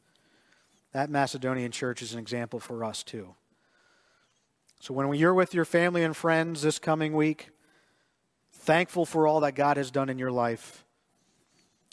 That 0.92 1.10
Macedonian 1.10 1.72
church 1.72 2.02
is 2.02 2.14
an 2.14 2.20
example 2.20 2.60
for 2.60 2.84
us 2.84 3.04
too. 3.04 3.36
So 4.80 4.94
when 4.94 5.14
you're 5.14 5.34
with 5.34 5.54
your 5.54 5.66
family 5.66 6.04
and 6.04 6.16
friends 6.16 6.62
this 6.62 6.80
coming 6.80 7.14
week, 7.14 7.50
thankful 8.52 9.06
for 9.06 9.28
all 9.28 9.40
that 9.42 9.56
God 9.56 9.78
has 9.78 9.90
done 9.90 10.10
in 10.10 10.20
your 10.20 10.32
life, 10.32 10.84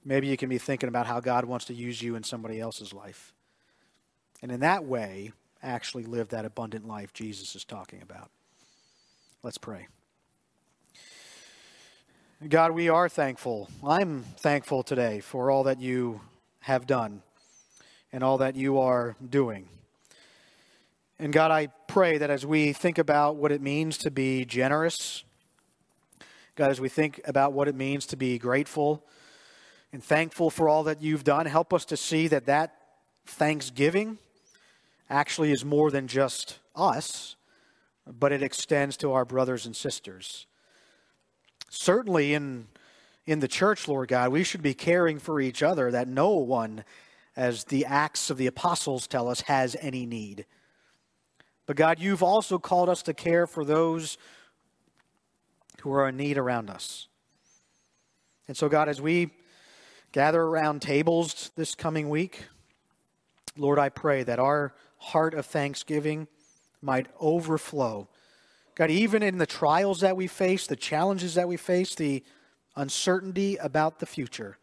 maybe 0.05 0.27
you 0.27 0.37
can 0.37 0.49
be 0.49 0.59
thinking 0.59 0.89
about 0.89 1.07
how 1.07 1.21
God 1.21 1.45
wants 1.45 1.67
to 1.67 1.75
use 1.75 2.03
you 2.03 2.17
in 2.17 2.23
somebody 2.23 2.61
else's 2.61 2.93
life. 2.93 3.33
And 4.43 4.51
in 4.51 4.61
that 4.61 4.85
way, 4.85 5.33
actually 5.63 6.05
live 6.05 6.29
that 6.29 6.45
abundant 6.45 6.87
life 6.87 7.13
Jesus 7.13 7.55
is 7.55 7.65
talking 7.65 8.03
about. 8.03 8.31
Let's 9.43 9.59
pray. 9.59 9.87
God, 12.49 12.73
we 12.73 12.89
are 12.89 13.09
thankful. 13.09 13.71
I'm 13.87 14.25
thankful 14.37 14.83
today 14.83 15.21
for 15.21 15.49
all 15.49 15.63
that 15.65 15.81
you 15.81 16.23
have 16.61 16.89
done 16.89 17.23
and 18.13 18.25
all 18.25 18.39
that 18.39 18.57
you 18.57 18.81
are 18.81 19.15
doing. 19.31 19.69
And 21.21 21.33
God, 21.33 21.53
I 21.53 21.69
pray 21.87 22.19
that 22.19 22.31
as 22.31 22.45
we 22.45 22.73
think 22.73 22.99
about 22.99 23.37
what 23.37 23.53
it 23.53 23.63
means 23.63 23.97
to 23.99 24.11
be 24.11 24.45
generous, 24.45 25.23
God, 26.57 26.73
as 26.73 26.81
we 26.81 26.89
think 26.89 27.21
about 27.27 27.53
what 27.53 27.69
it 27.69 27.77
means 27.77 28.07
to 28.07 28.17
be 28.17 28.39
grateful 28.39 29.05
and 29.93 30.03
thankful 30.03 30.51
for 30.51 30.69
all 30.69 30.83
that 30.83 31.01
you've 31.01 31.23
done, 31.23 31.47
help 31.47 31.73
us 31.73 31.85
to 31.85 31.97
see 31.97 32.27
that 32.27 32.47
that 32.47 32.75
thanksgiving 33.25 34.19
actually 35.09 35.53
is 35.53 35.65
more 35.65 35.93
than 35.93 36.09
just 36.09 36.59
us, 36.75 37.37
but 38.05 38.33
it 38.33 38.43
extends 38.43 38.97
to 38.97 39.13
our 39.13 39.25
brothers 39.25 39.65
and 39.65 39.77
sisters. 39.77 40.49
Certainly 41.75 42.35
in, 42.35 42.69
in 43.25 43.41
the 43.41 43.49
church, 43.49 43.89
Lord 43.89 44.11
God, 44.11 44.31
we 44.31 44.45
should 44.45 44.63
be 44.63 44.75
caring 44.75 45.19
for 45.19 45.41
each 45.41 45.63
other 45.63 45.91
that 45.91 46.07
no 46.07 46.33
one, 46.33 46.85
as 47.35 47.65
the 47.65 47.87
Acts 47.87 48.29
of 48.29 48.37
the 48.37 48.47
Apostles 48.47 49.07
tell 49.07 49.27
us, 49.27 49.41
has 49.43 49.75
any 49.81 50.05
need. 50.05 50.45
But 51.65 51.77
God, 51.77 51.99
you've 51.99 52.23
also 52.23 52.59
called 52.59 52.91
us 52.91 53.03
to 53.05 53.15
care 53.15 53.47
for 53.47 53.65
those 53.65 54.19
who 55.81 55.91
are 55.95 56.11
in 56.11 56.19
need 56.19 56.37
around 56.37 56.69
us. 56.69 57.09
And 58.47 58.55
so, 58.55 58.69
God, 58.69 58.91
as 58.91 59.01
we 59.01 59.31
gather 60.13 60.43
around 60.43 60.83
tables 60.83 61.53
this 61.57 61.75
coming 61.75 62.11
week, 62.11 62.49
Lord, 63.57 63.79
I 63.79 63.89
pray 63.89 64.25
that 64.25 64.39
our 64.39 64.75
heart 64.99 65.33
of 65.33 65.47
thanksgiving 65.47 66.29
might 66.83 67.07
overflow. 67.19 68.09
God, 68.75 68.91
even 68.91 69.23
in 69.23 69.39
the 69.39 69.47
trials 69.47 70.01
that 70.01 70.17
we 70.17 70.27
face, 70.27 70.67
the 70.67 70.77
challenges 70.77 71.35
that 71.35 71.49
we 71.49 71.57
face, 71.57 71.95
the 71.95 72.23
uncertainty 72.75 73.57
about 73.57 73.99
the 73.99 74.07
future, 74.07 74.57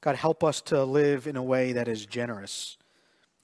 God, 0.00 0.16
help 0.16 0.44
us 0.44 0.60
to 0.62 0.84
live 0.84 1.26
in 1.26 1.36
a 1.36 1.42
way 1.42 1.72
that 1.72 1.88
is 1.88 2.04
generous. 2.04 2.76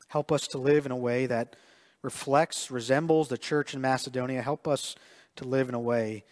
Help 0.08 0.30
us 0.30 0.46
to 0.48 0.58
live 0.58 0.84
in 0.84 0.92
a 0.92 0.96
way 0.96 1.24
that 1.24 1.56
reflects, 2.02 2.70
resembles 2.70 3.28
the 3.28 3.38
church 3.38 3.72
in 3.72 3.80
Macedonia. 3.80 4.42
Help 4.42 4.68
us 4.68 4.94
to 5.36 5.44
live 5.44 5.70
in 5.70 5.74
a 5.74 5.80
way 5.80 6.24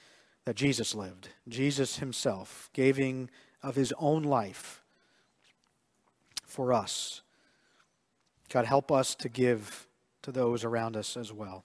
that 0.45 0.55
Jesus 0.57 0.95
lived. 0.95 1.29
Jesus 1.49 1.99
himself 1.99 2.69
giving 2.75 3.31
of 3.63 3.75
his 3.75 3.95
own 3.99 4.23
life 4.23 4.83
for 6.45 6.73
us. 6.73 7.23
God, 8.51 8.67
help 8.67 8.93
us 8.93 9.15
to 9.15 9.29
give 9.29 9.87
to 10.23 10.33
those 10.33 10.65
around 10.65 10.97
us 10.97 11.17
as 11.17 11.33
well. 11.33 11.65